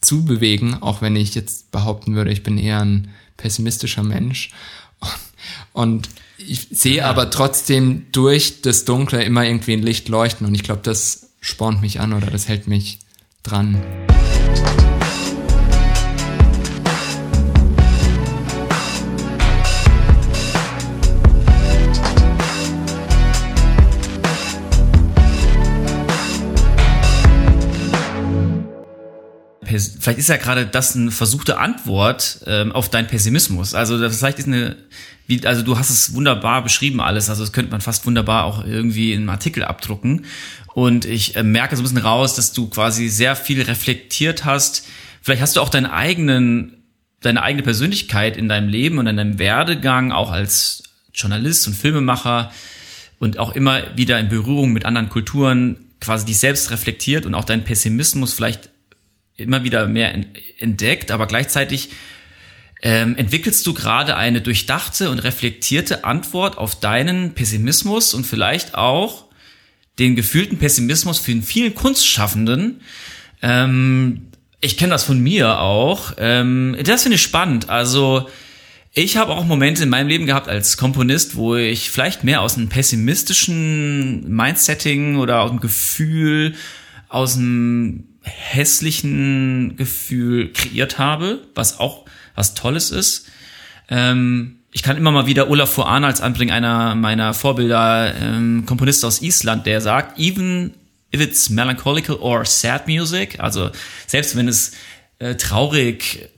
zubewegen, 0.00 0.82
auch 0.82 1.00
wenn 1.00 1.16
ich 1.16 1.34
jetzt 1.34 1.70
behaupten 1.70 2.14
würde, 2.14 2.32
ich 2.32 2.42
bin 2.42 2.58
eher 2.58 2.80
ein 2.80 3.08
pessimistischer 3.36 4.02
Mensch. 4.02 4.50
Und 5.72 6.08
ich 6.38 6.68
sehe 6.70 6.98
ja. 6.98 7.10
aber 7.10 7.30
trotzdem 7.30 8.06
durch 8.12 8.62
das 8.62 8.84
Dunkle 8.84 9.22
immer 9.22 9.44
irgendwie 9.44 9.74
ein 9.74 9.82
Licht 9.82 10.08
leuchten. 10.08 10.46
Und 10.46 10.54
ich 10.54 10.62
glaube, 10.62 10.82
das 10.82 11.30
spornt 11.40 11.80
mich 11.80 12.00
an 12.00 12.12
oder 12.12 12.28
das 12.28 12.48
hält 12.48 12.66
mich 12.66 12.98
dran. 13.42 13.80
Vielleicht 29.78 30.18
ist 30.18 30.28
ja 30.28 30.36
gerade 30.36 30.66
das 30.66 30.96
eine 30.96 31.10
versuchte 31.10 31.58
Antwort 31.58 32.40
ähm, 32.46 32.72
auf 32.72 32.88
deinen 32.88 33.06
Pessimismus. 33.06 33.74
Also 33.74 33.98
das 33.98 34.18
vielleicht 34.18 34.38
ist 34.38 34.46
eine, 34.46 34.76
wie, 35.26 35.46
also 35.46 35.62
du 35.62 35.78
hast 35.78 35.90
es 35.90 36.14
wunderbar 36.14 36.62
beschrieben 36.62 37.00
alles. 37.00 37.28
Also 37.30 37.42
das 37.42 37.52
könnte 37.52 37.70
man 37.70 37.80
fast 37.80 38.06
wunderbar 38.06 38.44
auch 38.44 38.64
irgendwie 38.64 39.12
in 39.12 39.20
einem 39.20 39.30
Artikel 39.30 39.64
abdrucken. 39.64 40.26
Und 40.74 41.04
ich 41.04 41.36
äh, 41.36 41.42
merke 41.42 41.76
so 41.76 41.82
ein 41.82 41.84
bisschen 41.84 41.98
raus, 41.98 42.34
dass 42.34 42.52
du 42.52 42.68
quasi 42.68 43.08
sehr 43.08 43.36
viel 43.36 43.62
reflektiert 43.62 44.44
hast. 44.44 44.86
Vielleicht 45.20 45.42
hast 45.42 45.56
du 45.56 45.60
auch 45.60 45.68
deinen 45.68 45.86
eigenen, 45.86 46.82
deine 47.20 47.42
eigene 47.42 47.62
Persönlichkeit 47.62 48.36
in 48.36 48.48
deinem 48.48 48.68
Leben 48.68 48.98
und 48.98 49.06
in 49.06 49.16
deinem 49.16 49.38
Werdegang 49.38 50.12
auch 50.12 50.30
als 50.30 50.82
Journalist 51.14 51.66
und 51.66 51.74
Filmemacher 51.74 52.50
und 53.18 53.38
auch 53.38 53.54
immer 53.54 53.96
wieder 53.96 54.18
in 54.18 54.28
Berührung 54.28 54.72
mit 54.72 54.84
anderen 54.84 55.08
Kulturen 55.08 55.76
quasi 56.00 56.26
dich 56.26 56.38
selbst 56.38 56.70
reflektiert 56.72 57.26
und 57.26 57.34
auch 57.34 57.44
deinen 57.44 57.62
Pessimismus 57.62 58.34
vielleicht 58.34 58.71
immer 59.36 59.64
wieder 59.64 59.86
mehr 59.86 60.14
entdeckt, 60.58 61.10
aber 61.10 61.26
gleichzeitig 61.26 61.90
ähm, 62.82 63.16
entwickelst 63.16 63.66
du 63.66 63.74
gerade 63.74 64.16
eine 64.16 64.40
durchdachte 64.40 65.10
und 65.10 65.20
reflektierte 65.20 66.04
Antwort 66.04 66.58
auf 66.58 66.78
deinen 66.78 67.32
Pessimismus 67.34 68.12
und 68.12 68.26
vielleicht 68.26 68.74
auch 68.74 69.26
den 69.98 70.16
gefühlten 70.16 70.58
Pessimismus 70.58 71.18
für 71.18 71.40
vielen 71.42 71.74
Kunstschaffenden. 71.74 72.80
Ähm, 73.40 74.28
ich 74.60 74.76
kenne 74.76 74.90
das 74.90 75.04
von 75.04 75.20
mir 75.20 75.60
auch. 75.60 76.14
Ähm, 76.18 76.76
das 76.84 77.02
finde 77.02 77.16
ich 77.16 77.22
spannend. 77.22 77.68
Also 77.68 78.28
ich 78.92 79.16
habe 79.16 79.32
auch 79.32 79.44
Momente 79.44 79.84
in 79.84 79.88
meinem 79.88 80.08
Leben 80.08 80.26
gehabt 80.26 80.48
als 80.48 80.76
Komponist, 80.76 81.36
wo 81.36 81.56
ich 81.56 81.90
vielleicht 81.90 82.24
mehr 82.24 82.42
aus 82.42 82.56
einem 82.56 82.68
pessimistischen 82.68 84.28
Mindsetting 84.28 85.16
oder 85.16 85.40
aus 85.42 85.50
dem 85.50 85.60
Gefühl, 85.60 86.54
aus 87.08 87.36
einem 87.36 88.11
hässlichen 88.22 89.76
Gefühl 89.76 90.52
kreiert 90.52 90.98
habe, 90.98 91.46
was 91.54 91.78
auch 91.78 92.04
was 92.34 92.54
Tolles 92.54 92.90
ist. 92.90 93.28
Ähm, 93.88 94.60
ich 94.72 94.82
kann 94.82 94.96
immer 94.96 95.10
mal 95.10 95.26
wieder 95.26 95.50
Olafur 95.50 95.86
Arnalds 95.86 96.20
anbringen, 96.20 96.50
einer 96.50 96.94
meiner 96.94 97.34
Vorbilder, 97.34 98.14
ähm, 98.14 98.64
Komponist 98.64 99.04
aus 99.04 99.20
Island, 99.20 99.66
der 99.66 99.80
sagt, 99.80 100.18
even 100.18 100.72
if 101.14 101.20
it's 101.20 101.50
melancholical 101.50 102.16
or 102.16 102.44
sad 102.46 102.88
music, 102.88 103.38
also 103.38 103.70
selbst 104.06 104.34
wenn 104.34 104.48
es 104.48 104.72
äh, 105.18 105.34
traurig, 105.34 106.30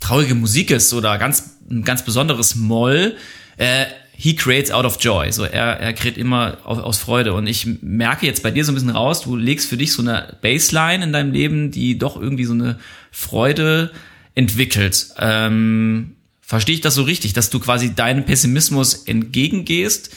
traurige 0.00 0.34
Musik 0.34 0.70
ist 0.70 0.92
oder 0.92 1.16
ganz, 1.16 1.58
ein 1.70 1.82
ganz 1.82 2.04
besonderes 2.04 2.56
Moll, 2.56 3.16
äh, 3.56 3.86
he 4.22 4.36
creates 4.36 4.70
out 4.70 4.84
of 4.84 4.98
joy. 5.00 5.32
So 5.32 5.42
er, 5.42 5.80
er 5.80 5.92
kreiert 5.94 6.16
immer 6.16 6.58
aus, 6.62 6.78
aus 6.78 6.98
Freude. 6.98 7.32
Und 7.34 7.48
ich 7.48 7.66
merke 7.82 8.24
jetzt 8.24 8.44
bei 8.44 8.52
dir 8.52 8.64
so 8.64 8.70
ein 8.70 8.76
bisschen 8.76 8.90
raus, 8.90 9.22
du 9.22 9.34
legst 9.34 9.68
für 9.68 9.76
dich 9.76 9.92
so 9.92 10.00
eine 10.00 10.36
Baseline 10.40 11.02
in 11.02 11.12
deinem 11.12 11.32
Leben, 11.32 11.72
die 11.72 11.98
doch 11.98 12.14
irgendwie 12.14 12.44
so 12.44 12.52
eine 12.52 12.78
Freude 13.10 13.90
entwickelt. 14.36 15.08
Ähm, 15.18 16.14
verstehe 16.40 16.76
ich 16.76 16.80
das 16.80 16.94
so 16.94 17.02
richtig, 17.02 17.32
dass 17.32 17.50
du 17.50 17.58
quasi 17.58 17.96
deinem 17.96 18.24
Pessimismus 18.24 18.94
entgegengehst 18.94 20.14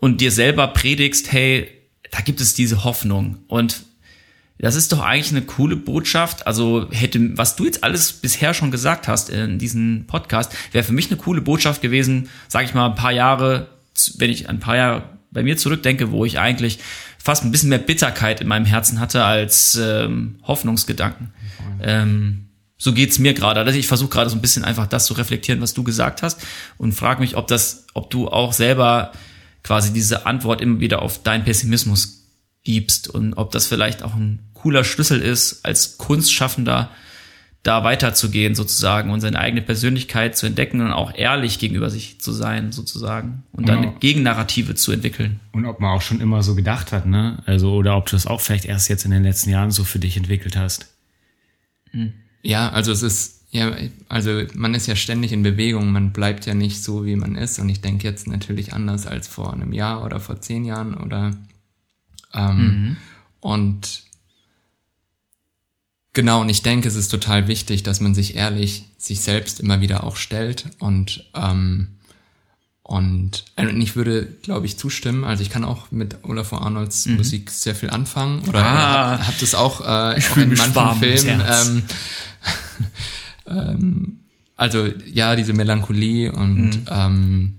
und 0.00 0.20
dir 0.20 0.32
selber 0.32 0.68
predigst, 0.68 1.32
hey, 1.32 1.66
da 2.10 2.20
gibt 2.20 2.42
es 2.42 2.52
diese 2.52 2.84
Hoffnung. 2.84 3.38
Und 3.48 3.85
das 4.58 4.74
ist 4.74 4.92
doch 4.92 5.02
eigentlich 5.02 5.30
eine 5.30 5.42
coole 5.42 5.76
Botschaft. 5.76 6.46
Also 6.46 6.88
hätte, 6.90 7.36
was 7.36 7.56
du 7.56 7.64
jetzt 7.64 7.84
alles 7.84 8.12
bisher 8.12 8.54
schon 8.54 8.70
gesagt 8.70 9.06
hast 9.08 9.28
in 9.28 9.58
diesem 9.58 10.04
Podcast, 10.06 10.52
wäre 10.72 10.84
für 10.84 10.92
mich 10.92 11.10
eine 11.10 11.18
coole 11.18 11.42
Botschaft 11.42 11.82
gewesen, 11.82 12.30
sage 12.48 12.64
ich 12.64 12.74
mal, 12.74 12.86
ein 12.86 12.94
paar 12.94 13.12
Jahre, 13.12 13.68
wenn 14.16 14.30
ich 14.30 14.48
ein 14.48 14.60
paar 14.60 14.76
Jahre 14.76 15.02
bei 15.30 15.42
mir 15.42 15.56
zurückdenke, 15.58 16.10
wo 16.10 16.24
ich 16.24 16.38
eigentlich 16.38 16.78
fast 17.18 17.44
ein 17.44 17.50
bisschen 17.50 17.68
mehr 17.68 17.78
Bitterkeit 17.78 18.40
in 18.40 18.48
meinem 18.48 18.64
Herzen 18.64 19.00
hatte 19.00 19.24
als 19.24 19.78
ähm, 19.80 20.38
Hoffnungsgedanken. 20.44 21.32
Ähm, 21.82 22.46
so 22.78 22.92
geht's 22.92 23.18
mir 23.18 23.34
gerade. 23.34 23.60
Also 23.60 23.78
ich 23.78 23.88
versuche 23.88 24.10
gerade 24.10 24.30
so 24.30 24.36
ein 24.36 24.42
bisschen 24.42 24.64
einfach 24.64 24.86
das 24.86 25.06
zu 25.06 25.14
reflektieren, 25.14 25.60
was 25.60 25.74
du 25.74 25.82
gesagt 25.82 26.22
hast 26.22 26.40
und 26.78 26.92
frage 26.92 27.20
mich, 27.20 27.36
ob 27.36 27.46
das, 27.48 27.86
ob 27.94 28.10
du 28.10 28.28
auch 28.28 28.52
selber 28.52 29.12
quasi 29.62 29.92
diese 29.92 30.26
Antwort 30.26 30.60
immer 30.60 30.80
wieder 30.80 31.02
auf 31.02 31.22
deinen 31.22 31.44
Pessimismus 31.44 32.28
gibst 32.62 33.08
und 33.08 33.34
ob 33.34 33.50
das 33.50 33.66
vielleicht 33.66 34.02
auch 34.02 34.14
ein 34.14 34.45
cooler 34.62 34.84
Schlüssel 34.84 35.20
ist, 35.20 35.64
als 35.64 35.98
Kunstschaffender 35.98 36.90
da 37.62 37.82
weiterzugehen 37.82 38.54
sozusagen 38.54 39.10
und 39.10 39.20
seine 39.20 39.40
eigene 39.40 39.60
Persönlichkeit 39.60 40.36
zu 40.36 40.46
entdecken 40.46 40.80
und 40.80 40.92
auch 40.92 41.12
ehrlich 41.16 41.58
gegenüber 41.58 41.90
sich 41.90 42.20
zu 42.20 42.32
sein 42.32 42.70
sozusagen 42.70 43.42
und 43.52 43.68
dann 43.68 43.78
eine 43.78 43.92
Gegennarrative 43.98 44.76
zu 44.76 44.92
entwickeln. 44.92 45.40
Und 45.50 45.66
ob 45.66 45.80
man 45.80 45.90
auch 45.90 46.02
schon 46.02 46.20
immer 46.20 46.44
so 46.44 46.54
gedacht 46.54 46.92
hat, 46.92 47.06
ne? 47.06 47.42
Also 47.44 47.74
oder 47.74 47.96
ob 47.96 48.06
du 48.06 48.12
das 48.12 48.28
auch 48.28 48.40
vielleicht 48.40 48.66
erst 48.66 48.88
jetzt 48.88 49.04
in 49.04 49.10
den 49.10 49.24
letzten 49.24 49.50
Jahren 49.50 49.72
so 49.72 49.82
für 49.82 49.98
dich 49.98 50.16
entwickelt 50.16 50.56
hast. 50.56 50.94
Hm. 51.90 52.12
Ja, 52.42 52.68
also 52.70 52.92
es 52.92 53.02
ist 53.02 53.42
ja, 53.50 53.72
also 54.08 54.42
man 54.54 54.74
ist 54.74 54.86
ja 54.86 54.94
ständig 54.94 55.32
in 55.32 55.42
Bewegung, 55.42 55.90
man 55.90 56.12
bleibt 56.12 56.46
ja 56.46 56.54
nicht 56.54 56.84
so, 56.84 57.04
wie 57.04 57.16
man 57.16 57.34
ist 57.34 57.58
und 57.58 57.68
ich 57.68 57.80
denke 57.80 58.06
jetzt 58.06 58.28
natürlich 58.28 58.74
anders 58.74 59.06
als 59.06 59.26
vor 59.26 59.52
einem 59.52 59.72
Jahr 59.72 60.04
oder 60.04 60.20
vor 60.20 60.40
zehn 60.40 60.64
Jahren 60.64 60.94
oder 60.94 61.32
Ähm, 62.34 62.58
mhm. 62.58 62.96
Und 63.40 64.02
genau, 66.16 66.40
und 66.40 66.48
ich 66.48 66.62
denke, 66.62 66.88
es 66.88 66.96
ist 66.96 67.10
total 67.10 67.46
wichtig, 67.46 67.84
dass 67.84 68.00
man 68.00 68.14
sich 68.14 68.34
ehrlich 68.34 68.86
sich 68.98 69.20
selbst 69.20 69.60
immer 69.60 69.80
wieder 69.80 70.02
auch 70.02 70.16
stellt 70.16 70.64
und 70.80 71.26
ähm, 71.34 71.88
und, 72.82 73.44
und 73.56 73.80
ich 73.80 73.96
würde, 73.96 74.26
glaube 74.42 74.64
ich, 74.64 74.78
zustimmen. 74.78 75.24
Also 75.24 75.42
ich 75.42 75.50
kann 75.50 75.64
auch 75.64 75.90
mit 75.90 76.18
Olaf 76.22 76.52
Arnolds 76.52 77.06
mhm. 77.06 77.16
Musik 77.16 77.50
sehr 77.50 77.74
viel 77.74 77.90
anfangen. 77.90 78.48
Oder 78.48 78.64
ah, 78.64 79.10
habt 79.10 79.26
hab 79.26 79.38
das 79.40 79.56
auch, 79.56 79.80
äh, 79.80 79.84
auch 79.84 80.36
in 80.36 80.54
manchen 80.54 80.94
Filmen. 81.00 81.42
Ähm, 81.44 81.82
ähm, 83.48 84.20
also 84.56 84.86
ja, 85.12 85.34
diese 85.34 85.52
Melancholie 85.52 86.30
und 86.30 86.76
mhm. 86.76 86.84
ähm, 86.88 87.54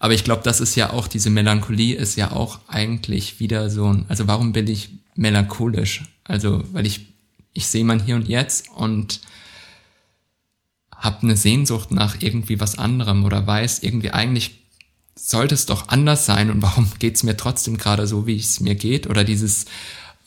aber 0.00 0.12
ich 0.12 0.22
glaube, 0.22 0.42
das 0.44 0.60
ist 0.60 0.76
ja 0.76 0.90
auch, 0.90 1.08
diese 1.08 1.30
Melancholie 1.30 1.96
ist 1.96 2.16
ja 2.16 2.30
auch 2.32 2.60
eigentlich 2.68 3.40
wieder 3.40 3.70
so 3.70 3.92
ein, 3.92 4.04
also 4.08 4.28
warum 4.28 4.52
bin 4.52 4.66
ich 4.66 4.90
melancholisch? 5.14 6.02
Also, 6.24 6.62
weil 6.72 6.86
ich, 6.86 7.06
ich 7.58 7.66
sehe 7.66 7.84
mein 7.84 7.98
Hier 8.00 8.14
und 8.14 8.28
Jetzt 8.28 8.68
und 8.70 9.20
habe 10.94 11.22
eine 11.22 11.36
Sehnsucht 11.36 11.90
nach 11.90 12.16
irgendwie 12.20 12.60
was 12.60 12.78
anderem 12.78 13.24
oder 13.24 13.44
weiß 13.46 13.80
irgendwie 13.82 14.12
eigentlich 14.12 14.62
sollte 15.16 15.56
es 15.56 15.66
doch 15.66 15.88
anders 15.88 16.24
sein 16.24 16.52
und 16.52 16.62
warum 16.62 16.88
geht's 17.00 17.24
mir 17.24 17.36
trotzdem 17.36 17.76
gerade 17.76 18.06
so, 18.06 18.28
wie 18.28 18.36
es 18.36 18.60
mir 18.60 18.76
geht 18.76 19.08
oder 19.08 19.24
dieses 19.24 19.66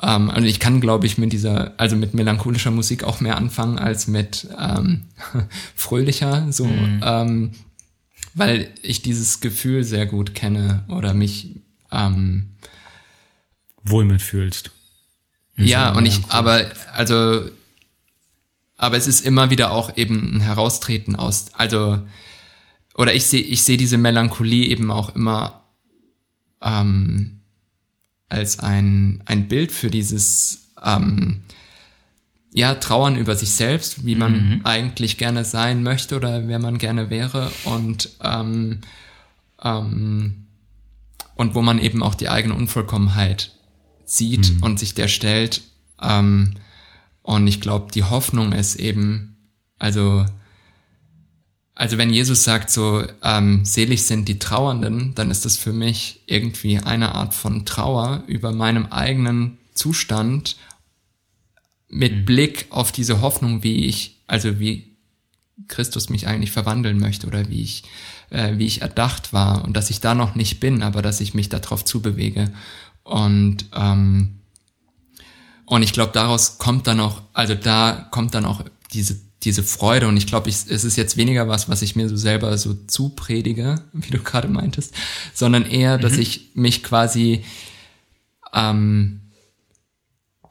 ähm, 0.03 0.29
also 0.29 0.45
ich 0.45 0.59
kann 0.59 0.82
glaube 0.82 1.07
ich 1.07 1.17
mit 1.17 1.32
dieser 1.32 1.73
also 1.79 1.95
mit 1.95 2.13
melancholischer 2.13 2.71
Musik 2.71 3.05
auch 3.05 3.21
mehr 3.21 3.38
anfangen 3.38 3.79
als 3.79 4.07
mit 4.07 4.49
ähm, 4.59 5.05
fröhlicher 5.75 6.51
so 6.51 6.65
mhm. 6.65 7.01
ähm, 7.01 7.51
weil 8.34 8.73
ich 8.82 9.01
dieses 9.01 9.39
Gefühl 9.39 9.86
sehr 9.86 10.05
gut 10.05 10.36
kenne 10.36 10.84
oder 10.89 11.13
mich 11.13 11.61
ähm, 11.91 12.55
wohl 13.84 14.03
mitfühlst. 14.03 14.71
Ja, 15.58 15.91
und 15.91 16.06
ich, 16.06 16.22
aber, 16.30 16.72
also, 16.93 17.45
aber 18.78 18.97
es 18.97 19.08
ist 19.08 19.26
immer 19.26 19.49
wieder 19.49 19.72
auch 19.72 19.95
eben 19.97 20.38
ein 20.38 20.41
Heraustreten 20.41 21.16
aus, 21.16 21.47
also, 21.54 21.99
oder 22.95 23.14
ich 23.14 23.26
sehe, 23.26 23.41
ich 23.41 23.64
sehe 23.64 23.78
diese 23.78 23.97
Melancholie 23.97 24.68
eben 24.68 24.91
auch 24.91 25.16
immer 25.16 25.62
ähm, 26.62 27.41
als 28.30 28.60
ein, 28.60 29.22
ein 29.26 29.47
Bild 29.47 29.72
für 29.72 29.91
dieses, 29.91 30.72
ähm, 30.84 31.41
ja, 32.54 32.76
Trauern 32.76 33.16
über 33.16 33.36
sich 33.36 33.52
selbst, 33.52 34.06
wie 34.06 34.16
man 34.16 34.34
mhm. 34.34 34.62
eigentlich 34.66 35.18
gerne 35.18 35.45
sein 35.45 35.84
möchte 35.84 36.18
oder 36.18 36.47
wer 36.47 36.60
man 36.60 36.78
gerne 36.78 37.10
wäre 37.10 37.52
und 37.64 38.10
ähm, 38.22 38.82
ähm, 39.64 40.47
und 41.36 41.56
wo 41.56 41.62
man 41.62 41.80
eben 41.80 42.04
auch 42.04 42.16
die 42.16 42.30
eigene 42.30 42.54
Unvollkommenheit 42.54 43.56
sieht 44.12 44.55
mhm. 44.55 44.64
und 44.64 44.80
sich 44.80 44.93
der 44.93 45.07
stellt. 45.07 45.62
Ähm, 46.01 46.55
und 47.22 47.47
ich 47.47 47.62
glaube, 47.62 47.91
die 47.91 48.03
Hoffnung 48.03 48.51
ist 48.51 48.76
eben, 48.76 49.38
also 49.78 50.26
also 51.74 51.97
wenn 51.97 52.12
Jesus 52.12 52.43
sagt 52.43 52.70
so, 52.70 53.03
ähm, 53.24 53.66
selig 53.66 54.03
sind 54.03 54.28
die 54.28 54.38
Trauernden, 54.38 55.16
dann 55.16 55.32
ist 55.32 55.45
das 55.45 55.57
für 55.57 55.74
mich 55.74 56.22
irgendwie 56.28 56.78
eine 56.78 57.16
Art 57.16 57.34
von 57.34 57.66
Trauer 57.66 58.24
über 58.28 58.51
meinem 58.51 58.88
eigenen 58.88 59.57
Zustand 59.74 60.57
mit 61.89 62.18
mhm. 62.18 62.26
Blick 62.26 62.68
auf 62.70 62.91
diese 62.91 63.22
Hoffnung, 63.22 63.64
wie 63.64 63.86
ich, 63.86 64.22
also 64.28 64.59
wie 64.59 64.95
Christus 65.68 66.09
mich 66.09 66.28
eigentlich 66.28 66.51
verwandeln 66.51 66.99
möchte 66.99 67.26
oder 67.26 67.49
wie 67.49 67.64
ich, 67.64 67.84
äh, 68.30 68.57
wie 68.57 68.68
ich 68.68 68.82
erdacht 68.82 69.34
war 69.34 69.64
und 69.66 69.76
dass 69.76 69.89
ich 69.89 70.01
da 70.01 70.14
noch 70.14 70.36
nicht 70.36 70.59
bin, 70.59 70.84
aber 70.84 71.01
dass 71.01 71.20
ich 71.20 71.34
mich 71.34 71.49
darauf 71.49 71.84
zubewege. 71.84 72.51
Und 73.12 73.66
ähm, 73.76 74.38
und 75.66 75.84
ich 75.84 75.93
glaube, 75.93 76.12
daraus 76.14 76.57
kommt 76.57 76.88
dann 76.88 76.99
auch, 76.99 77.22
also 77.34 77.55
da 77.55 78.07
kommt 78.12 78.34
dann 78.34 78.45
auch 78.45 78.64
diese 78.93 79.20
diese 79.43 79.64
Freude 79.64 80.07
und 80.07 80.18
ich 80.18 80.28
glaube, 80.28 80.49
es 80.49 80.66
ist 80.66 80.95
jetzt 80.97 81.18
weniger 81.18 81.47
was, 81.47 81.68
was 81.68 81.82
ich 81.82 81.95
mir 81.95 82.07
so 82.07 82.16
selber 82.16 82.55
so 82.57 82.76
zupredige, 82.88 83.82
wie 83.93 84.12
du 84.12 84.20
gerade 84.20 84.47
meintest, 84.47 84.93
sondern 85.34 85.66
eher, 85.66 85.97
dass 85.97 86.14
mhm. 86.14 86.20
ich 86.20 86.51
mich 86.53 86.84
quasi 86.84 87.43
ähm, 88.53 89.20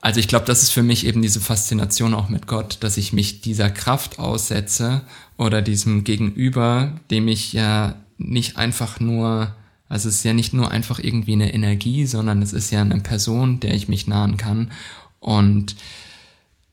also 0.03 0.19
ich 0.19 0.29
glaube, 0.29 0.47
das 0.47 0.63
ist 0.63 0.71
für 0.71 0.83
mich 0.83 1.07
eben 1.07 1.23
diese 1.23 1.41
Faszination 1.41 2.15
auch 2.15 2.29
mit 2.29 2.47
Gott, 2.47 2.79
dass 2.81 2.97
ich 2.97 3.13
mich 3.13 3.43
dieser 3.43 3.71
Kraft 3.71 4.19
aussetze 4.19 5.03
oder 5.37 5.61
diesem 5.63 6.05
Gegenüber, 6.05 7.01
dem 7.11 7.29
ich 7.29 7.53
ja 7.53 7.97
nicht 8.17 8.57
einfach 8.57 9.01
nur, 9.01 9.55
also 9.91 10.09
es 10.09 10.15
ist 10.15 10.25
ja 10.25 10.33
nicht 10.33 10.55
nur 10.55 10.71
einfach 10.71 11.01
irgendwie 11.01 11.33
eine 11.33 11.53
Energie, 11.53 12.07
sondern 12.07 12.41
es 12.43 12.53
ist 12.53 12.71
ja 12.71 12.81
eine 12.81 13.01
Person, 13.01 13.59
der 13.59 13.75
ich 13.75 13.89
mich 13.89 14.07
nahen 14.07 14.37
kann. 14.37 14.71
Und, 15.19 15.75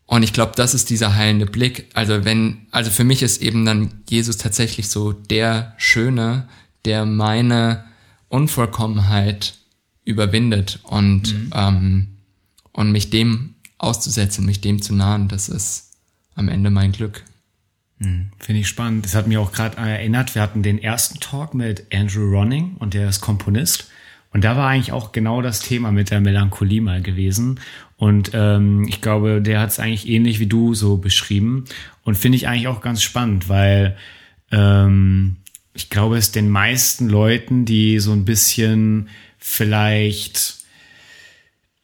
und 0.05 0.21
ich 0.21 0.33
glaube, 0.33 0.53
das 0.55 0.75
ist 0.75 0.91
dieser 0.91 1.15
heilende 1.15 1.47
Blick. 1.47 1.89
Also 1.95 2.25
wenn, 2.25 2.67
also 2.69 2.91
für 2.91 3.03
mich 3.03 3.23
ist 3.23 3.41
eben 3.41 3.65
dann 3.65 4.03
Jesus 4.07 4.37
tatsächlich 4.37 4.89
so 4.89 5.13
der 5.13 5.73
Schöne, 5.77 6.47
der 6.85 7.07
meine 7.07 7.85
Unvollkommenheit 8.29 9.55
überwindet 10.05 10.79
und 10.83 11.33
mhm. 11.33 11.51
ähm, 11.55 12.07
und 12.71 12.91
mich 12.91 13.09
dem 13.09 13.55
auszusetzen, 13.79 14.45
mich 14.45 14.61
dem 14.61 14.79
zu 14.79 14.93
nahen, 14.93 15.27
das 15.27 15.49
ist 15.49 15.93
am 16.35 16.49
Ende 16.49 16.69
mein 16.69 16.91
Glück. 16.91 17.23
Hm, 17.99 18.29
Finde 18.39 18.61
ich 18.61 18.67
spannend. 18.67 19.05
Das 19.05 19.15
hat 19.15 19.27
mich 19.27 19.37
auch 19.37 19.51
gerade 19.51 19.77
erinnert, 19.77 20.35
wir 20.35 20.41
hatten 20.41 20.63
den 20.63 20.81
ersten 20.81 21.19
Talk 21.19 21.53
mit 21.53 21.87
Andrew 21.93 22.29
Ronning 22.29 22.75
und 22.79 22.93
der 22.93 23.09
ist 23.09 23.21
Komponist. 23.21 23.89
Und 24.31 24.43
da 24.43 24.55
war 24.55 24.67
eigentlich 24.67 24.91
auch 24.91 25.13
genau 25.13 25.41
das 25.41 25.61
Thema 25.61 25.91
mit 25.91 26.11
der 26.11 26.21
Melancholie 26.21 26.81
mal 26.81 27.01
gewesen. 27.01 27.59
Und 27.95 28.31
ähm, 28.33 28.85
ich 28.87 29.01
glaube, 29.01 29.41
der 29.41 29.59
hat 29.59 29.69
es 29.69 29.79
eigentlich 29.79 30.07
ähnlich 30.07 30.39
wie 30.39 30.45
du 30.45 30.75
so 30.75 30.97
beschrieben. 30.97 31.65
Und 32.03 32.15
finde 32.15 32.35
ich 32.35 32.47
eigentlich 32.47 32.67
auch 32.67 32.81
ganz 32.81 33.01
spannend, 33.01 33.49
weil 33.49 33.97
ähm, 34.51 35.37
ich 35.73 35.89
glaube, 35.89 36.17
es 36.17 36.31
den 36.31 36.49
meisten 36.49 37.09
Leuten, 37.09 37.65
die 37.65 37.99
so 37.99 38.11
ein 38.11 38.25
bisschen 38.25 39.09
vielleicht 39.39 40.56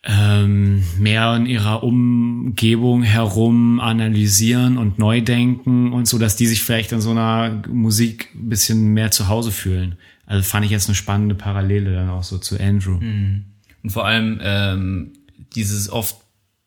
ähm, 0.06 0.84
mehr 1.00 1.36
in 1.36 1.46
ihrer 1.46 1.84
Umgebung 1.84 3.04
herum 3.04 3.80
analysieren 3.80 4.78
und 4.78 5.00
neu 5.00 5.22
denken 5.22 5.94
und 5.94 6.08
so, 6.08 6.20
dass 6.20 6.36
die 6.36 6.48
sich 6.48 6.62
vielleicht 6.62 6.92
in 6.92 7.00
so 7.00 7.12
einer 7.12 7.62
Musik 7.70 8.30
ein 8.36 8.50
bisschen 8.50 8.94
mehr 8.94 9.12
zu 9.12 9.30
Hause 9.30 9.52
fühlen. 9.52 9.98
Also 10.26 10.44
fand 10.44 10.66
ich 10.66 10.72
jetzt 10.72 10.90
eine 10.90 10.96
spannende 10.96 11.36
Parallele 11.36 11.94
dann 11.94 12.10
auch 12.10 12.24
so 12.24 12.38
zu 12.38 12.60
Andrew. 12.60 13.00
Mhm. 13.00 13.46
Und 13.82 13.90
vor 13.92 14.06
allem 14.06 14.40
ähm, 14.42 15.14
dieses 15.56 15.90
oft 15.90 16.18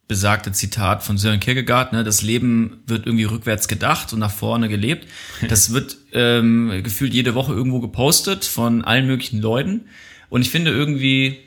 besagte 0.09 0.53
Zitat 0.53 1.03
von 1.03 1.19
Sören 1.19 1.41
Kierkegaard, 1.41 1.93
ne, 1.93 2.05
das 2.05 2.23
Leben 2.23 2.83
wird 2.87 3.07
irgendwie 3.07 3.25
rückwärts 3.25 3.67
gedacht 3.67 4.13
und 4.13 4.21
nach 4.21 4.31
vorne 4.31 4.69
gelebt. 4.69 5.09
Das 5.49 5.73
wird 5.75 5.99
ähm, 6.13 6.81
gefühlt 6.83 7.13
jede 7.13 7.35
Woche 7.35 7.53
irgendwo 7.53 7.81
gepostet 7.81 8.45
von 8.45 8.85
allen 8.85 9.07
möglichen 9.07 9.41
Leuten. 9.41 9.87
Und 10.29 10.43
ich 10.43 10.51
finde 10.51 10.71
irgendwie, 10.71 11.39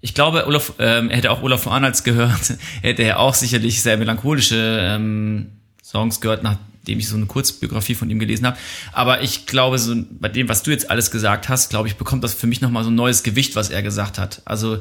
ich 0.00 0.14
glaube, 0.14 0.46
Olaf, 0.46 0.74
ähm, 0.78 1.10
er 1.10 1.18
hätte 1.18 1.30
auch 1.30 1.42
Olaf 1.42 1.62
von 1.62 1.72
Arnolds 1.72 2.04
gehört, 2.04 2.54
hätte 2.82 3.02
er 3.02 3.18
auch 3.18 3.34
sicherlich 3.34 3.82
sehr 3.82 3.96
melancholische 3.96 4.78
ähm, 4.80 5.46
Songs 5.82 6.20
gehört, 6.20 6.42
nachdem 6.42 6.98
ich 6.98 7.08
so 7.08 7.16
eine 7.16 7.26
Kurzbiografie 7.26 7.94
von 7.94 8.08
ihm 8.08 8.18
gelesen 8.18 8.46
habe. 8.46 8.56
Aber 8.92 9.22
ich 9.22 9.46
glaube, 9.46 9.78
so 9.78 9.94
bei 10.10 10.28
dem, 10.28 10.48
was 10.48 10.62
du 10.62 10.70
jetzt 10.70 10.90
alles 10.90 11.10
gesagt 11.10 11.48
hast, 11.48 11.70
glaube 11.70 11.88
ich, 11.88 11.96
bekommt 11.96 12.24
das 12.24 12.34
für 12.34 12.46
mich 12.46 12.60
nochmal 12.60 12.84
so 12.84 12.90
ein 12.90 12.94
neues 12.94 13.22
Gewicht, 13.22 13.56
was 13.56 13.70
er 13.70 13.82
gesagt 13.82 14.18
hat. 14.18 14.42
Also 14.44 14.78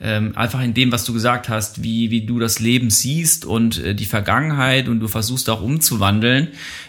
ähm, 0.00 0.36
einfach 0.36 0.60
in 0.62 0.74
dem, 0.74 0.90
was 0.90 1.04
du 1.04 1.12
gesagt 1.12 1.48
hast, 1.48 1.82
wie, 1.82 2.10
wie 2.10 2.26
du 2.26 2.38
das 2.38 2.58
Leben 2.58 2.90
siehst 2.90 3.44
und 3.44 3.78
äh, 3.78 3.94
die 3.94 4.06
Vergangenheit 4.06 4.88
und 4.88 5.00
du 5.00 5.06
versuchst 5.06 5.48
auch 5.50 5.62
umzuwandeln 5.62 6.48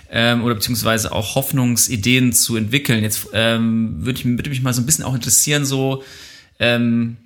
ähm, 0.10 0.44
oder 0.44 0.56
beziehungsweise 0.56 1.12
auch 1.12 1.36
Hoffnungsideen 1.36 2.34
zu 2.34 2.56
entwickeln. 2.56 3.04
Jetzt 3.04 3.28
ähm, 3.34 4.06
würde 4.06 4.20
ich 4.20 4.26
würde 4.26 4.50
mich 4.50 4.62
mal 4.62 4.74
so 4.74 4.82
ein 4.82 4.86
bisschen 4.86 5.04
auch 5.04 5.14
interessieren, 5.14 5.66
so 5.66 6.04
ähm, 6.60 7.18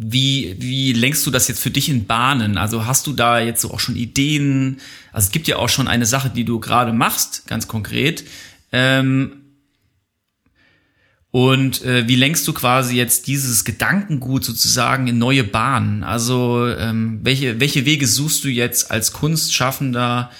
wie, 0.00 0.54
wie 0.60 0.92
lenkst 0.92 1.26
du 1.26 1.32
das 1.32 1.48
jetzt 1.48 1.60
für 1.60 1.72
dich 1.72 1.88
in 1.88 2.06
Bahnen? 2.06 2.56
Also 2.56 2.86
hast 2.86 3.08
du 3.08 3.12
da 3.12 3.40
jetzt 3.40 3.60
so 3.60 3.72
auch 3.72 3.80
schon 3.80 3.96
Ideen? 3.96 4.78
Also 5.12 5.26
es 5.26 5.32
gibt 5.32 5.48
ja 5.48 5.56
auch 5.56 5.68
schon 5.68 5.88
eine 5.88 6.06
Sache, 6.06 6.30
die 6.30 6.44
du 6.44 6.60
gerade 6.60 6.92
machst, 6.92 7.48
ganz 7.48 7.66
konkret. 7.66 8.22
Ähm, 8.70 9.32
und 11.32 11.82
äh, 11.82 12.06
wie 12.06 12.14
lenkst 12.14 12.46
du 12.46 12.52
quasi 12.52 12.96
jetzt 12.96 13.26
dieses 13.26 13.64
Gedankengut 13.64 14.44
sozusagen 14.44 15.08
in 15.08 15.18
neue 15.18 15.42
Bahnen? 15.42 16.04
Also 16.04 16.68
ähm, 16.68 17.18
welche, 17.24 17.58
welche 17.58 17.84
Wege 17.84 18.06
suchst 18.06 18.44
du 18.44 18.48
jetzt 18.48 18.92
als 18.92 19.12
Kunstschaffender, 19.12 20.30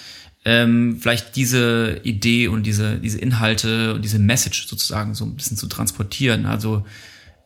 ähm, 0.45 0.99
vielleicht 1.01 1.35
diese 1.35 1.99
Idee 2.03 2.47
und 2.47 2.63
diese, 2.63 2.97
diese 2.97 3.19
Inhalte 3.19 3.93
und 3.93 4.05
diese 4.05 4.19
Message 4.19 4.67
sozusagen 4.67 5.15
so 5.15 5.25
ein 5.25 5.35
bisschen 5.35 5.57
zu 5.57 5.67
transportieren? 5.67 6.45
Also 6.45 6.85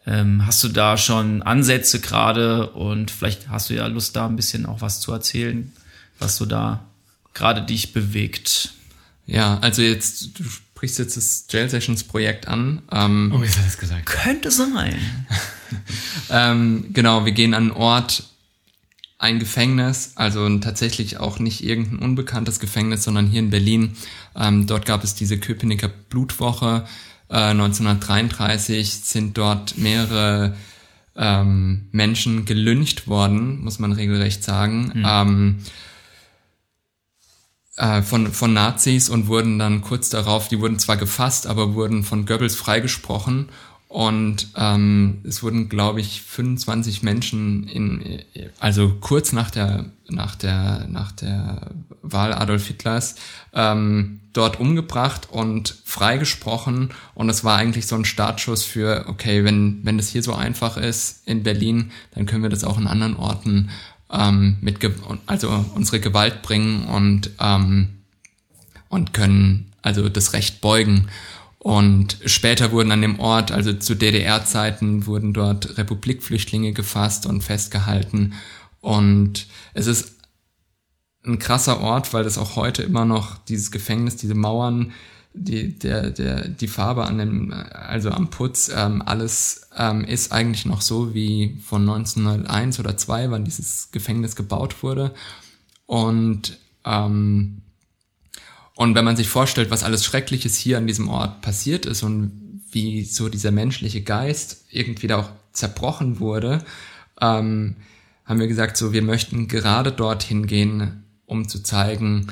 ähm, 0.05 0.45
hast 0.45 0.63
du 0.63 0.69
da 0.69 0.97
schon 0.97 1.41
Ansätze 1.41 1.99
gerade 1.99 2.71
und 2.71 3.11
vielleicht 3.11 3.49
hast 3.49 3.69
du 3.69 3.73
ja 3.73 3.87
Lust, 3.87 4.15
da 4.15 4.25
ein 4.25 4.35
bisschen 4.35 4.65
auch 4.65 4.81
was 4.81 4.99
zu 4.99 5.11
erzählen, 5.11 5.71
was 6.19 6.35
so 6.35 6.45
da 6.45 6.85
gerade 7.33 7.61
dich 7.61 7.93
bewegt? 7.93 8.73
Ja, 9.25 9.59
also 9.59 9.81
jetzt, 9.81 10.37
du 10.37 10.43
sprichst 10.43 10.99
jetzt 10.99 11.15
das 11.15 11.45
Jail 11.49 11.69
Sessions 11.69 12.03
Projekt 12.03 12.47
an. 12.47 12.81
Ähm, 12.91 13.31
Oh, 13.33 13.41
wie 13.41 13.47
hast 13.47 13.57
du 13.57 13.63
das 13.63 13.77
gesagt? 13.77 14.05
Könnte 14.05 14.51
sein. 14.51 14.99
ähm, 16.29 16.87
genau, 16.91 17.23
wir 17.23 17.31
gehen 17.31 17.53
an 17.53 17.63
einen 17.63 17.71
Ort, 17.71 18.23
ein 19.17 19.39
Gefängnis, 19.39 20.11
also 20.15 20.57
tatsächlich 20.59 21.17
auch 21.17 21.39
nicht 21.39 21.63
irgendein 21.63 21.99
unbekanntes 21.99 22.59
Gefängnis, 22.59 23.05
sondern 23.05 23.27
hier 23.27 23.39
in 23.39 23.51
Berlin. 23.51 23.95
Ähm, 24.35 24.67
dort 24.67 24.85
gab 24.85 25.05
es 25.05 25.15
diese 25.15 25.37
Köpenicker 25.37 25.87
Blutwoche. 25.87 26.85
Äh, 27.33 27.49
1933 27.49 28.93
sind 28.93 29.39
dort 29.39 29.75
mehrere 29.79 30.55
ähm, 31.15 31.87
Menschen 31.91 32.45
gelyncht 32.45 33.07
worden, 33.07 33.63
muss 33.63 33.79
man 33.79 33.91
regelrecht 33.91 34.43
sagen. 34.43 35.03
Ähm, 35.03 35.57
äh, 37.75 38.03
von, 38.03 38.31
von 38.31 38.53
Nazis 38.53 39.09
und 39.09 39.25
wurden 39.25 39.57
dann 39.57 39.81
kurz 39.81 40.09
darauf, 40.09 40.47
die 40.47 40.59
wurden 40.59 40.77
zwar 40.77 40.95
gefasst, 40.95 41.47
aber 41.47 41.73
wurden 41.73 42.03
von 42.03 42.27
Goebbels 42.27 42.55
freigesprochen. 42.55 43.49
Und 43.87 44.49
ähm, 44.55 45.21
es 45.23 45.41
wurden, 45.41 45.69
glaube 45.69 46.01
ich, 46.01 46.21
25 46.21 47.01
Menschen 47.01 47.67
in, 47.67 48.21
also 48.59 48.93
kurz 49.01 49.33
nach 49.33 49.49
der, 49.49 49.85
nach 50.13 50.35
der, 50.35 50.87
nach 50.89 51.11
der 51.11 51.71
Wahl 52.01 52.33
Adolf 52.33 52.67
Hitlers 52.67 53.15
ähm, 53.53 54.19
dort 54.33 54.59
umgebracht 54.59 55.29
und 55.31 55.75
freigesprochen. 55.85 56.89
Und 57.13 57.29
es 57.29 57.43
war 57.43 57.57
eigentlich 57.57 57.87
so 57.87 57.95
ein 57.95 58.05
Startschuss 58.05 58.63
für, 58.63 59.05
okay, 59.07 59.43
wenn, 59.43 59.79
wenn 59.83 59.97
das 59.97 60.09
hier 60.09 60.23
so 60.23 60.33
einfach 60.33 60.77
ist 60.77 61.27
in 61.27 61.43
Berlin, 61.43 61.91
dann 62.15 62.25
können 62.25 62.43
wir 62.43 62.49
das 62.49 62.63
auch 62.63 62.77
in 62.77 62.87
anderen 62.87 63.15
Orten 63.15 63.69
ähm, 64.11 64.57
mit, 64.61 64.79
also 65.25 65.65
unsere 65.75 65.99
Gewalt 65.99 66.41
bringen 66.41 66.85
und, 66.85 67.31
ähm, 67.39 67.89
und 68.89 69.13
können 69.13 69.71
also 69.81 70.09
das 70.09 70.33
Recht 70.33 70.61
beugen. 70.61 71.09
Und 71.63 72.17
später 72.25 72.73
wurden 72.73 72.91
an 72.91 73.01
dem 73.01 73.19
Ort, 73.19 73.53
also 73.53 73.71
zu 73.71 73.95
DDR-Zeiten, 73.95 75.05
wurden 75.05 75.31
dort 75.33 75.77
Republikflüchtlinge 75.77 76.73
gefasst 76.73 77.25
und 77.25 77.41
festgehalten. 77.41 78.33
Und 78.83 79.47
es 79.73 79.87
ist 79.87 80.17
ein 81.25 81.39
krasser 81.39 81.79
Ort, 81.79 82.13
weil 82.13 82.25
das 82.25 82.37
auch 82.37 82.57
heute 82.57 82.83
immer 82.83 83.05
noch 83.05 83.37
dieses 83.45 83.71
Gefängnis, 83.71 84.17
diese 84.17 84.35
Mauern, 84.35 84.91
die, 85.33 85.79
der, 85.79 86.09
der, 86.11 86.49
die 86.49 86.67
Farbe 86.67 87.05
an 87.05 87.17
dem, 87.17 87.53
also 87.53 88.11
am 88.11 88.29
Putz, 88.29 88.69
ähm, 88.75 89.01
alles 89.01 89.69
ähm, 89.77 90.03
ist 90.03 90.33
eigentlich 90.33 90.65
noch 90.65 90.81
so 90.81 91.13
wie 91.13 91.61
von 91.63 91.87
1901 91.89 92.77
oder 92.81 92.97
2, 92.97 93.31
wann 93.31 93.45
dieses 93.45 93.89
Gefängnis 93.91 94.35
gebaut 94.35 94.83
wurde. 94.83 95.13
Und 95.85 96.59
ähm, 96.83 97.61
und 98.75 98.95
wenn 98.95 99.05
man 99.05 99.15
sich 99.15 99.29
vorstellt, 99.29 99.71
was 99.71 99.83
alles 99.83 100.03
Schreckliches 100.03 100.57
hier 100.57 100.77
an 100.77 100.87
diesem 100.87 101.07
Ort 101.07 101.41
passiert 101.41 101.85
ist 101.85 102.03
und 102.03 102.61
wie 102.71 103.05
so 103.05 103.29
dieser 103.29 103.51
menschliche 103.51 104.01
Geist 104.01 104.65
irgendwie 104.71 105.07
da 105.07 105.19
auch 105.19 105.29
zerbrochen 105.53 106.19
wurde, 106.19 106.65
ähm, 107.21 107.77
haben 108.25 108.39
wir 108.39 108.47
gesagt, 108.47 108.77
so 108.77 108.93
wir 108.93 109.01
möchten 109.01 109.47
gerade 109.47 109.91
dorthin 109.91 110.47
gehen, 110.47 111.03
um 111.25 111.47
zu 111.47 111.61
zeigen, 111.61 112.27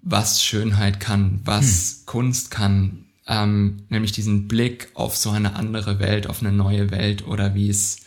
was 0.00 0.42
Schönheit 0.42 1.00
kann, 1.00 1.40
was 1.44 1.98
hm. 1.98 2.06
Kunst 2.06 2.50
kann, 2.50 3.04
ähm, 3.26 3.84
nämlich 3.88 4.12
diesen 4.12 4.48
Blick 4.48 4.90
auf 4.94 5.16
so 5.16 5.30
eine 5.30 5.54
andere 5.54 6.00
Welt, 6.00 6.26
auf 6.26 6.40
eine 6.40 6.52
neue 6.52 6.90
Welt 6.90 7.26
oder 7.26 7.54
wie 7.54 7.68
es, 7.68 8.00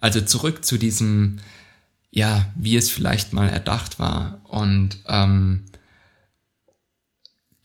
also 0.00 0.20
zurück 0.20 0.64
zu 0.64 0.78
diesem, 0.78 1.38
ja, 2.10 2.46
wie 2.54 2.76
es 2.76 2.90
vielleicht 2.90 3.32
mal 3.32 3.48
erdacht 3.48 3.98
war 3.98 4.40
und 4.44 4.98
ähm, 5.06 5.64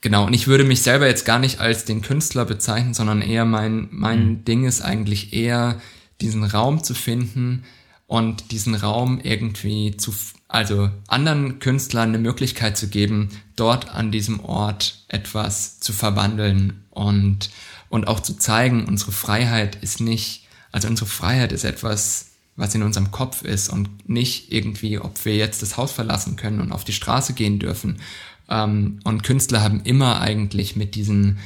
Genau, 0.03 0.25
und 0.25 0.33
ich 0.33 0.47
würde 0.47 0.63
mich 0.63 0.81
selber 0.81 1.05
jetzt 1.05 1.25
gar 1.25 1.37
nicht 1.37 1.59
als 1.59 1.85
den 1.85 2.01
Künstler 2.01 2.45
bezeichnen, 2.45 2.95
sondern 2.95 3.21
eher 3.21 3.45
mein, 3.45 3.87
mein 3.91 4.29
mhm. 4.29 4.45
Ding 4.45 4.65
ist 4.65 4.81
eigentlich 4.81 5.31
eher, 5.31 5.79
diesen 6.21 6.43
Raum 6.43 6.83
zu 6.83 6.95
finden 6.95 7.63
und 8.11 8.51
diesen 8.51 8.75
Raum 8.75 9.21
irgendwie 9.23 9.95
zu, 9.95 10.13
also 10.49 10.89
anderen 11.07 11.59
Künstlern 11.59 12.09
eine 12.09 12.17
Möglichkeit 12.17 12.75
zu 12.75 12.89
geben, 12.89 13.29
dort 13.55 13.89
an 13.95 14.11
diesem 14.11 14.41
Ort 14.41 15.05
etwas 15.07 15.79
zu 15.79 15.93
verwandeln 15.93 16.83
und, 16.89 17.51
und 17.87 18.09
auch 18.09 18.19
zu 18.19 18.33
zeigen, 18.37 18.83
unsere 18.83 19.13
Freiheit 19.13 19.77
ist 19.77 20.01
nicht, 20.01 20.45
also 20.73 20.89
unsere 20.89 21.07
Freiheit 21.09 21.53
ist 21.53 21.63
etwas, 21.63 22.31
was 22.57 22.75
in 22.75 22.83
unserem 22.83 23.11
Kopf 23.11 23.43
ist 23.43 23.69
und 23.69 24.09
nicht 24.09 24.51
irgendwie, 24.51 24.99
ob 24.99 25.23
wir 25.23 25.37
jetzt 25.37 25.61
das 25.61 25.77
Haus 25.77 25.93
verlassen 25.93 26.35
können 26.35 26.59
und 26.59 26.73
auf 26.73 26.83
die 26.83 26.91
Straße 26.91 27.31
gehen 27.31 27.59
dürfen. 27.59 28.01
Ähm, 28.49 28.99
und 29.05 29.23
Künstler 29.23 29.61
haben 29.61 29.83
immer 29.85 30.19
eigentlich 30.19 30.75
mit 30.75 30.95
diesen 30.95 31.39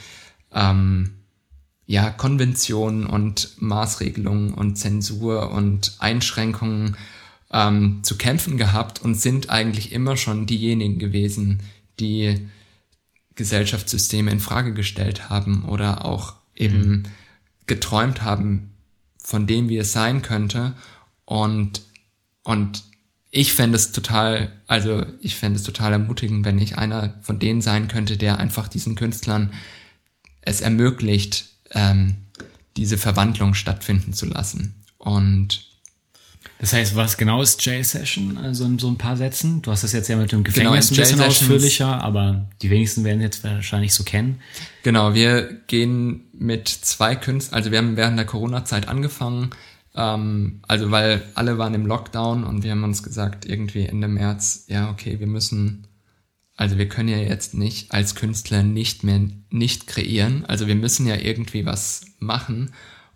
ähm, 0.52 1.12
ja, 1.88 2.10
Konventionen 2.10 3.06
und 3.06 3.50
Maßregelungen 3.62 4.54
und 4.54 4.76
Zensur 4.78 5.52
und 5.52 5.96
Einschränkungen 6.00 6.98
ähm, 7.52 8.00
zu 8.04 8.18
kämpfen 8.18 8.58
gehabt 8.58 9.02
und 9.02 9.16
sind 9.16 9.50
eigentlich 9.50 9.92
immer 9.92 10.18
schon 10.18 10.46
diejenigen 10.46 10.98
gewesen, 10.98 11.62
die 12.00 12.48
Gesellschaftssysteme 13.36 14.32
in 14.32 14.40
Frage 14.40 14.74
gestellt 14.74 15.30
haben 15.30 15.66
oder 15.66 16.06
auch 16.06 16.34
eben 16.56 16.90
mhm. 16.90 17.04
geträumt 17.68 18.24
haben 18.24 18.72
von 19.18 19.46
dem, 19.46 19.70
wie 19.70 19.78
es 19.78 19.92
sein 19.92 20.22
könnte 20.22 20.74
und 21.26 21.82
und 22.44 22.84
ich 23.32 23.54
fände 23.54 23.76
es 23.76 23.92
total, 23.92 24.54
also 24.66 25.04
ich 25.20 25.36
fände 25.36 25.58
es 25.58 25.64
total 25.64 25.92
ermutigend, 25.92 26.46
wenn 26.46 26.60
ich 26.60 26.78
einer 26.78 27.16
von 27.22 27.38
denen 27.38 27.62
sein 27.62 27.90
könnte, 27.90 28.16
der 28.16 28.38
einfach 28.38 28.70
diesen 28.70 28.96
Künstlern 28.96 29.52
es 30.42 30.62
ermöglicht, 30.62 31.55
ähm, 31.76 32.16
diese 32.78 32.98
Verwandlung 32.98 33.54
stattfinden 33.54 34.14
zu 34.14 34.26
lassen. 34.26 34.84
Und 34.98 35.66
das 36.60 36.74
heißt, 36.74 36.96
was 36.96 37.18
genau 37.18 37.42
ist 37.42 37.64
J-Session? 37.66 38.38
Also 38.38 38.66
in 38.66 38.80
so 38.80 38.88
ein 38.88 38.98
paar 38.98 39.18
Sätzen. 39.18 39.62
Du 39.62 39.72
hast 39.72 39.84
das 39.84 39.92
jetzt 39.92 40.08
ja 40.08 40.16
mit 40.16 40.32
dem 40.32 40.44
Gefängnis 40.44 40.90
genau, 40.90 41.02
ein 41.02 41.04
bisschen 41.04 41.22
ausführlicher, 41.22 42.02
aber 42.02 42.50
die 42.62 42.70
wenigsten 42.70 43.04
werden 43.04 43.22
jetzt 43.22 43.44
wahrscheinlich 43.44 43.94
so 43.94 44.04
kennen. 44.04 44.40
Genau, 44.84 45.14
wir 45.14 45.44
gehen 45.68 46.26
mit 46.34 46.68
zwei 46.70 47.16
Künstlern, 47.16 47.58
also 47.58 47.72
wir 47.72 47.78
haben 47.78 47.98
während 47.98 48.18
der 48.18 48.26
Corona-Zeit 48.26 48.88
angefangen, 48.88 49.50
ähm, 49.96 50.62
also 50.68 50.92
weil 50.92 51.24
alle 51.36 51.58
waren 51.58 51.74
im 51.74 51.86
Lockdown 51.86 52.44
und 52.44 52.64
wir 52.64 52.72
haben 52.72 52.84
uns 52.84 53.04
gesagt, 53.04 53.46
irgendwie 53.46 53.86
Ende 53.86 54.08
März, 54.08 54.66
ja, 54.68 54.90
okay, 54.90 55.20
wir 55.20 55.28
müssen, 55.28 55.88
also 56.56 56.78
wir 56.78 56.88
können 56.88 57.10
ja 57.10 57.18
jetzt 57.18 57.54
nicht 57.54 57.92
als 57.92 58.16
Künstler 58.16 58.64
nicht 58.64 59.04
mehr 59.04 59.22
nicht 59.50 59.88
kreieren. 59.88 60.46
Also 60.46 60.68
wir 60.68 60.76
müssen 60.76 61.06
ja 61.06 61.16
irgendwie 61.16 61.66
was 61.66 62.02
machen. 62.20 62.72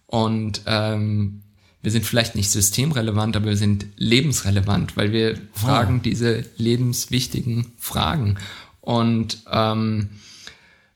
Und 0.07 0.61
ähm, 0.65 1.43
wir 1.81 1.91
sind 1.91 2.05
vielleicht 2.05 2.35
nicht 2.35 2.51
systemrelevant, 2.51 3.37
aber 3.37 3.47
wir 3.47 3.57
sind 3.57 3.85
lebensrelevant, 3.95 4.97
weil 4.97 5.13
wir 5.13 5.35
oh. 5.55 5.59
fragen 5.59 6.01
diese 6.01 6.43
lebenswichtigen 6.57 7.67
Fragen. 7.77 8.37
Und 8.81 9.43
ähm, 9.51 10.09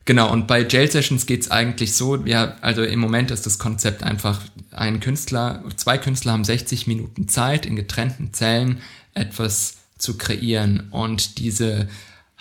Genau, 0.06 0.32
und 0.32 0.48
bei 0.48 0.68
Jail 0.68 0.92
Sessions 0.92 1.26
geht's 1.26 1.50
eigentlich 1.50 1.94
so, 1.94 2.26
ja, 2.26 2.58
also 2.60 2.84
im 2.84 3.00
Moment 3.00 3.32
ist 3.32 3.46
das 3.46 3.58
Konzept 3.58 4.04
einfach, 4.04 4.42
ein 4.72 5.00
Künstler, 5.00 5.64
zwei 5.78 5.98
Künstler 5.98 6.34
haben 6.34 6.44
60 6.44 6.88
Minuten 6.88 7.30
Zeit, 7.30 7.66
in 7.66 7.78
getrennten 7.78 8.34
Zellen 8.34 8.82
etwas 9.14 9.78
zu 9.98 10.18
kreieren 10.18 10.88
und 10.92 11.38
diese 11.38 11.88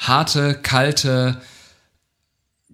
harte, 0.03 0.55
kalte 0.55 1.41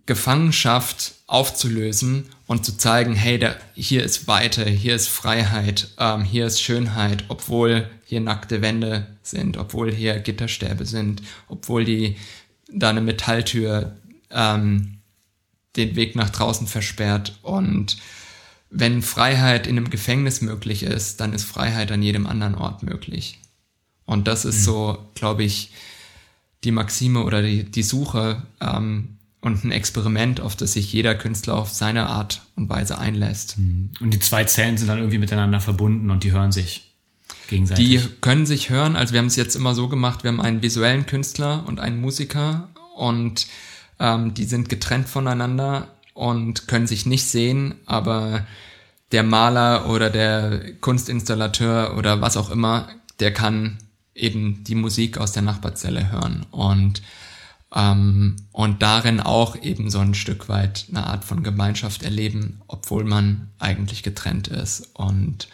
Gefangenschaft 0.07 1.15
aufzulösen 1.27 2.31
und 2.47 2.65
zu 2.65 2.77
zeigen, 2.77 3.15
hey, 3.15 3.39
da, 3.39 3.55
hier 3.75 4.03
ist 4.03 4.27
Weite, 4.27 4.65
hier 4.65 4.95
ist 4.95 5.09
Freiheit, 5.09 5.89
ähm, 5.99 6.23
hier 6.25 6.47
ist 6.47 6.63
Schönheit, 6.63 7.25
obwohl 7.29 7.89
hier 8.07 8.21
nackte 8.21 8.63
Wände 8.63 9.07
sind, 9.23 9.59
obwohl 9.59 9.93
hier 9.93 10.19
Gitterstäbe 10.19 10.87
sind, 10.87 11.23
obwohl 11.49 11.85
die 11.85 12.17
da 12.73 12.89
eine 12.89 13.03
Metalltür 13.03 13.97
ähm, 14.31 14.99
den 15.77 15.95
Weg 15.95 16.17
nach 16.17 16.31
draußen 16.31 16.67
versperrt. 16.67 17.39
Und 17.43 17.99
wenn 18.71 19.03
Freiheit 19.03 19.67
in 19.67 19.77
einem 19.77 19.91
Gefängnis 19.91 20.41
möglich 20.41 20.83
ist, 20.83 21.21
dann 21.21 21.35
ist 21.35 21.45
Freiheit 21.45 21.93
an 21.93 22.03
jedem 22.03 22.27
anderen 22.27 22.55
Ort 22.55 22.83
möglich. 22.83 23.39
Und 24.07 24.27
das 24.27 24.47
ist 24.47 24.61
mhm. 24.61 24.65
so, 24.65 25.09
glaube 25.15 25.45
ich, 25.45 25.71
die 26.65 26.71
Maxime 26.71 27.23
oder 27.23 27.43
die, 27.43 27.65
die 27.65 27.83
Suche 27.83 28.43
ähm, 28.61 29.19
und 29.41 29.65
ein 29.65 29.71
Experiment, 29.71 30.41
auf 30.41 30.57
das 30.57 30.73
sich 30.73 30.93
jeder 30.93 31.15
Künstler 31.15 31.55
auf 31.55 31.71
seine 31.71 32.09
Art 32.09 32.43
und 32.57 32.69
Weise 32.69 32.99
einlässt. 32.99 33.59
Mhm. 33.59 33.91
Und 34.01 34.13
die 34.13 34.19
zwei 34.19 34.45
Zellen 34.45 34.77
sind 34.77 34.89
dann 34.89 34.99
irgendwie 34.99 35.19
miteinander 35.19 35.61
verbunden 35.61 36.11
und 36.11 36.25
die 36.25 36.33
hören 36.33 36.53
sich 36.53 36.95
gegenseitig. 37.49 37.87
Die 37.87 38.09
können 38.21 38.47
sich 38.47 38.71
hören. 38.71 38.97
Also 38.97 39.13
wir 39.13 39.21
haben 39.21 39.27
es 39.27 39.37
jetzt 39.37 39.55
immer 39.55 39.75
so 39.75 39.89
gemacht, 39.89 40.25
wir 40.25 40.29
haben 40.29 40.41
einen 40.41 40.63
visuellen 40.63 41.07
Künstler 41.07 41.65
und 41.67 41.81
einen 41.81 42.01
Musiker 42.01 42.69
und 42.97 43.47
ähm, 44.01 44.35
die 44.35 44.45
sind 44.45 44.69
getrennt 44.69 45.09
voneinander 45.09 45.89
und 46.15 46.67
können 46.67 46.87
sich 46.87 47.07
nicht 47.07 47.25
sehen, 47.25 47.77
aber 47.87 48.47
der 49.13 49.23
Maler 49.23 49.89
oder 49.89 50.11
der 50.11 50.75
Kunstinstallateur 50.81 51.97
oder 51.97 52.21
was 52.21 52.37
auch 52.37 52.51
immer, 52.51 52.89
der 53.21 53.33
kann 53.33 53.79
eben 54.19 54.65
die 54.65 54.75
Musik 54.75 55.19
aus 55.19 55.33
der 55.33 55.43
Nachbarzelle 55.43 56.11
hören. 56.11 56.47
Und 56.51 57.03
ähm, 57.75 58.37
und 58.53 58.83
darin 58.83 59.21
auch 59.21 59.61
eben 59.63 59.91
so 59.91 59.99
ein 59.99 60.15
Stück 60.15 60.49
weit 60.49 60.87
eine 60.89 61.07
Art 61.07 61.25
von 61.25 61.43
Gemeinschaft 61.43 62.03
erleben, 62.03 62.63
obwohl 62.67 63.05
man 63.05 63.51
eigentlich 63.59 64.03
getrennt 64.03 64.49
ist. 64.49 64.89
Und 64.95 65.49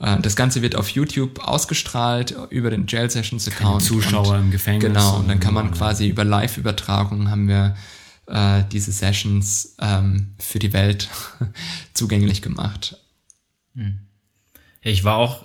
äh, 0.00 0.18
das 0.20 0.34
Ganze 0.34 0.62
wird 0.62 0.76
auf 0.76 0.88
YouTube 0.88 1.46
ausgestrahlt 1.46 2.34
über 2.48 2.70
den 2.70 2.86
Jail 2.86 3.10
Sessions 3.10 3.48
Account. 3.48 3.82
Keine 3.82 4.00
Zuschauer 4.00 4.36
und, 4.36 4.40
im 4.44 4.50
Gefängnis. 4.50 4.88
Genau, 4.88 5.18
und 5.18 5.28
dann 5.28 5.40
kann 5.40 5.52
man 5.52 5.70
quasi 5.70 6.08
über 6.08 6.24
Live-Übertragung 6.24 7.30
haben 7.30 7.48
wir 7.48 7.76
äh, 8.26 8.62
diese 8.72 8.92
Sessions 8.92 9.76
ähm, 9.78 10.34
für 10.38 10.58
die 10.58 10.72
Welt 10.72 11.10
zugänglich 11.92 12.40
gemacht. 12.40 12.96
Ich 14.80 15.04
war 15.04 15.16
auch 15.16 15.44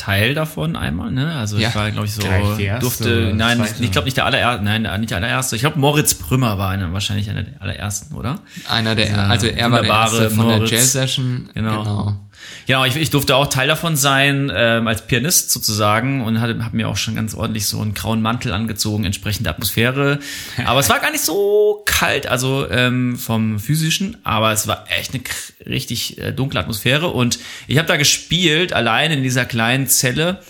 Teil 0.00 0.32
davon 0.34 0.76
einmal, 0.76 1.10
ne? 1.10 1.34
Also 1.36 1.58
Ja. 1.58 1.68
ich 1.68 1.74
war, 1.74 1.90
glaube 1.90 2.06
ich, 2.06 2.14
so 2.14 2.22
erste 2.22 2.78
durfte, 2.80 3.32
nein, 3.34 3.58
zweite? 3.58 3.84
ich 3.84 3.92
glaube 3.92 4.06
nicht 4.06 4.16
der 4.16 4.24
allererste, 4.24 4.64
nein, 4.64 4.82
nicht 5.00 5.10
der 5.10 5.18
allererste. 5.18 5.56
Ich 5.56 5.62
glaube 5.62 5.78
Moritz 5.78 6.14
Prümmer 6.14 6.56
war 6.56 6.70
einer, 6.70 6.90
wahrscheinlich 6.94 7.28
einer 7.28 7.42
der 7.42 7.60
allerersten, 7.60 8.14
oder? 8.14 8.38
Einer 8.68 8.94
der, 8.94 9.06
Dieser 9.06 9.28
also 9.28 9.46
er 9.46 9.70
war 9.70 9.82
der 9.82 9.90
erste 9.90 10.30
von 10.30 10.46
Moritz. 10.46 10.70
der 10.70 10.78
Jail 10.78 10.86
Session. 10.88 11.50
Genau. 11.52 11.82
genau. 11.82 12.20
Genau, 12.66 12.84
ich, 12.84 12.96
ich 12.96 13.10
durfte 13.10 13.36
auch 13.36 13.48
Teil 13.48 13.68
davon 13.68 13.96
sein, 13.96 14.52
ähm, 14.54 14.86
als 14.86 15.06
Pianist 15.06 15.50
sozusagen 15.50 16.22
und 16.22 16.40
hatte, 16.40 16.64
hab 16.64 16.72
mir 16.72 16.88
auch 16.88 16.96
schon 16.96 17.14
ganz 17.14 17.34
ordentlich 17.34 17.66
so 17.66 17.80
einen 17.80 17.94
grauen 17.94 18.22
Mantel 18.22 18.52
angezogen, 18.52 19.04
entsprechende 19.04 19.50
Atmosphäre. 19.50 20.18
Aber 20.64 20.80
es 20.80 20.88
war 20.88 21.00
gar 21.00 21.10
nicht 21.10 21.24
so 21.24 21.82
kalt, 21.86 22.26
also 22.26 22.68
ähm, 22.70 23.18
vom 23.18 23.58
physischen, 23.58 24.18
aber 24.24 24.52
es 24.52 24.66
war 24.66 24.84
echt 24.88 25.14
eine 25.14 25.22
richtig 25.66 26.18
äh, 26.18 26.32
dunkle 26.32 26.60
Atmosphäre 26.60 27.08
und 27.08 27.38
ich 27.66 27.78
habe 27.78 27.88
da 27.88 27.96
gespielt, 27.96 28.72
allein 28.72 29.10
in 29.10 29.22
dieser 29.22 29.44
kleinen 29.44 29.86
Zelle 29.86 30.40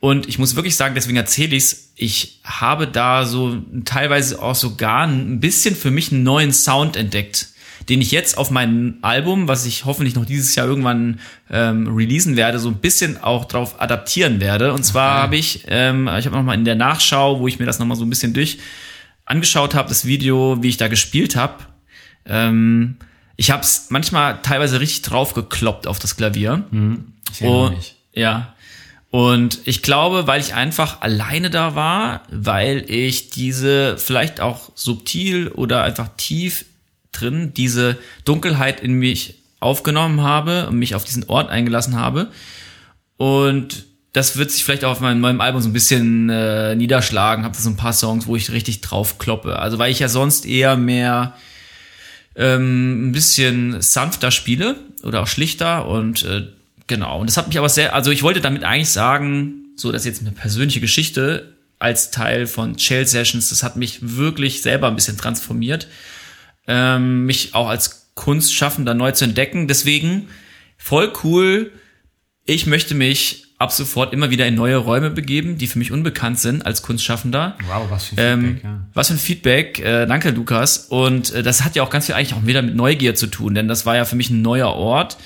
und 0.00 0.28
ich 0.28 0.38
muss 0.38 0.56
wirklich 0.56 0.76
sagen, 0.76 0.94
deswegen 0.94 1.16
erzähle 1.16 1.56
ich's. 1.56 1.92
Ich 1.96 2.40
habe 2.44 2.86
da 2.86 3.24
so 3.24 3.62
teilweise 3.84 4.42
auch 4.42 4.54
sogar 4.54 5.06
ein 5.06 5.40
bisschen 5.40 5.74
für 5.74 5.90
mich 5.90 6.12
einen 6.12 6.22
neuen 6.22 6.52
Sound 6.52 6.96
entdeckt, 6.96 7.48
den 7.88 8.00
ich 8.00 8.10
jetzt 8.10 8.36
auf 8.36 8.50
mein 8.50 8.98
Album, 9.02 9.48
was 9.48 9.64
ich 9.66 9.84
hoffentlich 9.84 10.14
noch 10.14 10.24
dieses 10.24 10.54
Jahr 10.54 10.66
irgendwann 10.66 11.20
ähm, 11.50 11.86
releasen 11.94 12.36
werde, 12.36 12.58
so 12.58 12.68
ein 12.68 12.76
bisschen 12.78 13.22
auch 13.22 13.44
drauf 13.44 13.80
adaptieren 13.80 14.40
werde. 14.40 14.72
Und 14.72 14.84
zwar 14.84 15.22
habe 15.22 15.36
ich, 15.36 15.64
ähm, 15.68 16.08
ich 16.18 16.26
habe 16.26 16.36
noch 16.36 16.42
mal 16.42 16.54
in 16.54 16.64
der 16.64 16.74
Nachschau, 16.74 17.38
wo 17.40 17.46
ich 17.48 17.58
mir 17.58 17.66
das 17.66 17.78
noch 17.78 17.86
mal 17.86 17.94
so 17.96 18.04
ein 18.04 18.10
bisschen 18.10 18.32
durch 18.34 18.58
angeschaut 19.24 19.74
habe, 19.74 19.88
das 19.88 20.04
Video, 20.04 20.62
wie 20.62 20.68
ich 20.68 20.76
da 20.76 20.88
gespielt 20.88 21.36
habe. 21.36 21.64
Ähm, 22.26 22.96
ich 23.36 23.50
habe 23.50 23.62
es 23.62 23.86
manchmal 23.90 24.40
teilweise 24.42 24.80
richtig 24.80 25.02
drauf 25.02 25.34
gekloppt 25.34 25.86
auf 25.86 25.98
das 25.98 26.16
Klavier. 26.16 26.64
Ich 27.32 27.40
erinnere 27.42 27.66
Oh, 27.66 27.70
mich. 27.70 27.96
ja. 28.12 28.54
Und 29.10 29.60
ich 29.64 29.82
glaube, 29.82 30.26
weil 30.26 30.40
ich 30.40 30.54
einfach 30.54 31.00
alleine 31.00 31.48
da 31.50 31.74
war, 31.74 32.22
weil 32.30 32.84
ich 32.90 33.30
diese 33.30 33.96
vielleicht 33.98 34.40
auch 34.40 34.70
subtil 34.74 35.48
oder 35.48 35.84
einfach 35.84 36.08
tief 36.16 36.64
drin 37.20 37.52
diese 37.54 37.96
Dunkelheit 38.24 38.80
in 38.80 38.92
mich 38.92 39.42
aufgenommen 39.60 40.22
habe 40.22 40.68
und 40.68 40.78
mich 40.78 40.94
auf 40.94 41.04
diesen 41.04 41.24
Ort 41.24 41.50
eingelassen 41.50 41.96
habe. 41.96 42.28
Und 43.16 43.86
das 44.12 44.36
wird 44.36 44.50
sich 44.50 44.64
vielleicht 44.64 44.84
auch 44.84 44.92
auf 44.92 45.00
meinem 45.00 45.20
neuen 45.20 45.40
Album 45.40 45.60
so 45.60 45.68
ein 45.68 45.72
bisschen 45.72 46.30
äh, 46.30 46.74
niederschlagen. 46.74 47.44
Habe 47.44 47.56
so 47.56 47.68
ein 47.68 47.76
paar 47.76 47.92
Songs, 47.92 48.26
wo 48.26 48.36
ich 48.36 48.50
richtig 48.50 48.80
drauf 48.80 49.18
kloppe. 49.18 49.58
Also 49.58 49.78
weil 49.78 49.92
ich 49.92 49.98
ja 49.98 50.08
sonst 50.08 50.46
eher 50.46 50.76
mehr 50.76 51.34
ähm, 52.34 53.08
ein 53.08 53.12
bisschen 53.12 53.80
sanfter 53.80 54.30
spiele 54.30 54.76
oder 55.02 55.22
auch 55.22 55.26
schlichter 55.26 55.86
und 55.86 56.22
äh, 56.24 56.46
genau. 56.86 57.20
Und 57.20 57.28
das 57.28 57.36
hat 57.36 57.48
mich 57.48 57.58
aber 57.58 57.68
sehr, 57.68 57.94
also 57.94 58.10
ich 58.10 58.22
wollte 58.22 58.40
damit 58.40 58.64
eigentlich 58.64 58.90
sagen, 58.90 59.66
so 59.76 59.92
dass 59.92 60.04
jetzt 60.04 60.20
eine 60.20 60.32
persönliche 60.32 60.80
Geschichte 60.80 61.52
als 61.78 62.10
Teil 62.10 62.46
von 62.46 62.78
Shell 62.78 63.06
Sessions, 63.06 63.50
das 63.50 63.62
hat 63.62 63.76
mich 63.76 63.98
wirklich 64.00 64.62
selber 64.62 64.88
ein 64.88 64.96
bisschen 64.96 65.18
transformiert, 65.18 65.88
ähm, 66.66 67.26
mich 67.26 67.54
auch 67.54 67.68
als 67.68 68.12
Kunstschaffender 68.14 68.94
neu 68.94 69.12
zu 69.12 69.24
entdecken. 69.24 69.68
Deswegen 69.68 70.28
voll 70.76 71.12
cool. 71.22 71.72
Ich 72.44 72.66
möchte 72.66 72.94
mich 72.94 73.44
ab 73.58 73.72
sofort 73.72 74.12
immer 74.12 74.30
wieder 74.30 74.46
in 74.46 74.54
neue 74.54 74.76
Räume 74.76 75.10
begeben, 75.10 75.56
die 75.58 75.66
für 75.66 75.78
mich 75.78 75.90
unbekannt 75.90 76.38
sind 76.38 76.66
als 76.66 76.82
Kunstschaffender. 76.82 77.56
Wow, 77.66 77.86
was 77.90 78.06
für 78.06 78.16
ein 78.16 78.18
Ähm, 78.18 78.44
Feedback, 78.44 78.64
ja. 78.64 78.86
Was 78.94 79.08
für 79.08 79.14
ein 79.14 79.18
Feedback. 79.18 79.78
Äh, 79.80 80.06
danke, 80.06 80.30
Lukas. 80.30 80.78
Und 80.88 81.32
äh, 81.32 81.42
das 81.42 81.64
hat 81.64 81.74
ja 81.74 81.82
auch 81.82 81.90
ganz 81.90 82.06
viel 82.06 82.14
eigentlich 82.14 82.34
auch 82.34 82.46
wieder 82.46 82.62
mit 82.62 82.76
Neugier 82.76 83.14
zu 83.14 83.26
tun, 83.26 83.54
denn 83.54 83.68
das 83.68 83.86
war 83.86 83.96
ja 83.96 84.04
für 84.04 84.16
mich 84.16 84.30
ein 84.30 84.42
neuer 84.42 84.68
Ort. 84.74 85.16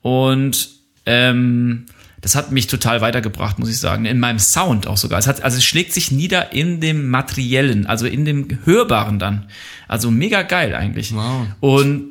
Und 0.00 0.70
ähm, 1.06 1.86
das 2.22 2.34
hat 2.36 2.50
mich 2.52 2.68
total 2.68 3.00
weitergebracht, 3.02 3.58
muss 3.58 3.68
ich 3.68 3.78
sagen. 3.78 4.06
In 4.06 4.18
meinem 4.20 4.38
Sound 4.38 4.86
auch 4.86 4.96
sogar. 4.96 5.18
Es 5.18 5.26
hat, 5.26 5.42
also 5.42 5.58
es 5.58 5.64
schlägt 5.64 5.92
sich 5.92 6.10
nieder 6.10 6.52
in 6.52 6.80
dem 6.80 7.08
Materiellen, 7.10 7.86
also 7.86 8.06
in 8.06 8.24
dem 8.24 8.46
Hörbaren 8.64 9.18
dann. 9.18 9.46
Also 9.88 10.10
mega 10.10 10.42
geil 10.42 10.74
eigentlich. 10.74 11.14
Wow. 11.14 11.46
Und 11.60 12.04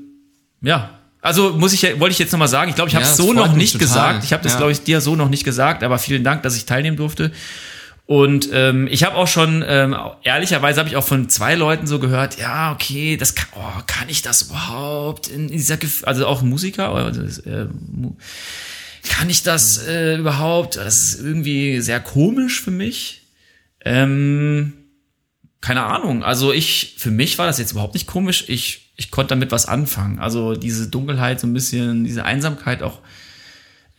ja, 0.62 0.91
also 1.22 1.53
muss 1.53 1.72
ich, 1.74 1.84
wollte 1.99 2.12
ich 2.12 2.20
jetzt 2.20 2.32
nochmal 2.34 2.49
sagen, 2.49 2.70
ich 2.70 2.76
glaube, 2.76 2.89
ich 2.89 2.95
habe 2.95 3.05
Ja, 3.05 3.12
so 3.12 3.32
noch 3.34 3.53
nicht 3.55 3.74
total. 3.74 3.88
gesagt. 3.88 4.24
Ich 4.26 4.34
habe 4.34 4.43
das, 4.43 4.53
Ja. 4.53 4.57
glaube 4.57 4.72
ich, 4.74 4.84
dir 4.84 5.01
so 5.01 5.16
noch 5.16 5.30
nicht 5.30 5.43
gesagt, 5.43 5.82
aber 5.84 5.97
vielen 5.97 6.24
Dank, 6.24 6.43
dass 6.43 6.55
ich 6.57 6.66
teilnehmen 6.66 6.97
durfte. 6.97 7.32
Und 8.05 8.49
ähm, 8.51 8.88
ich 8.91 9.05
habe 9.05 9.16
auch 9.16 9.28
schon, 9.28 9.64
ähm, 9.66 9.95
ehrlicherweise 10.24 10.80
habe 10.82 10.89
ich 10.89 10.97
auch 10.97 11.03
von 11.05 11.30
zwei 11.30 11.55
Leuten 11.55 11.88
so 11.88 11.99
gehört, 11.99 12.38
ja, 12.38 12.74
okay, 12.74 13.16
das 13.16 13.36
kann, 13.36 13.47
oh, 13.55 13.82
kann 13.88 14.09
ich 14.09 14.22
das 14.22 14.41
überhaupt 14.41 15.28
in 15.30 15.47
dieser, 15.47 15.78
Gef 15.78 16.03
also 16.05 16.28
auch 16.28 16.41
Musiker, 16.41 16.89
also, 16.93 17.22
äh, 17.22 17.68
kann 19.04 19.30
ich 19.30 19.43
das 19.43 19.86
äh, 19.88 20.18
überhaupt? 20.18 20.78
Das 20.78 21.04
ist 21.04 21.22
irgendwie 21.22 21.82
sehr 21.82 21.99
komisch 21.99 22.62
für 22.62 22.72
mich. 22.72 23.28
Ähm, 23.84 24.74
keine 25.62 25.84
Ahnung. 25.84 26.24
Also 26.24 26.52
ich, 26.52 26.95
für 26.97 27.12
mich 27.12 27.38
war 27.38 27.45
das 27.45 27.60
jetzt 27.60 27.72
überhaupt 27.72 27.93
nicht 27.93 28.08
komisch. 28.08 28.45
Ich, 28.47 28.93
ich 28.95 29.12
konnte 29.12 29.30
damit 29.30 29.52
was 29.52 29.68
anfangen. 29.68 30.20
Also 30.20 30.56
diese 30.56 30.89
Dunkelheit, 30.89 31.39
so 31.39 31.47
ein 31.47 31.54
bisschen, 31.54 32.04
diese 32.04 32.26
Einsamkeit 32.26 32.84
auch 32.84 32.99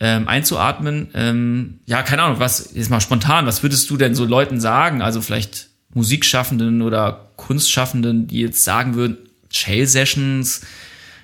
ähm, 0.01 0.27
einzuatmen. 0.27 1.11
Ähm, 1.15 1.81
ja, 1.87 2.03
keine 2.03 2.23
Ahnung, 2.23 2.41
was, 2.41 2.71
jetzt 2.75 2.91
mal 2.91 3.01
spontan, 3.01 3.47
was 3.47 3.63
würdest 3.63 3.89
du 3.91 3.97
denn 3.97 4.17
so 4.17 4.25
Leuten 4.25 4.61
sagen? 4.61 5.01
Also 5.03 5.21
vielleicht 5.21 5.69
Musikschaffenden 5.95 6.83
oder 6.83 7.33
Kunstschaffenden, 7.37 8.27
die 8.27 8.41
jetzt 8.41 8.65
sagen 8.65 8.95
würden, 8.95 9.19
Jail 9.51 9.87
Sessions, 9.87 10.63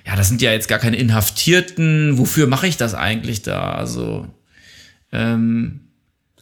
ja, 0.05 0.15
das 0.15 0.27
sind 0.27 0.41
ja 0.41 0.51
jetzt 0.51 0.67
gar 0.67 0.79
keine 0.79 0.97
Inhaftierten, 0.97 2.17
wofür 2.17 2.47
mache 2.47 2.67
ich 2.67 2.77
das 2.77 2.93
eigentlich 2.93 3.41
da? 3.41 3.73
Also, 3.73 4.27
ähm, 5.11 5.81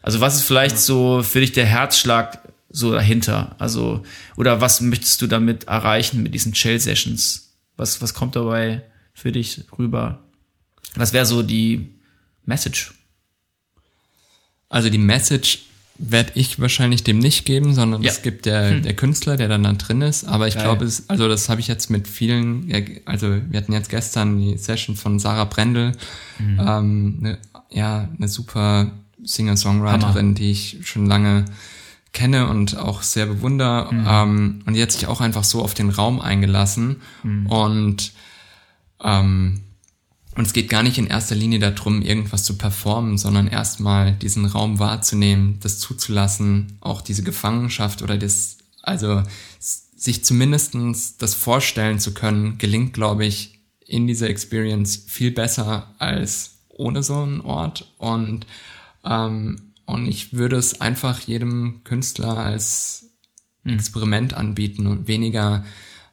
also 0.01 0.21
was 0.21 0.35
ist 0.35 0.43
vielleicht 0.43 0.77
so 0.77 1.23
für 1.23 1.41
dich 1.41 1.51
der 1.51 1.65
Herzschlag 1.65 2.39
so 2.69 2.91
dahinter? 2.91 3.55
Also, 3.59 4.03
oder 4.35 4.61
was 4.61 4.81
möchtest 4.81 5.21
du 5.21 5.27
damit 5.27 5.65
erreichen 5.65 6.23
mit 6.23 6.33
diesen 6.33 6.53
Chill 6.53 6.79
Sessions? 6.79 7.57
Was, 7.75 8.01
was 8.01 8.13
kommt 8.13 8.35
dabei 8.35 8.83
für 9.13 9.31
dich 9.31 9.65
rüber? 9.77 10.23
Was 10.95 11.13
wäre 11.13 11.25
so 11.25 11.43
die 11.43 11.93
Message? 12.45 12.93
Also 14.69 14.89
die 14.89 14.97
Message 14.97 15.59
werde 15.99 16.31
ich 16.35 16.59
wahrscheinlich 16.59 17.03
dem 17.03 17.19
nicht 17.19 17.45
geben, 17.45 17.73
sondern 17.73 18.03
Ja. 18.03 18.11
es 18.11 18.21
gibt 18.21 18.45
der, 18.45 18.79
der 18.79 18.95
Künstler, 18.95 19.35
der 19.37 19.47
dann 19.47 19.63
da 19.63 19.73
drin 19.73 20.01
ist. 20.01 20.25
Aber 20.25 20.47
ich 20.47 20.55
Geil. 20.55 20.63
glaube, 20.63 20.85
es, 20.85 21.09
also 21.09 21.27
das 21.27 21.49
habe 21.49 21.59
ich 21.61 21.67
jetzt 21.67 21.89
mit 21.89 22.07
vielen, 22.07 22.71
also 23.05 23.35
wir 23.49 23.59
hatten 23.59 23.73
jetzt 23.73 23.89
gestern 23.89 24.39
die 24.39 24.57
Session 24.57 24.95
von 24.95 25.19
Sarah 25.19 25.45
Brendel, 25.45 25.93
ähm, 26.39 27.17
ne, 27.19 27.37
ja, 27.71 28.09
eine 28.17 28.27
super 28.27 28.91
Singer-Songwriterin, 29.23 30.35
die 30.35 30.51
ich 30.51 30.77
schon 30.83 31.05
lange 31.05 31.45
kenne 32.13 32.47
und 32.47 32.77
auch 32.77 33.01
sehr 33.01 33.25
bewundere. 33.25 33.89
Ähm, 33.91 34.61
und 34.65 34.73
die 34.75 34.81
hat 34.81 34.91
sich 34.91 35.07
auch 35.07 35.21
einfach 35.21 35.43
so 35.43 35.61
auf 35.61 35.73
den 35.73 35.89
Raum 35.89 36.21
eingelassen 36.21 36.97
und 37.49 38.11
ähm, 39.03 39.61
und 40.37 40.45
es 40.45 40.53
geht 40.53 40.69
gar 40.69 40.83
nicht 40.83 40.99
in 40.99 41.07
erster 41.07 41.33
Linie 41.33 41.57
darum, 41.57 42.03
irgendwas 42.03 42.43
zu 42.43 42.59
performen, 42.59 43.17
sondern 43.17 43.47
erstmal 43.47 44.13
diesen 44.13 44.45
Raum 44.45 44.77
wahrzunehmen, 44.77 45.57
das 45.61 45.79
zuzulassen, 45.79 46.77
auch 46.79 47.01
diese 47.01 47.23
Gefangenschaft 47.23 48.03
oder 48.03 48.19
das, 48.19 48.59
also 48.83 49.23
sich 49.59 50.23
zumindestens 50.23 51.17
das 51.17 51.33
vorstellen 51.33 51.97
zu 51.97 52.13
können, 52.13 52.59
gelingt, 52.59 52.93
glaube 52.93 53.25
ich, 53.25 53.59
in 53.87 54.05
dieser 54.05 54.29
Experience 54.29 55.05
viel 55.07 55.31
besser 55.31 55.95
als 55.97 56.59
ohne 56.67 57.01
so 57.01 57.15
einen 57.15 57.41
Ort. 57.41 57.91
Und, 57.97 58.45
ähm, 59.03 59.73
und 59.87 60.05
ich 60.05 60.33
würde 60.33 60.57
es 60.57 60.81
einfach 60.81 61.19
jedem 61.21 61.81
Künstler 61.83 62.37
als 62.37 63.09
Experiment 63.65 64.35
anbieten 64.35 64.85
und 64.85 65.07
weniger 65.07 65.65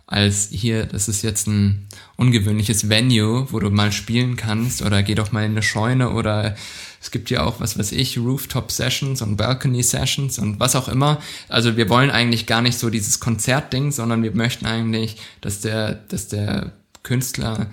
als 0.07 0.49
hier, 0.51 0.85
das 0.85 1.09
ist 1.09 1.23
jetzt 1.23 1.47
ein 1.47 1.89
ungewöhnliches 2.17 2.89
Venue, 2.89 3.47
wo 3.51 3.59
du 3.59 3.71
mal 3.71 3.91
spielen 3.91 4.37
kannst 4.37 4.83
oder 4.83 5.03
geh 5.03 5.15
doch 5.15 5.33
mal 5.33 5.45
in 5.45 5.53
eine 5.53 5.63
Scheune 5.63 6.11
oder 6.11 6.57
es 7.01 7.11
gibt 7.11 7.31
ja 7.31 7.43
auch, 7.43 7.61
was 7.61 7.79
weiß 7.79 7.93
ich, 7.93 8.19
Rooftop 8.19 8.71
Sessions 8.71 9.23
und 9.23 9.37
Balcony 9.37 9.83
Sessions 9.83 10.39
und 10.39 10.61
was 10.61 10.77
auch 10.77 10.89
immer. 10.89 11.21
Also 11.49 11.77
wir 11.77 11.89
wollen 11.89 12.11
eigentlich 12.11 12.47
gar 12.47 12.63
nicht 12.63 12.79
so 12.79 12.91
dieses 12.91 13.21
Konzertding, 13.21 13.93
sondern 13.93 14.23
wir 14.23 14.35
möchten 14.35 14.67
eigentlich, 14.67 15.17
dass 15.41 15.61
der, 15.61 15.95
dass 15.95 16.29
der 16.29 16.73
Künstler 17.03 17.67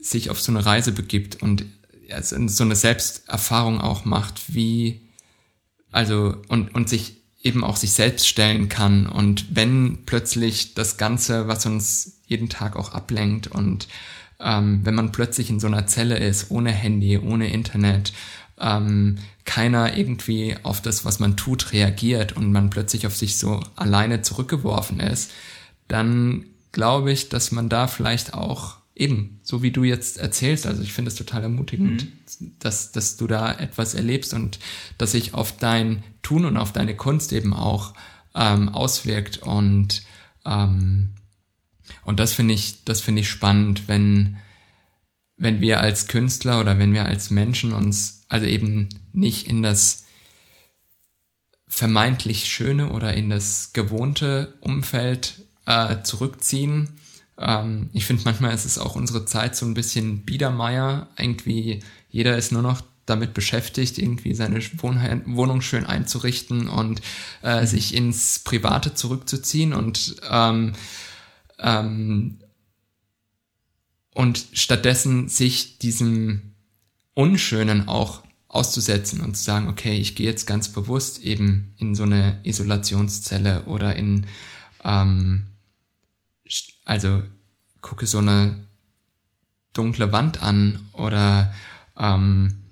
sich 0.00 0.30
auf 0.30 0.40
so 0.40 0.52
eine 0.52 0.64
Reise 0.64 0.92
begibt 0.92 1.42
und 1.42 1.64
so 2.20 2.64
eine 2.64 2.76
Selbsterfahrung 2.76 3.80
auch 3.80 4.04
macht, 4.04 4.54
wie 4.54 5.02
also 5.90 6.36
und 6.48 6.74
und 6.74 6.88
sich 6.88 7.17
eben 7.48 7.64
auch 7.64 7.76
sich 7.76 7.92
selbst 7.92 8.28
stellen 8.28 8.68
kann. 8.68 9.06
Und 9.06 9.46
wenn 9.50 10.04
plötzlich 10.04 10.74
das 10.74 10.98
Ganze, 10.98 11.48
was 11.48 11.64
uns 11.64 12.20
jeden 12.26 12.50
Tag 12.50 12.76
auch 12.76 12.92
ablenkt 12.92 13.46
und 13.46 13.88
ähm, 14.38 14.80
wenn 14.84 14.94
man 14.94 15.12
plötzlich 15.12 15.48
in 15.50 15.58
so 15.58 15.66
einer 15.66 15.86
Zelle 15.86 16.18
ist, 16.18 16.50
ohne 16.50 16.70
Handy, 16.70 17.18
ohne 17.18 17.50
Internet, 17.50 18.12
ähm, 18.60 19.18
keiner 19.44 19.96
irgendwie 19.96 20.56
auf 20.62 20.82
das, 20.82 21.04
was 21.04 21.20
man 21.20 21.36
tut, 21.36 21.72
reagiert 21.72 22.36
und 22.36 22.52
man 22.52 22.70
plötzlich 22.70 23.06
auf 23.06 23.16
sich 23.16 23.38
so 23.38 23.60
alleine 23.76 24.20
zurückgeworfen 24.20 25.00
ist, 25.00 25.30
dann 25.88 26.44
glaube 26.72 27.12
ich, 27.12 27.30
dass 27.30 27.50
man 27.50 27.68
da 27.68 27.86
vielleicht 27.86 28.34
auch 28.34 28.77
eben, 28.98 29.40
so 29.42 29.62
wie 29.62 29.70
du 29.70 29.84
jetzt 29.84 30.18
erzählst, 30.18 30.66
also 30.66 30.82
ich 30.82 30.92
finde 30.92 31.10
es 31.10 31.16
total 31.16 31.42
ermutigend, 31.44 32.06
mhm. 32.40 32.52
dass, 32.58 32.92
dass 32.92 33.16
du 33.16 33.26
da 33.26 33.52
etwas 33.52 33.94
erlebst 33.94 34.34
und 34.34 34.58
dass 34.98 35.12
sich 35.12 35.34
auf 35.34 35.56
dein 35.56 36.02
Tun 36.22 36.44
und 36.44 36.56
auf 36.56 36.72
deine 36.72 36.96
Kunst 36.96 37.32
eben 37.32 37.54
auch 37.54 37.94
ähm, 38.34 38.68
auswirkt 38.68 39.38
und 39.38 40.02
ähm, 40.44 41.10
und 42.04 42.20
das 42.20 42.34
finde 42.34 42.52
ich, 42.52 42.84
das 42.84 43.00
finde 43.00 43.22
ich 43.22 43.30
spannend, 43.30 43.88
wenn 43.88 44.36
wenn 45.38 45.60
wir 45.60 45.80
als 45.80 46.08
Künstler 46.08 46.60
oder 46.60 46.78
wenn 46.78 46.92
wir 46.92 47.06
als 47.06 47.30
Menschen 47.30 47.72
uns 47.72 48.24
also 48.28 48.44
eben 48.46 48.88
nicht 49.12 49.46
in 49.46 49.62
das 49.62 50.04
vermeintlich 51.68 52.46
schöne 52.46 52.90
oder 52.90 53.14
in 53.14 53.30
das 53.30 53.72
gewohnte 53.72 54.54
Umfeld 54.60 55.46
äh, 55.64 56.02
zurückziehen. 56.02 56.88
Ähm, 57.38 57.90
ich 57.92 58.04
finde, 58.04 58.22
manchmal 58.24 58.54
ist 58.54 58.64
es 58.64 58.78
auch 58.78 58.96
unsere 58.96 59.24
Zeit 59.24 59.56
so 59.56 59.66
ein 59.66 59.74
bisschen 59.74 60.24
Biedermeier. 60.24 61.08
Irgendwie 61.18 61.80
jeder 62.10 62.36
ist 62.36 62.52
nur 62.52 62.62
noch 62.62 62.82
damit 63.06 63.32
beschäftigt, 63.32 63.98
irgendwie 63.98 64.34
seine 64.34 64.60
Wohnung 64.60 65.62
schön 65.62 65.86
einzurichten 65.86 66.68
und 66.68 67.00
äh, 67.42 67.62
mhm. 67.62 67.66
sich 67.66 67.94
ins 67.94 68.40
Private 68.40 68.94
zurückzuziehen 68.94 69.72
und 69.72 70.16
ähm, 70.30 70.72
ähm, 71.58 72.38
und 74.14 74.46
stattdessen 74.52 75.28
sich 75.28 75.78
diesem 75.78 76.54
Unschönen 77.14 77.88
auch 77.88 78.24
auszusetzen 78.48 79.20
und 79.20 79.36
zu 79.36 79.44
sagen, 79.44 79.68
okay, 79.68 79.96
ich 79.96 80.16
gehe 80.16 80.26
jetzt 80.26 80.46
ganz 80.46 80.70
bewusst 80.70 81.22
eben 81.22 81.74
in 81.76 81.94
so 81.94 82.02
eine 82.02 82.40
Isolationszelle 82.42 83.64
oder 83.66 83.94
in, 83.94 84.26
ähm, 84.82 85.46
also 86.84 87.22
gucke 87.80 88.06
so 88.06 88.18
eine 88.18 88.66
dunkle 89.72 90.12
Wand 90.12 90.42
an 90.42 90.88
oder 90.92 91.54
ähm, 91.98 92.64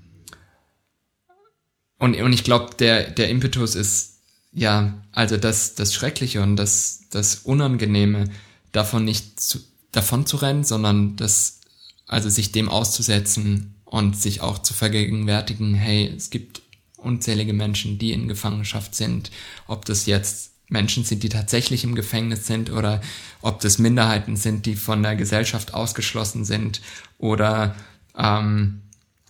und, 1.99 2.14
und 2.20 2.33
ich 2.33 2.45
glaube, 2.45 2.74
der, 2.79 3.11
der 3.11 3.31
Impetus 3.31 3.74
ist 3.74 4.16
ja, 4.53 4.95
also 5.12 5.37
das, 5.37 5.74
das 5.74 5.95
Schreckliche 5.95 6.43
und 6.43 6.57
das, 6.57 7.05
das 7.11 7.37
Unangenehme 7.37 8.31
davon 8.72 9.05
nicht 9.05 9.39
zu, 9.41 9.59
davon 9.93 10.27
zu 10.27 10.37
rennen, 10.39 10.64
sondern 10.64 11.16
das, 11.16 11.61
also 12.07 12.29
sich 12.29 12.53
dem 12.53 12.68
auszusetzen 12.68 13.74
und 13.85 14.16
sich 14.20 14.41
auch 14.41 14.59
zu 14.59 14.74
vergegenwärtigen, 14.74 15.74
hey, 15.74 16.12
es 16.14 16.31
gibt 16.31 16.62
unzählige 16.97 17.53
Menschen, 17.53 17.99
die 17.99 18.12
in 18.12 18.29
Gefangenschaft 18.29 18.95
sind, 18.95 19.31
ob 19.66 19.85
das 19.85 20.07
jetzt 20.07 20.53
Menschen 20.69 21.05
sind, 21.05 21.23
die 21.23 21.29
tatsächlich 21.29 21.85
im 21.85 21.95
Gefängnis 21.95 22.47
sind 22.47 22.71
oder 22.71 23.01
ob 23.41 23.61
das 23.61 23.79
Minderheiten 23.79 24.37
sind, 24.37 24.67
die 24.67 24.77
von 24.77 25.03
der 25.03 25.17
Gesellschaft 25.17 25.75
ausgeschlossen 25.75 26.45
sind 26.45 26.81
oder 27.19 27.77
ähm, 28.17 28.83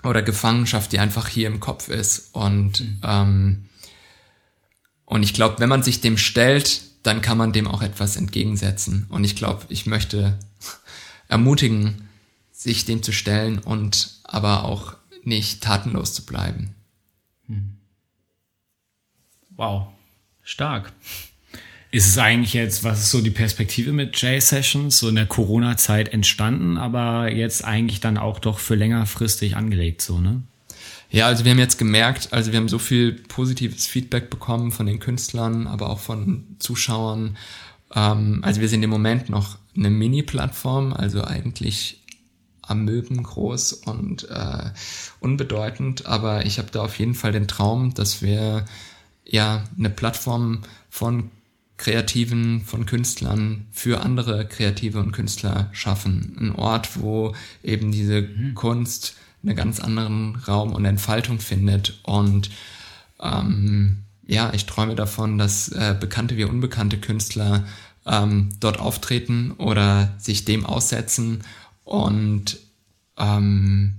oder 0.02 0.22
Gefangenschaft, 0.22 0.92
die 0.92 0.98
einfach 0.98 1.28
hier 1.28 1.48
im 1.48 1.60
Kopf 1.60 1.88
ist 1.88 2.30
und 2.34 2.80
mhm. 2.80 3.00
ähm, 3.02 3.62
und 5.04 5.22
ich 5.22 5.34
glaube, 5.34 5.60
wenn 5.60 5.68
man 5.68 5.84
sich 5.84 6.00
dem 6.00 6.18
stellt, 6.18 6.82
dann 7.04 7.22
kann 7.22 7.38
man 7.38 7.52
dem 7.52 7.68
auch 7.68 7.82
etwas 7.82 8.16
entgegensetzen 8.16 9.06
und 9.08 9.24
ich 9.24 9.36
glaube, 9.36 9.64
ich 9.68 9.86
möchte 9.86 10.38
ermutigen, 11.28 12.08
sich 12.50 12.86
dem 12.86 13.02
zu 13.02 13.12
stellen 13.12 13.58
und 13.58 14.18
aber 14.24 14.64
auch 14.64 14.96
nicht 15.22 15.62
tatenlos 15.62 16.14
zu 16.14 16.24
bleiben. 16.24 16.74
Hm. 17.46 17.76
Wow, 19.56 19.88
stark. 20.42 20.92
Ist 21.96 22.08
es 22.08 22.18
eigentlich 22.18 22.52
jetzt, 22.52 22.84
was 22.84 23.00
ist 23.00 23.10
so 23.10 23.22
die 23.22 23.30
Perspektive 23.30 23.90
mit 23.90 24.20
J-Sessions, 24.20 24.98
so 24.98 25.08
in 25.08 25.14
der 25.14 25.24
Corona-Zeit 25.24 26.12
entstanden, 26.12 26.76
aber 26.76 27.32
jetzt 27.32 27.64
eigentlich 27.64 28.00
dann 28.00 28.18
auch 28.18 28.38
doch 28.38 28.58
für 28.58 28.74
längerfristig 28.74 29.56
angelegt, 29.56 30.02
so, 30.02 30.20
ne? 30.20 30.42
Ja, 31.10 31.26
also 31.26 31.46
wir 31.46 31.52
haben 31.52 31.58
jetzt 31.58 31.78
gemerkt, 31.78 32.34
also 32.34 32.52
wir 32.52 32.58
haben 32.58 32.68
so 32.68 32.78
viel 32.78 33.12
positives 33.12 33.86
Feedback 33.86 34.28
bekommen 34.28 34.72
von 34.72 34.84
den 34.84 35.00
Künstlern, 35.00 35.66
aber 35.66 35.88
auch 35.88 36.00
von 36.00 36.44
Zuschauern. 36.58 37.38
Ähm, 37.94 38.40
also 38.42 38.60
wir 38.60 38.68
sind 38.68 38.82
im 38.82 38.90
Moment 38.90 39.30
noch 39.30 39.56
eine 39.74 39.88
Mini-Plattform, 39.88 40.92
also 40.92 41.24
eigentlich 41.24 42.02
Amöben 42.60 43.22
groß 43.22 43.72
und 43.72 44.28
äh, 44.28 44.70
unbedeutend, 45.20 46.04
aber 46.04 46.44
ich 46.44 46.58
habe 46.58 46.68
da 46.70 46.82
auf 46.82 46.98
jeden 46.98 47.14
Fall 47.14 47.32
den 47.32 47.48
Traum, 47.48 47.94
dass 47.94 48.20
wir 48.20 48.66
ja 49.24 49.64
eine 49.78 49.88
Plattform 49.88 50.60
von 50.90 51.30
Kreativen, 51.76 52.62
von 52.62 52.86
Künstlern 52.86 53.66
für 53.70 54.00
andere 54.00 54.46
Kreative 54.46 54.98
und 54.98 55.12
Künstler 55.12 55.68
schaffen. 55.72 56.36
Ein 56.40 56.52
Ort, 56.52 57.00
wo 57.00 57.34
eben 57.62 57.92
diese 57.92 58.22
mhm. 58.22 58.54
Kunst 58.54 59.16
einen 59.42 59.56
ganz 59.56 59.80
anderen 59.80 60.36
Raum 60.36 60.72
und 60.72 60.84
Entfaltung 60.84 61.38
findet. 61.38 62.00
Und 62.02 62.50
ähm, 63.20 63.98
ja, 64.26 64.52
ich 64.54 64.66
träume 64.66 64.94
davon, 64.94 65.38
dass 65.38 65.68
äh, 65.68 65.94
bekannte 65.98 66.36
wie 66.36 66.44
unbekannte 66.44 66.98
Künstler 66.98 67.64
ähm, 68.06 68.50
dort 68.60 68.78
auftreten 68.80 69.52
oder 69.52 70.14
sich 70.18 70.44
dem 70.44 70.64
aussetzen 70.64 71.42
und 71.84 72.58
ähm, 73.18 73.94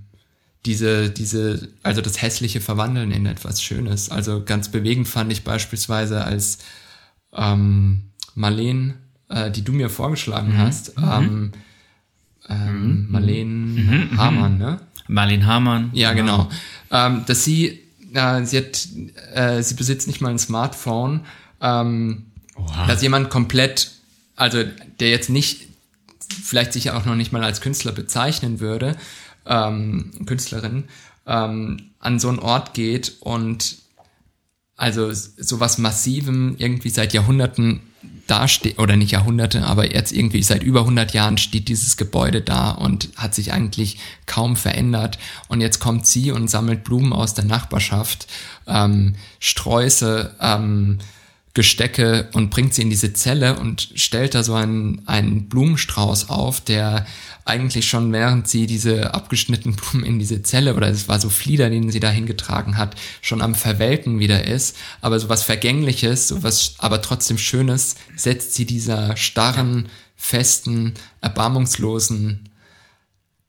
diese, 0.65 1.09
diese, 1.09 1.69
also 1.83 2.01
das 2.01 2.21
Hässliche 2.21 2.59
verwandeln 2.59 3.11
in 3.11 3.25
etwas 3.25 3.61
Schönes. 3.61 4.09
Also 4.09 4.43
ganz 4.43 4.69
bewegend 4.69 5.07
fand 5.07 5.31
ich 5.31 5.43
beispielsweise, 5.43 6.25
als 6.25 6.59
ähm, 7.37 8.01
Marleen, 8.35 8.95
äh, 9.29 9.51
die 9.51 9.63
du 9.63 9.71
mir 9.71 9.89
vorgeschlagen 9.89 10.53
mhm. 10.53 10.57
hast, 10.57 10.97
mhm. 10.97 11.03
ähm, 11.03 11.51
ähm, 12.49 12.81
mhm. 12.81 13.11
Marleen 13.11 13.75
mhm. 13.75 14.09
mhm. 14.11 14.17
Hamann, 14.17 14.57
ne? 14.57 14.79
Marleen 15.07 15.45
Hamann. 15.45 15.89
Ja, 15.93 16.13
genau. 16.13 16.49
Ähm, 16.91 17.23
dass 17.25 17.43
sie, 17.43 17.79
äh, 18.13 18.43
sie 18.43 18.57
hat, 18.57 18.87
äh, 19.33 19.61
sie 19.63 19.75
besitzt 19.75 20.07
nicht 20.07 20.19
mal 20.19 20.29
ein 20.29 20.39
Smartphone, 20.39 21.21
ähm, 21.61 22.25
wow. 22.55 22.87
dass 22.87 23.01
jemand 23.01 23.29
komplett, 23.29 23.91
also 24.35 24.63
der 24.99 25.09
jetzt 25.09 25.29
nicht 25.29 25.67
vielleicht 26.43 26.73
sich 26.73 26.91
auch 26.91 27.05
noch 27.05 27.15
nicht 27.15 27.31
mal 27.31 27.43
als 27.43 27.61
Künstler 27.61 27.93
bezeichnen 27.93 28.59
würde, 28.59 28.97
ähm, 29.45 30.11
Künstlerin, 30.25 30.85
an 31.25 32.19
so 32.19 32.29
einen 32.29 32.39
Ort 32.39 32.73
geht 32.73 33.17
und 33.19 33.75
also 34.77 35.11
sowas 35.11 35.79
Massivem 35.79 36.55
irgendwie 36.59 36.89
seit 36.89 37.11
Jahrhunderten 37.11 37.81
dasteht, 38.27 38.77
oder 38.77 38.95
nicht 38.95 39.11
Jahrhunderte, 39.11 39.65
aber 39.65 39.91
jetzt 39.93 40.11
irgendwie 40.11 40.43
seit 40.43 40.61
über 40.61 40.81
100 40.81 41.13
Jahren 41.13 41.37
steht 41.37 41.67
dieses 41.67 41.97
Gebäude 41.97 42.41
da 42.41 42.71
und 42.71 43.09
hat 43.15 43.33
sich 43.33 43.51
eigentlich 43.53 43.97
kaum 44.27 44.55
verändert. 44.55 45.17
Und 45.47 45.61
jetzt 45.61 45.79
kommt 45.79 46.05
sie 46.05 46.31
und 46.31 46.47
sammelt 46.47 46.83
Blumen 46.83 47.11
aus 47.11 47.33
der 47.33 47.45
Nachbarschaft, 47.45 48.27
ähm, 48.67 49.15
Sträuße, 49.39 50.35
ähm, 50.39 50.99
Gestecke 51.57 52.29
und 52.33 52.51
bringt 52.51 52.75
sie 52.75 52.83
in 52.83 52.91
diese 52.91 53.13
Zelle 53.13 53.57
und 53.57 53.89
stellt 53.95 54.35
da 54.35 54.43
so 54.43 54.53
einen, 54.53 55.01
einen 55.07 55.49
Blumenstrauß 55.49 56.29
auf, 56.29 56.61
der 56.61 57.07
eigentlich 57.45 57.89
schon 57.89 58.13
während 58.13 58.47
sie 58.47 58.67
diese 58.67 59.15
abgeschnittenen 59.15 59.75
Blumen 59.75 60.05
in 60.05 60.19
diese 60.19 60.43
Zelle 60.43 60.75
oder 60.75 60.87
es 60.87 61.07
war 61.07 61.19
so 61.19 61.29
Flieder, 61.29 61.71
den 61.71 61.89
sie 61.89 61.99
da 61.99 62.11
hingetragen 62.11 62.77
hat, 62.77 62.95
schon 63.21 63.41
am 63.41 63.55
Verwelken 63.55 64.19
wieder 64.19 64.45
ist. 64.45 64.77
Aber 65.01 65.19
so 65.19 65.29
was 65.29 65.41
Vergängliches, 65.41 66.27
so 66.27 66.43
was 66.43 66.75
aber 66.77 67.01
trotzdem 67.01 67.39
Schönes, 67.39 67.95
setzt 68.15 68.53
sie 68.53 68.65
dieser 68.65 69.17
starren, 69.17 69.89
festen, 70.15 70.93
erbarmungslosen 71.21 72.49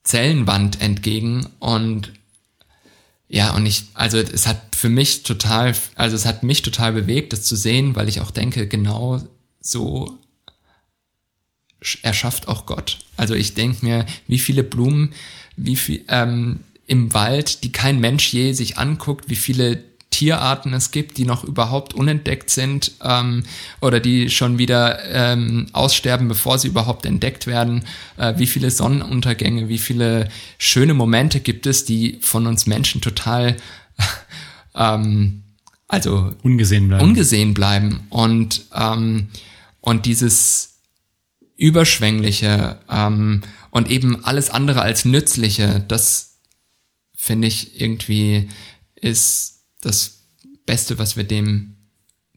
Zellenwand 0.03 0.81
entgegen 0.81 1.47
und 1.59 2.11
ja, 3.29 3.55
und 3.55 3.67
ich, 3.67 3.85
also 3.95 4.19
es 4.19 4.47
hat 4.47 4.75
für 4.75 4.89
mich 4.89 5.23
total, 5.23 5.75
also 5.95 6.17
es 6.17 6.25
hat 6.25 6.43
mich 6.43 6.63
total 6.63 6.93
bewegt, 6.93 7.33
das 7.33 7.43
zu 7.43 7.57
sehen, 7.57 7.95
weil 7.95 8.09
ich 8.09 8.21
auch 8.21 8.31
denke, 8.31 8.67
genau 8.67 9.21
so 9.61 10.19
erschafft 12.03 12.49
auch 12.49 12.67
Gott. 12.67 12.99
Also 13.17 13.35
ich 13.35 13.55
denke 13.55 13.85
mir, 13.85 14.07
wie 14.27 14.39
viele 14.39 14.65
Blumen, 14.65 15.13
wie 15.57 15.77
viel 15.77 16.05
ähm, 16.09 16.61
im 16.87 17.13
Wald, 17.13 17.65
die 17.65 17.73
kein 17.73 18.01
Mensch 18.01 18.33
je 18.33 18.53
sich 18.53 18.79
anguckt, 18.79 19.29
wie 19.29 19.37
viele 19.37 19.85
Tierarten 20.11 20.73
es 20.73 20.91
gibt, 20.91 21.19
die 21.19 21.25
noch 21.25 21.45
überhaupt 21.45 21.95
unentdeckt 21.95 22.51
sind 22.51 22.93
ähm, 23.03 23.45
oder 23.81 24.01
die 24.01 24.31
schon 24.31 24.59
wieder 24.59 25.05
ähm, 25.05 25.67
aussterben, 25.73 26.29
bevor 26.29 26.59
sie 26.59 26.69
überhaupt 26.69 27.07
entdeckt 27.07 27.47
werden. 27.47 27.85
Äh, 28.17 28.35
wie 28.37 28.47
viele 28.47 28.71
Sonnenuntergänge, 28.71 29.69
wie 29.69 29.79
viele 29.79 30.29
schöne 30.59 30.95
Momente 30.95 31.41
gibt 31.41 31.67
es, 31.67 31.85
die 31.85 32.19
von 32.23 32.47
uns 32.47 32.67
Menschen 32.67 33.01
total 33.01 33.57
ähm, 34.75 35.43
also 35.89 36.33
ungesehen 36.43 36.89
bleiben. 36.89 37.05
ungesehen 37.05 37.55
bleiben 37.55 38.01
und 38.11 38.67
ähm, 38.75 39.29
und 39.81 40.05
dieses 40.05 40.81
überschwängliche 41.57 42.79
ähm, 42.91 43.43
und 43.71 43.91
eben 43.91 44.25
alles 44.25 44.51
andere 44.51 44.83
als 44.83 45.05
nützliche, 45.05 45.85
das 45.89 46.39
finde 47.17 47.49
ich 47.49 47.81
irgendwie 47.81 48.49
ist 48.95 49.58
das 49.81 50.23
Beste, 50.67 50.99
was 50.99 51.17
wir 51.17 51.25
dem 51.25 51.77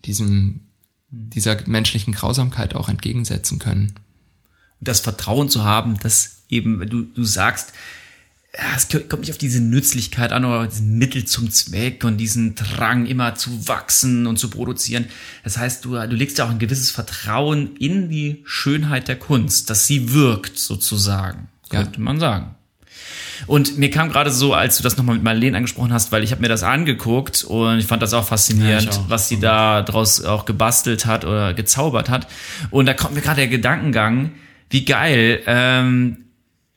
diesem 0.06 0.62
dieser 1.10 1.58
menschlichen 1.68 2.14
Grausamkeit 2.14 2.74
auch 2.76 2.88
entgegensetzen 2.88 3.60
können. 3.60 3.94
das 4.80 5.02
Vertrauen 5.02 5.50
zu 5.50 5.64
haben, 5.64 6.00
dass 6.00 6.44
eben, 6.50 6.80
du, 6.90 7.04
du 7.04 7.24
sagst, 7.24 7.74
ja, 8.58 8.64
es 8.76 8.88
kommt 8.90 9.22
nicht 9.22 9.32
auf 9.32 9.38
diese 9.38 9.62
Nützlichkeit 9.62 10.32
an 10.32 10.44
oder 10.46 10.68
diesen 10.68 10.98
Mittel 10.98 11.26
zum 11.26 11.52
Zweck 11.52 12.04
und 12.04 12.18
diesen 12.18 12.56
Drang 12.56 13.06
immer 13.06 13.36
zu 13.36 13.68
wachsen 13.68 14.26
und 14.26 14.38
zu 14.38 14.50
produzieren. 14.50 15.06
Das 15.44 15.58
heißt, 15.58 15.86
du, 15.86 15.92
du 15.92 16.16
legst 16.16 16.38
ja 16.38 16.46
auch 16.46 16.50
ein 16.50 16.60
gewisses 16.60 16.92
Vertrauen 16.92 17.76
in 17.78 18.10
die 18.10 18.42
Schönheit 18.46 19.08
der 19.08 19.20
Kunst, 19.20 19.70
dass 19.70 19.88
sie 19.88 20.14
wirkt 20.14 20.58
sozusagen, 20.58 21.48
könnte 21.70 22.00
Ja. 22.00 22.04
man 22.04 22.20
sagen. 22.20 22.56
Und 23.48 23.78
mir 23.78 23.90
kam 23.90 24.10
gerade 24.10 24.30
so, 24.32 24.54
als 24.54 24.78
du 24.78 24.84
das 24.84 24.98
nochmal 24.98 25.16
mit 25.16 25.24
Marlene 25.24 25.58
angesprochen 25.58 25.94
hast, 25.94 26.12
weil 26.12 26.24
ich 26.24 26.32
habe 26.32 26.42
mir 26.42 26.48
das 26.50 26.64
angeguckt 26.64 27.44
und 27.44 27.80
ich 27.80 27.86
fand 27.86 28.02
das 28.02 28.14
auch 28.14 28.26
faszinierend, 28.26 28.86
Ja, 28.86 28.92
auch. 28.92 29.10
was 29.10 29.28
sie 29.28 29.40
da 29.40 29.82
draus 29.82 30.24
auch 30.24 30.46
gebastelt 30.46 31.06
hat 31.06 31.26
oder 31.26 31.54
gezaubert 31.54 32.10
hat. 32.10 32.28
Und 32.70 32.86
da 32.86 32.94
kommt 32.94 33.16
mir 33.16 33.22
gerade 33.22 33.38
der 33.38 33.48
Gedankengang, 33.48 34.32
wie 34.70 34.86
geil, 34.86 35.42
ähm, 35.48 36.18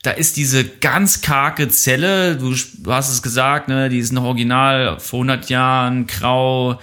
da 0.02 0.10
ist 0.10 0.36
diese 0.36 0.64
ganz 0.64 1.22
karge 1.22 1.68
Zelle, 1.68 2.36
du 2.36 2.54
hast 2.88 3.10
es 3.10 3.22
gesagt, 3.22 3.68
ne, 3.68 3.88
die 3.88 3.98
ist 3.98 4.12
noch 4.12 4.24
original 4.24 4.98
vor 5.00 5.20
100 5.20 5.48
Jahren 5.48 6.06
grau, 6.06 6.78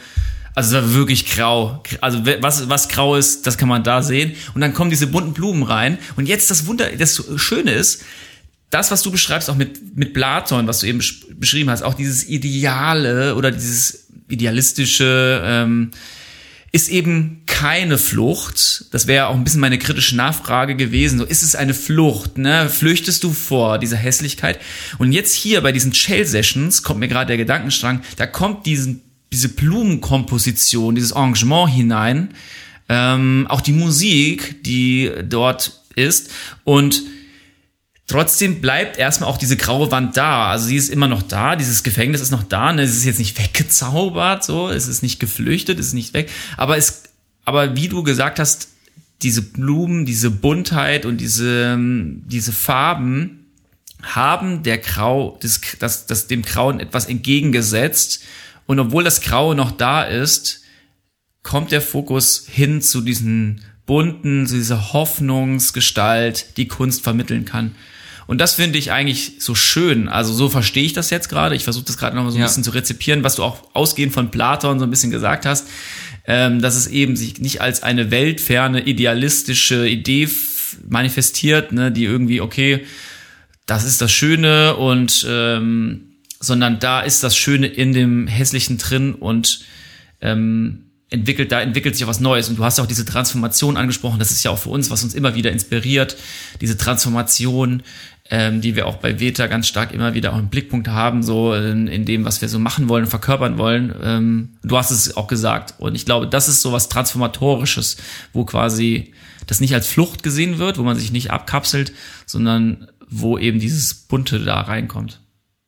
also 0.56 0.94
wirklich 0.96 1.28
grau. 1.32 1.84
Also 2.02 2.26
was, 2.42 2.68
was 2.68 2.90
grau 2.90 3.16
ist, 3.16 3.46
das 3.46 3.58
kann 3.58 3.70
man 3.70 3.84
da 3.84 4.02
sehen. 4.02 4.34
Und 4.56 4.62
dann 4.62 4.74
kommen 4.74 4.90
diese 4.90 5.08
bunten 5.08 5.34
Blumen 5.34 5.64
rein. 5.64 5.98
Und 6.16 6.28
jetzt 6.28 6.50
das 6.50 6.66
Wunder, 6.66 6.88
das 6.98 7.24
Schöne 7.38 7.72
ist, 7.72 8.04
das, 8.72 8.90
was 8.90 9.04
du 9.04 9.12
beschreibst, 9.12 9.50
auch 9.50 9.56
mit, 9.56 9.96
mit 9.96 10.14
Platon, 10.14 10.66
was 10.66 10.80
du 10.80 10.88
eben 10.88 11.00
besch- 11.00 11.26
beschrieben 11.36 11.70
hast, 11.70 11.84
auch 11.84 11.94
dieses 11.94 12.28
Ideale 12.28 13.36
oder 13.36 13.52
dieses 13.52 14.08
idealistische, 14.30 15.42
ähm, 15.46 15.92
ist 16.72 16.88
eben 16.88 17.42
keine 17.48 17.98
Flucht. 17.98 18.86
Das 18.92 19.06
wäre 19.06 19.28
auch 19.28 19.36
ein 19.36 19.44
bisschen 19.44 19.60
meine 19.60 19.78
kritische 19.78 20.16
Nachfrage 20.16 20.78
gewesen. 20.78 21.20
So, 21.20 21.26
ist 21.26 21.44
es 21.44 21.54
eine 21.54 21.74
Flucht? 21.74 22.38
Ne? 22.38 22.70
Flüchtest 22.70 23.26
du 23.26 23.34
vor 23.34 23.78
dieser 23.78 23.98
Hässlichkeit? 23.98 24.58
Und 24.98 25.12
jetzt 25.12 25.36
hier 25.36 25.60
bei 25.60 25.74
diesen 25.74 25.94
Shell 25.94 26.26
Sessions 26.26 26.82
kommt 26.82 27.02
mir 27.02 27.10
gerade 27.10 27.28
der 27.28 27.38
Gedankenstrang, 27.38 28.02
da 28.16 28.26
kommt 28.26 28.66
diesen, 28.66 29.02
diese 29.34 29.50
Blumenkomposition, 29.50 30.96
dieses 30.96 31.12
Arrangement 31.12 31.70
hinein, 31.70 32.30
ähm, 32.88 33.48
auch 33.50 33.60
die 33.62 33.74
Musik, 33.74 34.64
die 34.64 35.12
dort 35.28 35.82
ist 35.96 36.32
und 36.64 37.04
Trotzdem 38.12 38.60
bleibt 38.60 38.98
erstmal 38.98 39.30
auch 39.30 39.38
diese 39.38 39.56
graue 39.56 39.90
Wand 39.92 40.18
da. 40.18 40.52
Also 40.52 40.66
sie 40.68 40.76
ist 40.76 40.90
immer 40.90 41.08
noch 41.08 41.22
da, 41.22 41.56
dieses 41.56 41.82
Gefängnis 41.84 42.20
ist 42.20 42.32
noch 42.32 42.44
da. 42.44 42.74
Ne? 42.74 42.82
Es 42.82 42.98
ist 42.98 43.06
jetzt 43.06 43.20
nicht 43.20 43.40
weggezaubert, 43.42 44.44
so, 44.44 44.70
es 44.70 44.88
ist 44.88 45.02
nicht 45.02 45.20
geflüchtet, 45.20 45.80
es 45.80 45.88
ist 45.88 45.94
nicht 45.94 46.14
weg. 46.14 46.30
Aber 46.58 46.78
es, 46.78 47.04
aber 47.46 47.76
wie 47.78 47.88
du 47.88 48.04
gesagt 48.04 48.40
hast, 48.40 48.68
diese 49.22 49.42
Blumen, 49.42 50.06
diese 50.06 50.30
Buntheit 50.30 51.06
und 51.06 51.18
diese, 51.18 51.74
ähm, 51.74 52.24
diese 52.26 52.52
Farben 52.52 53.46
haben 54.02 54.64
der 54.64 54.80
Grau, 54.80 55.38
das, 55.42 55.62
das, 55.80 56.06
das 56.06 56.28
dem 56.28 56.42
Grauen 56.42 56.80
etwas 56.80 57.06
entgegengesetzt. 57.06 58.24
Und 58.66 58.80
obwohl 58.80 59.04
das 59.04 59.22
Graue 59.22 59.56
noch 59.56 59.72
da 59.72 60.04
ist, 60.04 60.64
kommt 61.44 61.72
der 61.72 61.82
Fokus 61.82 62.46
hin 62.48 62.82
zu 62.82 63.02
diesen 63.02 63.62
bunten, 63.86 64.48
zu 64.48 64.56
dieser 64.56 64.94
Hoffnungsgestalt, 64.94 66.58
die 66.58 66.68
Kunst 66.68 67.04
vermitteln 67.04 67.46
kann. 67.46 67.76
Und 68.32 68.38
das 68.38 68.54
finde 68.54 68.80
ich 68.80 68.94
eigentlich 68.94 69.34
so 69.40 69.56
schön. 69.56 70.08
Also 70.08 70.32
so 70.32 70.48
verstehe 70.48 70.86
ich 70.86 70.94
das 70.94 71.10
jetzt 71.10 71.28
gerade. 71.28 71.54
Ich 71.54 71.66
versuche 71.66 71.84
das 71.84 71.98
gerade 71.98 72.16
noch 72.16 72.24
mal 72.24 72.32
so 72.32 72.38
ein 72.38 72.40
Ja. 72.40 72.48
bisschen 72.48 72.64
zu 72.64 72.70
rezipieren, 72.72 73.26
was 73.26 73.36
du 73.36 73.44
auch 73.44 73.58
ausgehend 73.74 74.14
von 74.14 74.32
Platon 74.32 74.80
so 74.80 74.86
ein 74.86 74.90
bisschen 74.90 75.12
gesagt 75.12 75.46
hast, 75.46 75.68
ähm, 76.26 76.62
dass 76.62 76.78
es 76.78 76.88
eben 76.88 77.18
sich 77.18 77.42
nicht 77.42 77.60
als 77.60 77.84
eine 77.84 78.10
weltferne, 78.10 78.84
idealistische 78.86 79.86
Idee 79.86 80.30
manifestiert, 80.88 81.74
ne, 81.74 81.92
die 81.92 82.06
irgendwie, 82.06 82.40
okay, 82.40 82.86
das 83.66 83.84
ist 83.84 84.00
das 84.02 84.14
Schöne 84.14 84.78
und 84.78 85.26
ähm, 85.30 86.14
sondern 86.40 86.80
da 86.80 87.02
ist 87.02 87.26
das 87.26 87.36
Schöne 87.36 87.68
in 87.68 87.92
dem 87.92 88.28
Hässlichen 88.28 88.78
drin 88.78 89.14
und 89.14 89.60
ähm, 90.22 90.86
entwickelt, 91.12 91.52
da 91.52 91.62
entwickelt 91.62 91.96
sich 91.96 92.06
auch 92.06 92.10
was 92.10 92.22
Neues. 92.22 92.50
Und 92.50 92.58
du 92.58 92.64
hast 92.64 92.80
auch 92.80 92.88
diese 92.88 93.06
Transformation 93.06 93.78
angesprochen, 93.78 94.18
das 94.18 94.32
ist 94.32 94.44
ja 94.44 94.52
auch 94.52 94.58
für 94.58 94.70
uns, 94.70 94.90
was 94.90 95.04
uns 95.04 95.14
immer 95.14 95.36
wieder 95.36 95.52
inspiriert, 95.52 96.16
diese 96.62 96.78
Transformation, 96.78 97.84
ähm, 98.32 98.62
die 98.62 98.78
wir 98.78 98.88
auch 98.88 98.96
bei 98.96 99.20
Veta 99.20 99.48
ganz 99.48 99.68
stark 99.68 99.94
immer 99.94 100.14
wieder 100.14 100.34
auch 100.34 100.40
im 100.40 100.48
Blickpunkt 100.48 100.88
haben, 100.88 101.22
so 101.22 101.54
in, 101.54 101.88
in 101.88 102.06
dem, 102.06 102.24
was 102.24 102.42
wir 102.42 102.48
so 102.48 102.60
machen 102.60 102.88
wollen, 102.88 103.06
verkörpern 103.06 103.58
wollen. 103.58 103.94
Ähm, 104.02 104.50
du 104.64 104.78
hast 104.78 104.90
es 104.90 105.18
auch 105.18 105.28
gesagt. 105.28 105.76
Und 105.80 105.96
ich 105.96 106.06
glaube, 106.06 106.28
das 106.28 106.48
ist 106.48 106.62
so 106.62 106.72
was 106.72 106.88
Transformatorisches, 106.88 107.98
wo 108.32 108.46
quasi 108.46 109.14
das 109.48 109.60
nicht 109.60 109.74
als 109.74 109.88
Flucht 109.88 110.24
gesehen 110.24 110.60
wird, 110.60 110.78
wo 110.78 110.84
man 110.84 110.98
sich 110.98 111.12
nicht 111.12 111.30
abkapselt, 111.30 111.92
sondern 112.26 112.88
wo 113.10 113.38
eben 113.38 113.60
dieses 113.60 113.94
Bunte 113.94 114.40
da 114.40 114.62
reinkommt. 114.62 115.20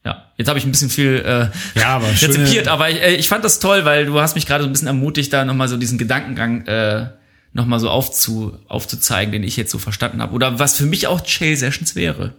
Ja, 0.05 0.31
jetzt 0.37 0.47
habe 0.47 0.57
ich 0.57 0.65
ein 0.65 0.71
bisschen 0.71 0.89
viel 0.89 1.21
äh, 1.25 1.79
Ja, 1.79 1.87
aber 1.87 2.07
rezipiert, 2.21 2.69
aber 2.69 2.89
ich, 2.89 3.01
äh, 3.01 3.15
ich 3.15 3.27
fand 3.27 3.43
das 3.43 3.59
toll, 3.59 3.83
weil 3.83 4.05
du 4.05 4.21
hast 4.21 4.35
mich 4.35 4.45
gerade 4.45 4.63
so 4.63 4.69
ein 4.69 4.71
bisschen 4.71 4.87
ermutigt, 4.87 5.33
da 5.33 5.43
nochmal 5.43 5.67
so 5.67 5.75
diesen 5.75 5.97
Gedankengang 5.97 6.65
äh, 6.65 7.07
nochmal 7.51 7.81
so 7.81 7.89
aufzu, 7.89 8.57
aufzuzeigen, 8.69 9.33
den 9.33 9.43
ich 9.43 9.57
jetzt 9.57 9.71
so 9.71 9.79
verstanden 9.79 10.21
habe. 10.21 10.33
Oder 10.33 10.59
was 10.59 10.77
für 10.77 10.85
mich 10.85 11.07
auch 11.07 11.21
Chill 11.21 11.57
Sessions 11.57 11.95
wäre. 11.95 12.33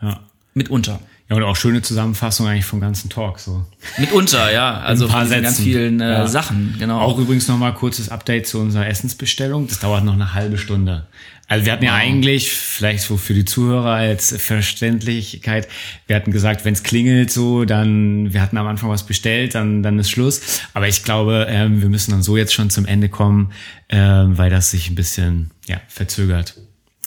Ja. 0.00 0.20
Mitunter. 0.54 1.00
Ja, 1.28 1.36
und 1.36 1.42
auch 1.42 1.56
schöne 1.56 1.82
Zusammenfassung 1.82 2.46
eigentlich 2.46 2.64
vom 2.64 2.80
ganzen 2.80 3.10
Talk, 3.10 3.40
so. 3.40 3.66
Mitunter, 3.98 4.52
ja. 4.52 4.78
Also 4.78 5.08
von 5.08 5.28
ganz 5.28 5.58
vielen 5.58 6.00
äh, 6.00 6.12
Ja. 6.12 6.26
Sachen, 6.28 6.76
genau. 6.78 7.00
Auch 7.00 7.18
übrigens 7.18 7.48
nochmal 7.48 7.74
kurzes 7.74 8.10
Update 8.10 8.46
zu 8.46 8.60
unserer 8.60 8.86
Essensbestellung. 8.86 9.66
Das 9.66 9.80
dauert 9.80 10.04
noch 10.04 10.12
eine 10.12 10.34
halbe 10.34 10.56
Stunde. 10.56 11.06
Also 11.48 11.64
wir 11.64 11.72
hatten 11.72 11.84
ja 11.84 11.94
eigentlich, 11.94 12.50
vielleicht 12.50 13.04
so 13.04 13.16
für 13.16 13.34
die 13.34 13.44
Zuhörer 13.44 13.92
als 13.92 14.36
Verständlichkeit, 14.36 15.68
wir 16.06 16.16
hatten 16.16 16.32
gesagt, 16.32 16.64
wenn 16.64 16.74
es 16.74 16.82
klingelt 16.82 17.30
so, 17.30 17.64
dann, 17.64 18.32
wir 18.32 18.42
hatten 18.42 18.56
am 18.56 18.66
Anfang 18.66 18.90
was 18.90 19.04
bestellt, 19.04 19.54
dann, 19.54 19.82
dann 19.82 19.98
ist 19.98 20.10
Schluss. 20.10 20.60
Aber 20.74 20.88
ich 20.88 21.04
glaube, 21.04 21.46
ähm, 21.48 21.82
wir 21.82 21.88
müssen 21.88 22.12
dann 22.12 22.22
so 22.22 22.36
jetzt 22.36 22.52
schon 22.52 22.70
zum 22.70 22.84
Ende 22.84 23.08
kommen, 23.08 23.52
ähm, 23.88 24.38
weil 24.38 24.50
das 24.50 24.72
sich 24.72 24.90
ein 24.90 24.96
bisschen 24.96 25.50
ja, 25.66 25.80
verzögert. 25.88 26.54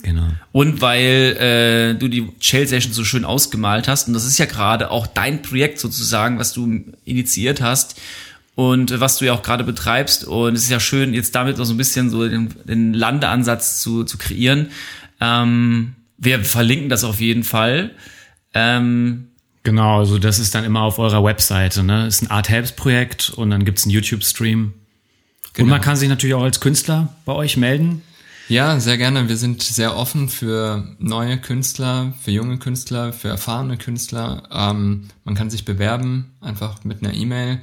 Genau. 0.03 0.27
Und 0.51 0.81
weil 0.81 1.37
äh, 1.37 1.99
du 1.99 2.07
die 2.07 2.27
Shell 2.39 2.67
Session 2.67 2.93
so 2.93 3.03
schön 3.03 3.25
ausgemalt 3.25 3.87
hast, 3.87 4.07
und 4.07 4.13
das 4.13 4.25
ist 4.25 4.37
ja 4.37 4.45
gerade 4.45 4.91
auch 4.91 5.07
dein 5.07 5.41
Projekt 5.41 5.79
sozusagen, 5.79 6.39
was 6.39 6.53
du 6.53 6.83
initiiert 7.05 7.61
hast 7.61 7.99
und 8.55 8.99
was 8.99 9.17
du 9.17 9.25
ja 9.25 9.33
auch 9.33 9.43
gerade 9.43 9.63
betreibst. 9.63 10.25
Und 10.25 10.55
es 10.55 10.63
ist 10.63 10.69
ja 10.69 10.79
schön, 10.79 11.13
jetzt 11.13 11.35
damit 11.35 11.59
auch 11.59 11.65
so 11.65 11.73
ein 11.73 11.77
bisschen 11.77 12.09
so 12.09 12.27
den, 12.27 12.53
den 12.65 12.93
Landeansatz 12.93 13.81
zu, 13.81 14.03
zu 14.03 14.17
kreieren. 14.17 14.69
Ähm, 15.19 15.95
wir 16.17 16.43
verlinken 16.43 16.89
das 16.89 17.03
auf 17.03 17.19
jeden 17.19 17.43
Fall. 17.43 17.91
Ähm, 18.53 19.25
Genau, 19.63 19.99
also 19.99 20.17
das 20.19 20.39
ist 20.39 20.55
dann 20.55 20.63
immer 20.63 20.81
auf 20.81 20.99
eurer 20.99 21.23
Webseite. 21.23 21.83
Ne? 21.83 22.07
Ist 22.07 22.21
ein 22.21 22.31
Art 22.31 22.49
Helps 22.49 22.71
Projekt 22.71 23.29
und 23.29 23.49
dann 23.49 23.65
gibt's 23.65 23.83
einen 23.83 23.91
YouTube-Stream. 23.91 24.73
Und 25.57 25.67
man 25.67 25.81
kann 25.81 25.97
sich 25.97 26.07
natürlich 26.07 26.33
auch 26.35 26.43
als 26.43 26.61
Künstler 26.61 27.13
bei 27.25 27.33
euch 27.33 27.57
melden. 27.57 28.01
Ja, 28.49 28.79
sehr 28.79 28.97
gerne. 28.97 29.29
Wir 29.29 29.37
sind 29.37 29.61
sehr 29.61 29.95
offen 29.95 30.27
für 30.27 30.95
neue 30.97 31.37
Künstler, 31.37 32.13
für 32.19 32.31
junge 32.31 32.57
Künstler, 32.57 33.13
für 33.13 33.27
erfahrene 33.27 33.77
Künstler. 33.77 34.41
Ähm, 34.51 35.07
man 35.23 35.35
kann 35.35 35.51
sich 35.51 35.65
bewerben, 35.65 36.31
einfach 36.41 36.83
mit 36.83 37.03
einer 37.03 37.13
E-Mail 37.13 37.59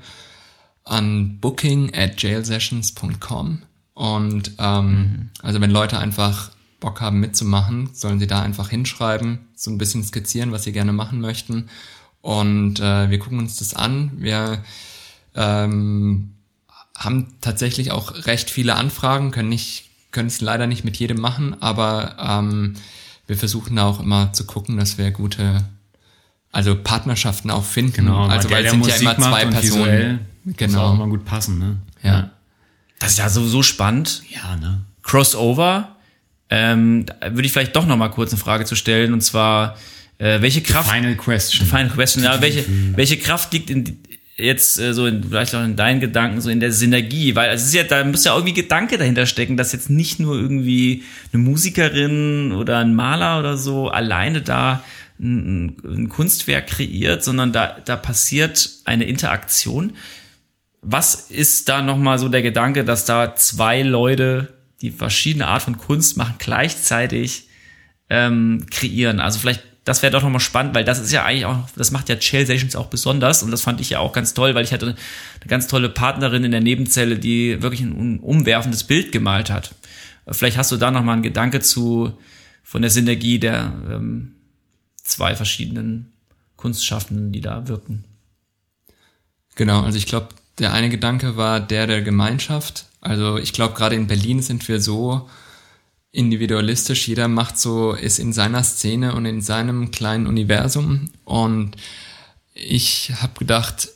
an 0.84 1.40
booking 1.40 1.92
at 1.92 2.22
jailsessions.com. 2.22 3.62
Und 3.94 4.52
ähm, 4.60 5.30
also 5.42 5.60
wenn 5.60 5.72
Leute 5.72 5.98
einfach 5.98 6.52
Bock 6.78 7.00
haben 7.00 7.18
mitzumachen, 7.18 7.90
sollen 7.92 8.20
sie 8.20 8.28
da 8.28 8.40
einfach 8.42 8.68
hinschreiben, 8.68 9.40
so 9.56 9.72
ein 9.72 9.78
bisschen 9.78 10.04
skizzieren, 10.04 10.52
was 10.52 10.62
sie 10.62 10.72
gerne 10.72 10.92
machen 10.92 11.20
möchten. 11.20 11.68
Und 12.20 12.78
äh, 12.78 13.10
wir 13.10 13.18
gucken 13.18 13.40
uns 13.40 13.56
das 13.56 13.74
an. 13.74 14.12
Wir 14.18 14.62
ähm, 15.34 16.36
haben 16.96 17.34
tatsächlich 17.40 17.90
auch 17.90 18.26
recht 18.26 18.50
viele 18.50 18.76
Anfragen, 18.76 19.32
können 19.32 19.48
nicht, 19.48 19.85
können 20.16 20.28
es 20.28 20.40
leider 20.40 20.66
nicht 20.66 20.82
mit 20.82 20.96
jedem 20.96 21.20
machen, 21.20 21.54
aber 21.60 22.16
ähm, 22.18 22.72
wir 23.26 23.36
versuchen 23.36 23.78
auch 23.78 24.00
immer 24.00 24.32
zu 24.32 24.46
gucken, 24.46 24.78
dass 24.78 24.96
wir 24.96 25.10
gute, 25.10 25.62
also 26.52 26.74
Partnerschaften 26.74 27.50
auch 27.50 27.64
finden. 27.66 27.92
Genau, 27.92 28.24
also 28.26 28.50
weil 28.50 28.64
es 28.64 28.70
sind 28.70 28.86
ja 28.86 28.96
immer 28.96 29.18
zwei 29.18 29.44
Personen. 29.44 30.20
Muss 30.44 30.54
auch 30.54 30.56
Genau. 30.56 30.94
immer 30.94 31.06
gut 31.08 31.26
passen, 31.26 31.58
ne? 31.58 31.76
Ja. 32.02 32.30
das 32.98 33.10
ist 33.12 33.18
ja 33.18 33.28
sowieso 33.28 33.62
spannend. 33.62 34.22
Ja, 34.30 34.56
ne? 34.56 34.80
Crossover. 35.02 35.96
Ähm, 36.48 37.04
da 37.04 37.34
würde 37.34 37.44
ich 37.44 37.52
vielleicht 37.52 37.76
doch 37.76 37.84
noch 37.84 37.98
mal 37.98 38.08
kurz 38.08 38.30
eine 38.32 38.40
Frage 38.40 38.64
zu 38.64 38.74
stellen, 38.74 39.12
und 39.12 39.20
zwar, 39.20 39.76
äh, 40.16 40.40
welche 40.40 40.62
Kraft... 40.62 40.90
Final 40.90 41.14
question. 41.16 41.66
Final 41.66 41.90
question. 41.90 42.24
Ja, 42.24 42.40
welche, 42.40 42.64
welche 42.96 43.18
Kraft 43.18 43.52
liegt 43.52 43.68
in, 43.68 43.98
jetzt 44.36 44.78
äh, 44.78 44.92
so 44.92 45.06
in, 45.06 45.24
vielleicht 45.24 45.54
auch 45.54 45.64
in 45.64 45.76
deinen 45.76 46.00
Gedanken, 46.00 46.40
so 46.40 46.50
in 46.50 46.60
der 46.60 46.72
Synergie, 46.72 47.34
weil 47.34 47.50
es 47.50 47.64
ist 47.64 47.74
ja, 47.74 47.84
da 47.84 48.04
muss 48.04 48.24
ja 48.24 48.34
irgendwie 48.34 48.54
Gedanke 48.54 48.98
dahinter 48.98 49.26
stecken, 49.26 49.56
dass 49.56 49.72
jetzt 49.72 49.90
nicht 49.90 50.20
nur 50.20 50.36
irgendwie 50.36 51.04
eine 51.32 51.42
Musikerin 51.42 52.52
oder 52.52 52.78
ein 52.78 52.94
Maler 52.94 53.38
oder 53.38 53.56
so 53.56 53.88
alleine 53.88 54.42
da 54.42 54.84
ein, 55.18 55.76
ein 55.84 56.08
Kunstwerk 56.08 56.66
kreiert, 56.66 57.24
sondern 57.24 57.52
da, 57.52 57.78
da 57.84 57.96
passiert 57.96 58.70
eine 58.84 59.04
Interaktion. 59.04 59.94
Was 60.82 61.30
ist 61.30 61.68
da 61.68 61.82
nochmal 61.82 62.18
so 62.18 62.28
der 62.28 62.42
Gedanke, 62.42 62.84
dass 62.84 63.06
da 63.06 63.34
zwei 63.34 63.82
Leute, 63.82 64.54
die 64.82 64.90
verschiedene 64.90 65.46
Art 65.46 65.62
von 65.62 65.78
Kunst 65.78 66.18
machen, 66.18 66.34
gleichzeitig 66.38 67.48
ähm, 68.10 68.66
kreieren? 68.70 69.18
Also 69.18 69.38
vielleicht 69.38 69.64
das 69.86 70.02
wäre 70.02 70.10
doch 70.10 70.22
nochmal 70.22 70.40
spannend, 70.40 70.74
weil 70.74 70.84
das 70.84 70.98
ist 70.98 71.12
ja 71.12 71.24
eigentlich 71.24 71.46
auch, 71.46 71.58
das 71.76 71.92
macht 71.92 72.08
ja 72.08 72.16
Chill 72.16 72.44
Sessions 72.44 72.74
auch 72.74 72.88
besonders 72.88 73.44
und 73.44 73.52
das 73.52 73.62
fand 73.62 73.80
ich 73.80 73.88
ja 73.88 74.00
auch 74.00 74.12
ganz 74.12 74.34
toll, 74.34 74.52
weil 74.56 74.64
ich 74.64 74.72
hatte 74.72 74.86
eine 74.86 74.96
ganz 75.46 75.68
tolle 75.68 75.88
Partnerin 75.88 76.42
in 76.42 76.50
der 76.50 76.60
Nebenzelle, 76.60 77.20
die 77.20 77.62
wirklich 77.62 77.82
ein 77.82 78.18
umwerfendes 78.18 78.82
Bild 78.82 79.12
gemalt 79.12 79.48
hat. 79.48 79.76
Vielleicht 80.28 80.56
hast 80.58 80.72
du 80.72 80.76
da 80.76 80.90
nochmal 80.90 81.12
einen 81.12 81.22
Gedanke 81.22 81.60
zu 81.60 82.18
von 82.64 82.82
der 82.82 82.90
Synergie 82.90 83.38
der 83.38 83.72
ähm, 83.88 84.32
zwei 84.96 85.36
verschiedenen 85.36 86.12
Kunstschaffenden, 86.56 87.30
die 87.30 87.40
da 87.40 87.68
wirken. 87.68 88.02
Genau, 89.54 89.82
also 89.82 89.98
ich 89.98 90.06
glaube, 90.06 90.30
der 90.58 90.72
eine 90.72 90.90
Gedanke 90.90 91.36
war 91.36 91.60
der 91.60 91.86
der 91.86 92.02
Gemeinschaft. 92.02 92.86
Also 93.00 93.38
ich 93.38 93.52
glaube, 93.52 93.74
gerade 93.74 93.94
in 93.94 94.08
Berlin 94.08 94.42
sind 94.42 94.66
wir 94.66 94.80
so 94.80 95.30
individualistisch. 96.16 97.06
Jeder 97.06 97.28
macht 97.28 97.58
so, 97.58 97.92
ist 97.92 98.18
in 98.18 98.32
seiner 98.32 98.64
Szene 98.64 99.14
und 99.14 99.26
in 99.26 99.42
seinem 99.42 99.90
kleinen 99.90 100.26
Universum. 100.26 101.10
Und 101.24 101.76
ich 102.54 103.12
habe 103.20 103.38
gedacht, 103.38 103.88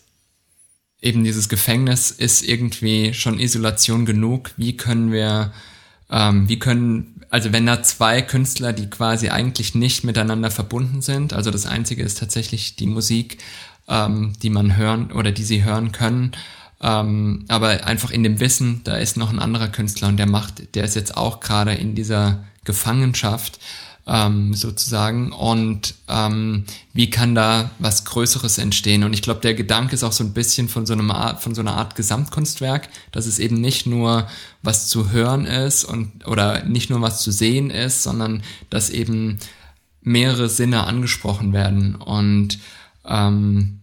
eben 1.01 1.25
dieses 1.25 1.49
Gefängnis 1.49 2.11
ist 2.11 2.43
irgendwie 2.43 3.15
schon 3.15 3.41
Isolation 3.41 4.05
genug. 4.05 4.53
Wie 4.59 4.77
können 4.77 5.13
wir, 5.13 5.53
ähm, 6.11 6.49
wie 6.49 6.59
können, 6.59 7.23
also 7.31 7.53
wenn 7.53 7.65
da 7.65 7.83
zwei 7.83 8.21
Künstler, 8.21 8.75
die 8.75 8.91
quasi 8.91 9.31
eigentlich 9.31 9.75
nicht 9.75 10.05
miteinander 10.05 10.51
verbunden 10.51 11.01
sind, 11.01 11.33
also 11.33 11.51
das 11.51 11.65
Einzige 11.65 12.03
ist 12.03 12.19
tatsächlich 12.19 12.77
die 12.77 12.87
Musik, 12.87 13.39
ähm, 13.89 14.35
die 14.43 14.51
man 14.51 14.77
hören 14.77 15.11
oder 15.11 15.33
die 15.33 15.45
sie 15.45 15.65
hören 15.65 15.91
können, 15.91 16.33
ähm, 16.83 17.45
aber 17.49 17.87
einfach 17.87 18.11
in 18.11 18.23
dem 18.23 18.41
Wissen, 18.41 18.81
da 18.85 18.97
ist 18.97 19.17
noch 19.17 19.31
ein 19.31 19.39
anderer 19.39 19.69
Künstler 19.69 20.09
und 20.09 20.17
der 20.17 20.29
macht, 20.29 20.75
der 20.75 20.85
ist 20.85 20.97
jetzt 20.97 21.17
auch 21.17 21.41
gerade 21.41 21.75
in 21.75 21.95
dieser 21.95 22.45
Gefangenschaft 22.65 23.61
ähm, 24.07 24.55
sozusagen. 24.55 25.33
Und 25.33 25.95
ähm, 26.09 26.65
wie 26.93 27.11
kann 27.11 27.35
da 27.35 27.71
was 27.79 28.05
Größeres 28.05 28.59
entstehen? 28.59 29.05
Und 29.05 29.13
ich 29.13 29.23
glaube, 29.23 29.41
der 29.41 29.55
Gedanke 29.55 29.95
ist 29.95 30.05
auch 30.05 30.13
so 30.13 30.25
ein 30.25 30.33
bisschen 30.33 30.69
von 30.69 30.87
so 30.87 30.93
einem 30.93 31.11
Art, 31.11 31.43
von 31.43 31.55
so 31.55 31.61
einer 31.61 31.77
Art 31.77 31.95
Gesamtkunstwerk, 31.95 32.89
dass 33.13 33.27
es 33.27 33.39
eben 33.39 33.61
nicht 33.61 33.87
nur 33.87 34.27
was 34.63 34.89
zu 34.89 35.11
hören 35.11 35.47
ist 35.47 35.85
und 35.85 36.27
oder 36.27 36.65
nicht 36.65 36.91
nur 36.91 37.01
was 37.01 37.23
zu 37.23 37.31
sehen 37.31 37.71
ist, 37.71 38.03
sondern 38.03 38.43
dass 38.69 38.91
eben 38.91 39.39
mehrere 40.03 40.49
Sinne 40.49 40.85
angesprochen 40.85 41.53
werden 41.53 41.95
und 41.95 42.59
ähm, 43.05 43.80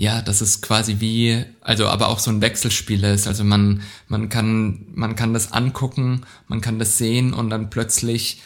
ja, 0.00 0.22
dass 0.22 0.40
es 0.40 0.62
quasi 0.62 1.00
wie, 1.00 1.44
also 1.60 1.88
aber 1.88 2.06
auch 2.06 2.20
so 2.20 2.30
ein 2.30 2.40
Wechselspiel 2.40 3.02
ist. 3.02 3.26
Also 3.26 3.42
man, 3.42 3.82
man 4.06 4.28
kann, 4.28 4.86
man 4.94 5.16
kann 5.16 5.34
das 5.34 5.50
angucken, 5.52 6.22
man 6.46 6.60
kann 6.60 6.78
das 6.78 6.98
sehen 6.98 7.34
und 7.34 7.50
dann 7.50 7.68
plötzlich, 7.68 8.40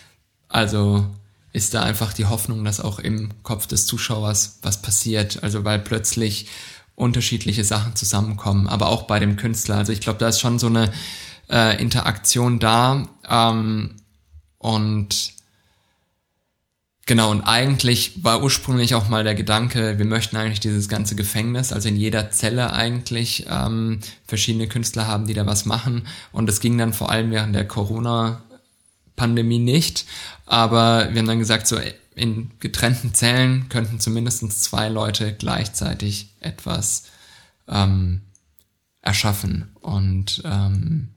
also 0.49 1.07
ist 1.53 1.75
da 1.75 1.83
einfach 1.83 2.15
die 2.15 2.25
Hoffnung, 2.25 2.65
dass 2.65 2.81
auch 2.81 2.99
im 2.99 3.29
Kopf 3.43 3.67
des 3.67 3.85
Zuschauers 3.85 4.61
was 4.63 4.81
passiert. 4.81 5.43
Also 5.43 5.63
weil 5.63 5.79
plötzlich 5.79 6.47
unterschiedliche 6.95 7.65
Sachen 7.65 7.97
zusammenkommen, 7.97 8.67
aber 8.67 8.89
auch 8.89 9.03
bei 9.03 9.19
dem 9.19 9.37
Künstler. 9.37 9.77
Also 9.77 9.93
ich 9.93 10.01
glaube, 10.01 10.19
da 10.19 10.29
ist 10.29 10.41
schon 10.41 10.59
so 10.59 10.69
eine 10.69 10.91
äh, 11.51 11.79
Interaktion 11.83 12.61
da 12.61 13.07
ähm, 13.29 13.97
und 14.57 15.35
Genau, 17.07 17.33
und 17.33 17.43
eigentlich 17.43 18.23
war 18.23 18.43
ursprünglich 18.43 18.95
auch 18.95 19.09
mal 19.09 19.25
der 19.25 19.35
Gedanke, 19.35 19.99
wir 19.99 20.05
möchten 20.05 20.37
eigentlich 20.37 20.61
dieses 20.61 20.89
ganze 20.89 21.17
Gefängnis, 21.17 21.73
also 21.73 21.89
in 21.89 21.97
jeder 21.97 22.31
Zelle 22.31 22.73
eigentlich 22.73 23.47
ähm, 23.51 23.99
verschiedene 24.25 24.69
Künstler 24.69 25.09
haben, 25.09 25.27
die 25.27 25.35
da 25.35 25.45
was 25.45 25.65
machen. 25.65 26.07
Und 26.31 26.47
das 26.47 26.61
ging 26.61 26.79
dann 26.79 26.93
vor 26.93 27.11
allem 27.11 27.33
während 27.33 27.57
der 27.57 27.67
Corona-Pandemie 27.67 29.59
nicht. 29.59 30.07
Aber 30.47 31.09
wir 31.11 31.19
haben 31.19 31.27
dann 31.27 31.41
gesagt, 31.41 31.67
so 31.67 31.77
in 32.15 32.53
getrennten 32.61 33.15
Zellen 33.15 33.69
könnten 33.69 33.99
zumindest 33.99 34.63
zwei 34.63 34.89
Leute 34.89 35.35
gleichzeitig 35.35 36.29
etwas 36.39 37.07
ähm, 37.69 38.21
erschaffen. 39.01 39.75
Und, 39.81 40.41
ähm, 40.45 41.09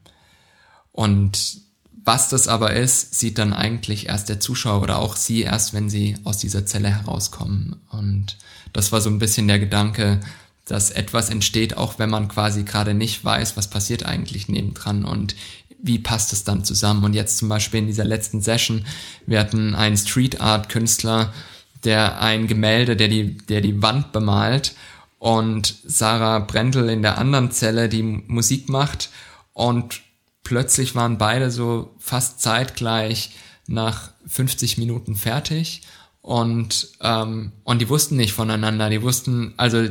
und 0.90 1.65
was 2.06 2.28
das 2.28 2.46
aber 2.46 2.72
ist, 2.72 3.16
sieht 3.16 3.36
dann 3.36 3.52
eigentlich 3.52 4.08
erst 4.08 4.28
der 4.28 4.38
Zuschauer 4.38 4.80
oder 4.80 5.00
auch 5.00 5.16
sie 5.16 5.42
erst, 5.42 5.74
wenn 5.74 5.90
sie 5.90 6.16
aus 6.22 6.38
dieser 6.38 6.64
Zelle 6.64 6.88
herauskommen. 6.88 7.80
Und 7.90 8.36
das 8.72 8.92
war 8.92 9.00
so 9.00 9.10
ein 9.10 9.18
bisschen 9.18 9.48
der 9.48 9.58
Gedanke, 9.58 10.20
dass 10.66 10.92
etwas 10.92 11.30
entsteht, 11.30 11.76
auch 11.76 11.98
wenn 11.98 12.08
man 12.08 12.28
quasi 12.28 12.62
gerade 12.62 12.94
nicht 12.94 13.24
weiß, 13.24 13.56
was 13.56 13.68
passiert 13.68 14.06
eigentlich 14.06 14.48
nebendran 14.48 15.04
und 15.04 15.34
wie 15.82 15.98
passt 15.98 16.32
es 16.32 16.44
dann 16.44 16.64
zusammen. 16.64 17.04
Und 17.04 17.14
jetzt 17.14 17.38
zum 17.38 17.48
Beispiel 17.48 17.80
in 17.80 17.86
dieser 17.88 18.04
letzten 18.04 18.40
Session, 18.40 18.86
wir 19.26 19.40
hatten 19.40 19.74
einen 19.74 19.96
Street 19.96 20.40
Art 20.40 20.68
Künstler, 20.68 21.32
der 21.84 22.20
ein 22.20 22.46
Gemälde, 22.46 22.96
der 22.96 23.08
die, 23.08 23.36
der 23.36 23.60
die 23.60 23.82
Wand 23.82 24.12
bemalt 24.12 24.74
und 25.18 25.74
Sarah 25.84 26.38
Brendel 26.38 26.88
in 26.88 27.02
der 27.02 27.18
anderen 27.18 27.50
Zelle, 27.50 27.88
die 27.88 28.02
Musik 28.04 28.68
macht 28.68 29.10
und 29.54 30.05
plötzlich 30.46 30.94
waren 30.94 31.18
beide 31.18 31.50
so 31.50 31.92
fast 31.98 32.40
zeitgleich 32.40 33.32
nach 33.66 34.12
50 34.28 34.78
Minuten 34.78 35.16
fertig 35.16 35.82
und 36.22 36.88
ähm, 37.00 37.50
und 37.64 37.82
die 37.82 37.88
wussten 37.88 38.14
nicht 38.14 38.32
voneinander. 38.32 38.88
Die 38.88 39.02
wussten, 39.02 39.54
also 39.56 39.88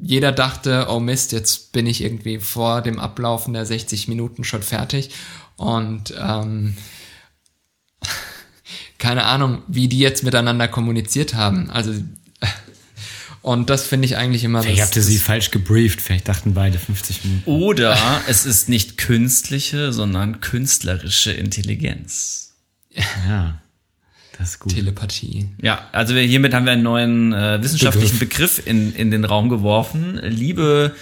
jeder 0.00 0.32
dachte, 0.32 0.86
oh 0.88 0.98
Mist, 0.98 1.32
jetzt 1.32 1.72
bin 1.72 1.84
ich 1.84 2.02
irgendwie 2.02 2.38
vor 2.38 2.80
dem 2.80 2.98
Ablaufen 2.98 3.52
der 3.52 3.66
60 3.66 4.08
Minuten 4.08 4.44
schon 4.44 4.62
fertig 4.62 5.10
und 5.56 6.14
ähm, 6.18 6.74
keine 8.98 9.24
Ahnung, 9.24 9.60
wie 9.68 9.88
die 9.88 9.98
jetzt 9.98 10.24
miteinander 10.24 10.68
kommuniziert 10.68 11.34
haben. 11.34 11.68
Also 11.68 11.92
und 13.48 13.70
das 13.70 13.86
finde 13.86 14.04
ich 14.04 14.18
eigentlich 14.18 14.44
immer. 14.44 14.62
Vielleicht 14.62 14.82
habt 14.82 14.96
ihr 14.96 15.02
sie 15.02 15.16
falsch 15.16 15.50
gebrieft, 15.50 16.02
vielleicht 16.02 16.28
dachten 16.28 16.52
beide 16.52 16.78
50 16.78 17.24
Minuten. 17.24 17.50
Oder 17.50 17.96
es 18.28 18.44
ist 18.44 18.68
nicht 18.68 18.98
künstliche, 18.98 19.90
sondern 19.90 20.42
künstlerische 20.42 21.32
Intelligenz. 21.32 22.52
Ja. 23.26 23.62
Das 24.36 24.50
ist 24.50 24.58
gut. 24.60 24.74
Telepathie. 24.74 25.48
Ja, 25.62 25.88
also 25.92 26.14
wir, 26.14 26.20
hiermit 26.22 26.52
haben 26.52 26.66
wir 26.66 26.72
einen 26.72 26.82
neuen 26.82 27.32
äh, 27.32 27.62
wissenschaftlichen 27.62 28.18
Begriff, 28.18 28.56
Begriff 28.56 28.66
in, 28.66 28.94
in 28.94 29.10
den 29.10 29.24
Raum 29.24 29.48
geworfen. 29.48 30.20
Liebe 30.22 30.94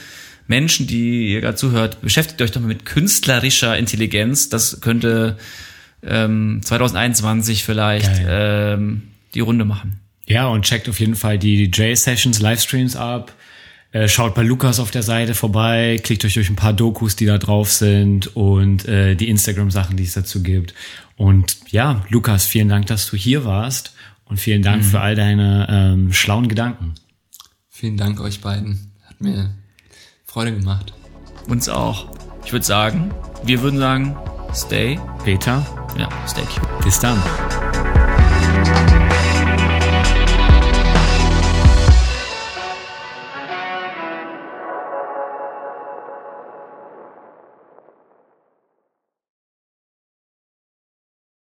Menschen, 0.47 0.87
die 0.87 1.33
ihr 1.33 1.41
gerade 1.41 1.57
zuhört, 1.57 2.01
beschäftigt 2.01 2.41
euch 2.43 2.53
doch 2.53 2.61
mal 2.61 2.69
mit 2.69 2.87
künstlerischer 2.87 3.77
Intelligenz. 3.77 4.51
Das 4.51 4.81
könnte 4.81 5.37
ähm, 6.05 6.61
2021 6.63 7.65
vielleicht 7.65 8.23
ähm, 8.25 9.03
die 9.35 9.41
Runde 9.41 9.65
machen. 9.65 10.01
Ja, 10.27 10.49
und 10.49 10.65
checkt 10.65 10.89
auf 10.89 11.01
jeden 11.01 11.15
Fall 11.15 11.39
die 11.39 11.65
J-Sessions, 11.65 12.41
Livestreams 12.41 12.97
ab. 12.97 13.33
Äh, 13.93 14.09
schaut 14.09 14.35
bei 14.35 14.43
Lukas 14.43 14.81
auf 14.81 14.91
der 14.91 15.03
Seite 15.03 15.35
vorbei, 15.35 15.99
klickt 16.03 16.25
euch 16.25 16.35
durch 16.35 16.51
ein 16.51 16.57
paar 16.57 16.73
Dokus, 16.73 17.17
die 17.17 17.27
da 17.27 17.39
drauf 17.39 17.73
sind 17.73 18.37
und 18.37 18.87
äh, 18.87 19.15
die 19.15 19.29
Instagram-Sachen, 19.29 19.97
die 19.97 20.05
es 20.05 20.15
dazu 20.15 20.43
gibt. 20.43 20.75
Und 21.17 21.57
ja, 21.71 22.05
Lukas, 22.11 22.45
vielen 22.45 22.69
Dank, 22.69 22.87
dass 22.87 23.09
du 23.09 23.17
hier 23.17 23.45
warst 23.45 23.95
und 24.27 24.39
vielen 24.39 24.63
Dank 24.63 24.83
mhm. 24.83 24.87
für 24.89 25.01
all 25.01 25.15
deine 25.15 25.67
ähm, 25.71 26.13
schlauen 26.13 26.49
Gedanken. 26.49 26.95
Vielen 27.71 27.97
Dank 27.97 28.21
euch 28.21 28.41
beiden. 28.41 28.91
Hat 29.09 29.21
mir 29.21 29.55
Freude 30.25 30.53
gemacht. 30.53 30.93
Uns 31.47 31.69
auch. 31.69 32.11
Ich 32.45 32.53
würde 32.53 32.67
sagen, 32.67 33.13
wir 33.45 33.63
würden 33.63 33.79
sagen, 33.79 34.17
stay. 34.53 34.99
Peter. 35.25 35.65
Ja, 35.99 36.09
stay 36.27 36.43
cute. 36.43 36.85
Bis 36.85 36.99
dann. 36.99 37.23